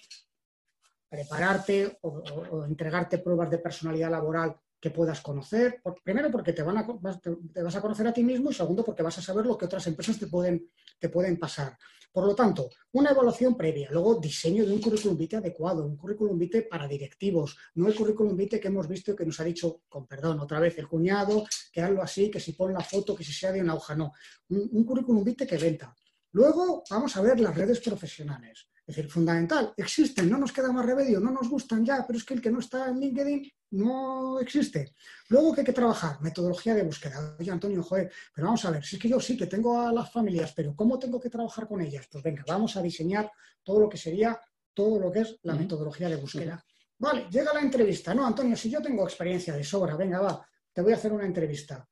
prepararte 1.08 2.00
o, 2.02 2.66
entregarte 2.66 3.20
pruebas 3.20 3.52
de 3.52 3.60
personalidad 3.60 4.10
laboral 4.10 4.56
que 4.86 4.92
puedas 4.92 5.20
conocer. 5.22 5.82
primero, 6.04 6.30
porque 6.30 6.54
te, 6.54 6.62
vas 6.62 7.76
a 7.76 7.82
conocer 7.82 8.06
a 8.06 8.14
ti 8.14 8.24
mismo 8.24 8.52
y 8.52 8.54
segundo, 8.54 8.86
porque 8.86 9.02
vas 9.02 9.18
a 9.18 9.22
saber 9.24 9.44
lo 9.44 9.58
que 9.58 9.66
otras 9.66 9.88
empresas 9.88 10.20
te 10.20 10.28
pueden, 10.28 10.70
te 11.00 11.10
pueden 11.10 11.40
pasar. 11.40 11.76
Por 12.14 12.28
lo 12.28 12.36
tanto, 12.36 12.70
una 12.92 13.10
evaluación 13.10 13.58
previa, 13.58 13.90
luego 13.90 14.20
diseño 14.20 14.64
de 14.64 14.74
un 14.74 14.80
currículum 14.80 15.18
vitae 15.18 15.40
adecuado, 15.40 15.84
un 15.84 15.98
currículum 15.98 16.38
vitae 16.38 16.62
para 16.62 16.88
directivos, 16.88 17.58
no 17.74 17.88
el 17.88 17.96
currículum 17.96 18.38
vitae 18.38 18.60
que 18.60 18.68
hemos 18.68 18.88
visto 18.88 19.14
y 19.14 19.16
que 19.16 19.26
nos 19.26 19.40
ha 19.40 19.44
dicho, 19.44 19.82
con 19.90 20.06
perdón, 20.06 20.40
otra 20.40 20.60
vez 20.60 20.78
el 20.78 20.88
cuñado, 20.88 21.44
que 21.74 21.82
hazlo 21.82 22.04
así, 22.04 22.30
que 22.30 22.40
si 22.40 22.52
pon 22.52 22.72
la 22.72 22.82
foto, 22.82 23.16
que 23.16 23.24
si 23.24 23.34
sea 23.34 23.52
de 23.52 23.62
una 23.62 23.74
hoja, 23.74 23.96
no. 23.96 24.14
Un, 24.50 24.70
un 24.72 24.86
currículum 24.86 25.24
vitae 25.24 25.48
que 25.48 25.58
venta. 25.58 25.96
Luego 26.34 26.84
vamos 26.92 27.18
a 27.18 27.24
ver 27.24 27.40
las 27.40 27.56
redes 27.56 27.80
profesionales. 27.80 28.68
Es 28.88 28.96
decir, 28.96 29.10
fundamental, 29.10 29.74
existen, 29.76 30.30
no 30.30 30.38
nos 30.38 30.52
queda 30.52 30.72
más 30.72 30.86
remedio, 30.86 31.20
no 31.20 31.32
nos 31.32 31.50
gustan 31.50 31.84
ya, 31.84 32.06
pero 32.06 32.20
es 32.20 32.24
que 32.24 32.36
el 32.36 32.42
que 32.42 32.52
no 32.52 32.60
está 32.60 32.88
en 32.88 33.00
LinkedIn 33.00 33.52
no 33.72 34.40
existe. 34.40 34.94
Luego 35.30 35.54
que 35.54 35.62
hay 35.62 35.66
que 35.66 35.74
trabajar, 35.74 36.22
metodología 36.22 36.76
de 36.76 36.84
búsqueda. 36.84 37.36
Oye, 37.40 37.50
Antonio, 37.50 37.82
joder, 37.82 38.12
pero 38.34 38.46
vamos 38.46 38.64
a 38.64 38.70
ver, 38.70 38.86
si 38.86 38.98
es 38.98 39.02
que 39.02 39.10
yo 39.10 39.20
sí 39.20 39.36
que 39.36 39.48
tengo 39.48 39.80
a 39.80 39.92
las 39.92 40.12
familias, 40.12 40.54
pero 40.56 40.76
¿cómo 40.76 41.00
tengo 41.00 41.20
que 41.20 41.32
trabajar 41.32 41.68
con 41.68 41.82
ellas? 41.82 42.08
Pues 42.12 42.24
venga, 42.24 42.44
vamos 42.48 42.78
a 42.78 42.82
diseñar 42.84 43.32
todo 43.64 43.80
lo 43.80 43.90
que 43.90 43.98
sería, 43.98 44.40
todo 44.72 45.00
lo 45.00 45.12
que 45.12 45.22
es 45.22 45.40
la 45.42 45.56
metodología 45.56 46.08
de 46.08 46.18
búsqueda. 46.18 46.64
Vale, 47.00 47.28
llega 47.32 47.54
la 47.54 47.62
entrevista. 47.62 48.14
No, 48.14 48.26
Antonio, 48.26 48.56
si 48.56 48.70
yo 48.70 48.84
tengo 48.84 49.04
experiencia 49.04 49.56
de 49.56 49.64
sobra, 49.64 49.96
venga, 49.96 50.20
va, 50.20 50.48
te 50.72 50.82
voy 50.82 50.94
a 50.94 50.96
hacer 50.96 51.12
una 51.12 51.26
entrevista. 51.26 51.88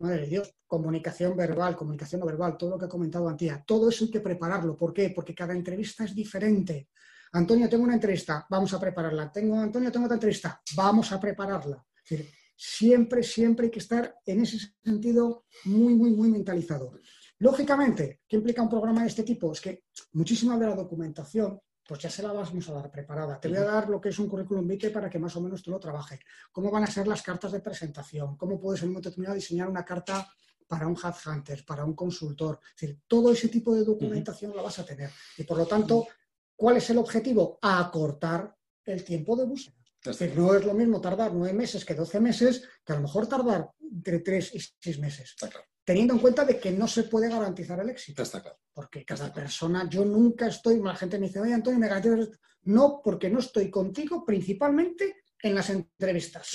Madre 0.00 0.22
de 0.22 0.26
Dios, 0.28 0.54
comunicación 0.66 1.36
verbal, 1.36 1.74
comunicación 1.74 2.20
no 2.20 2.26
verbal, 2.26 2.56
todo 2.56 2.70
lo 2.70 2.78
que 2.78 2.86
he 2.86 2.88
comentado 2.88 3.28
antes, 3.28 3.52
todo 3.66 3.88
eso 3.88 4.04
hay 4.04 4.10
que 4.10 4.20
prepararlo. 4.20 4.76
¿Por 4.76 4.92
qué? 4.92 5.10
Porque 5.10 5.34
cada 5.34 5.52
entrevista 5.52 6.04
es 6.04 6.14
diferente. 6.14 6.88
Antonio, 7.32 7.68
tengo 7.68 7.84
una 7.84 7.94
entrevista, 7.94 8.46
vamos 8.48 8.72
a 8.72 8.80
prepararla. 8.80 9.30
Tengo, 9.32 9.58
Antonio, 9.58 9.90
tengo 9.90 10.06
otra 10.06 10.16
entrevista, 10.16 10.62
vamos 10.76 11.10
a 11.12 11.20
prepararla. 11.20 11.84
siempre, 12.56 13.22
siempre 13.22 13.66
hay 13.66 13.70
que 13.70 13.78
estar 13.80 14.14
en 14.24 14.40
ese 14.40 14.58
sentido 14.82 15.46
muy, 15.64 15.94
muy, 15.94 16.10
muy 16.10 16.28
mentalizado. 16.28 16.92
Lógicamente, 17.40 18.20
¿qué 18.26 18.36
implica 18.36 18.62
un 18.62 18.68
programa 18.68 19.02
de 19.02 19.08
este 19.08 19.22
tipo? 19.22 19.52
Es 19.52 19.60
que 19.60 19.84
muchísima 20.12 20.58
de 20.58 20.66
la 20.66 20.74
documentación 20.74 21.60
pues 21.88 22.02
ya 22.02 22.10
se 22.10 22.22
la 22.22 22.32
vamos 22.34 22.68
a 22.68 22.72
dar 22.74 22.90
preparada. 22.90 23.40
Te 23.40 23.48
voy 23.48 23.56
a 23.56 23.64
dar 23.64 23.88
lo 23.88 23.98
que 23.98 24.10
es 24.10 24.18
un 24.18 24.28
currículum 24.28 24.68
vitae 24.68 24.90
para 24.90 25.08
que 25.08 25.18
más 25.18 25.34
o 25.36 25.40
menos 25.40 25.62
tú 25.62 25.70
lo 25.70 25.80
trabajes. 25.80 26.20
¿Cómo 26.52 26.70
van 26.70 26.84
a 26.84 26.86
ser 26.86 27.08
las 27.08 27.22
cartas 27.22 27.50
de 27.50 27.60
presentación? 27.60 28.36
¿Cómo 28.36 28.60
puedes 28.60 28.82
en 28.82 28.88
un 28.88 28.92
momento 28.92 29.08
determinado 29.08 29.36
diseñar 29.36 29.70
una 29.70 29.86
carta 29.86 30.30
para 30.66 30.86
un 30.86 30.94
headhunter, 31.02 31.64
para 31.64 31.86
un 31.86 31.94
consultor? 31.94 32.60
Es 32.74 32.80
decir, 32.82 33.00
todo 33.08 33.32
ese 33.32 33.48
tipo 33.48 33.74
de 33.74 33.84
documentación 33.84 34.54
la 34.54 34.60
vas 34.60 34.78
a 34.80 34.84
tener. 34.84 35.10
Y 35.38 35.44
por 35.44 35.56
lo 35.56 35.64
tanto, 35.64 36.06
¿cuál 36.54 36.76
es 36.76 36.90
el 36.90 36.98
objetivo? 36.98 37.58
Acortar 37.62 38.54
el 38.84 39.02
tiempo 39.02 39.34
de 39.34 39.46
búsqueda. 39.46 39.76
Es 40.04 40.18
decir, 40.18 40.38
no 40.38 40.54
es 40.54 40.66
lo 40.66 40.74
mismo 40.74 41.00
tardar 41.00 41.32
nueve 41.32 41.54
meses 41.54 41.86
que 41.86 41.94
doce 41.94 42.20
meses, 42.20 42.68
que 42.84 42.92
a 42.92 42.96
lo 42.96 43.02
mejor 43.02 43.26
tardar 43.26 43.70
entre 43.80 44.18
tres 44.18 44.54
y 44.54 44.60
seis 44.60 44.98
meses. 44.98 45.34
claro 45.38 45.60
teniendo 45.88 46.12
en 46.12 46.20
cuenta 46.20 46.44
de 46.44 46.60
que 46.60 46.70
no 46.70 46.86
se 46.86 47.04
puede 47.04 47.30
garantizar 47.30 47.80
el 47.80 47.88
éxito. 47.88 48.22
Está 48.22 48.42
claro. 48.42 48.58
Porque 48.74 49.06
cada 49.06 49.32
persona, 49.32 49.88
yo 49.88 50.04
nunca 50.04 50.46
estoy, 50.46 50.82
la 50.82 50.94
gente 50.94 51.18
me 51.18 51.28
dice, 51.28 51.40
oye 51.40 51.54
Antonio, 51.54 51.80
me 51.80 51.88
garantizas 51.88 52.38
No, 52.64 53.00
porque 53.02 53.30
no 53.30 53.38
estoy 53.38 53.70
contigo 53.70 54.22
principalmente 54.22 55.22
en 55.42 55.54
las 55.54 55.70
entrevistas. 55.70 56.46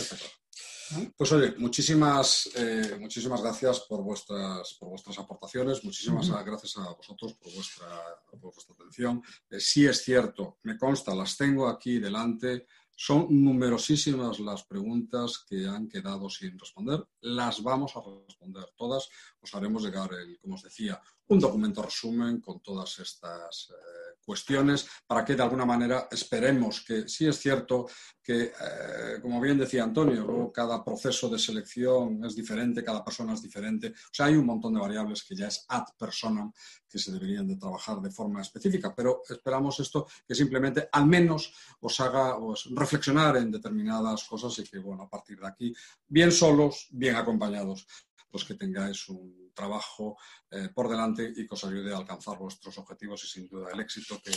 Pues 1.17 1.31
oye, 1.31 1.55
muchísimas, 1.57 2.47
eh, 2.55 2.95
muchísimas 2.99 3.41
gracias 3.41 3.79
por 3.89 4.03
vuestras, 4.03 4.75
por 4.79 4.89
vuestras 4.89 5.17
aportaciones, 5.17 5.83
muchísimas 5.83 6.29
gracias 6.45 6.77
a 6.77 6.93
vosotros 6.93 7.33
por 7.33 7.51
vuestra, 7.55 7.87
vuestra 8.33 8.75
atención. 8.75 9.23
Eh, 9.49 9.59
sí 9.59 9.87
es 9.87 10.03
cierto, 10.03 10.59
me 10.61 10.77
consta, 10.77 11.15
las 11.15 11.35
tengo 11.35 11.67
aquí 11.67 11.97
delante, 11.97 12.67
son 12.95 13.27
numerosísimas 13.29 14.39
las 14.39 14.63
preguntas 14.63 15.45
que 15.47 15.67
han 15.67 15.87
quedado 15.87 16.29
sin 16.29 16.57
responder. 16.57 17.05
Las 17.21 17.61
vamos 17.61 17.95
a 17.95 18.01
responder 18.27 18.65
todas. 18.75 19.09
Os 19.41 19.53
haremos 19.55 19.83
llegar, 19.83 20.09
como 20.41 20.55
os 20.55 20.63
decía, 20.63 21.01
un 21.27 21.39
documento 21.39 21.81
resumen 21.81 22.39
con 22.39 22.61
todas 22.61 22.99
estas 22.99 23.71
eh, 23.71 24.02
cuestiones 24.23 24.87
para 25.05 25.23
que 25.23 25.35
de 25.35 25.43
alguna 25.43 25.65
manera 25.65 26.07
esperemos 26.11 26.83
que 26.85 27.07
sí 27.07 27.27
es 27.27 27.39
cierto 27.39 27.87
que, 28.21 28.43
eh, 28.43 29.19
como 29.21 29.41
bien 29.41 29.57
decía 29.57 29.83
Antonio, 29.83 30.51
cada 30.53 30.83
proceso 30.83 31.29
de 31.29 31.37
selección 31.37 32.23
es 32.23 32.35
diferente, 32.35 32.83
cada 32.83 33.03
persona 33.03 33.33
es 33.33 33.41
diferente. 33.41 33.89
O 33.89 34.13
sea, 34.13 34.27
hay 34.27 34.35
un 34.35 34.45
montón 34.45 34.73
de 34.73 34.79
variables 34.79 35.23
que 35.23 35.35
ya 35.35 35.47
es 35.47 35.65
ad 35.67 35.85
personam 35.97 36.51
que 36.87 36.99
se 36.99 37.11
deberían 37.11 37.47
de 37.47 37.57
trabajar 37.57 37.99
de 37.99 38.11
forma 38.11 38.41
específica, 38.41 38.93
pero 38.95 39.23
esperamos 39.27 39.79
esto 39.79 40.07
que 40.27 40.35
simplemente 40.35 40.87
al 40.91 41.07
menos 41.07 41.53
os 41.81 41.99
haga 41.99 42.37
reflexionar 42.75 43.37
en 43.37 43.51
determinadas 43.51 44.23
cosas 44.23 44.57
y 44.59 44.63
que, 44.63 44.79
bueno, 44.79 45.03
a 45.03 45.09
partir 45.09 45.39
de 45.39 45.47
aquí, 45.47 45.73
bien 46.07 46.31
solos, 46.31 46.87
bien 46.91 47.15
acompañados, 47.15 47.87
pues 48.29 48.45
que 48.45 48.55
tengáis 48.55 49.09
un 49.09 49.42
trabajo 49.53 50.17
eh, 50.51 50.69
por 50.73 50.89
delante 50.89 51.31
y 51.35 51.47
que 51.47 51.53
os 51.53 51.63
ayude 51.63 51.93
a 51.93 51.97
alcanzar 51.97 52.37
vuestros 52.37 52.77
objetivos 52.77 53.23
y 53.23 53.27
sin 53.27 53.47
duda 53.47 53.71
el 53.71 53.79
éxito 53.79 54.19
que, 54.23 54.31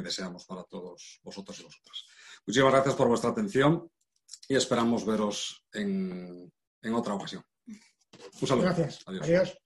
deseamos 0.00 0.44
para 0.44 0.62
todos 0.62 1.18
vosotros 1.24 1.58
y 1.58 1.64
vosotras. 1.64 2.04
Muchísimas 2.46 2.72
gracias 2.72 2.94
por 2.94 3.08
vuestra 3.08 3.30
atención 3.30 3.90
y 4.48 4.54
esperamos 4.54 5.04
veros 5.04 5.66
en, 5.72 6.52
otra 6.94 7.14
ocasión. 7.14 7.42
Un 7.66 8.46
saludo. 8.46 8.66
Gracias. 8.66 9.02
Adiós. 9.06 9.58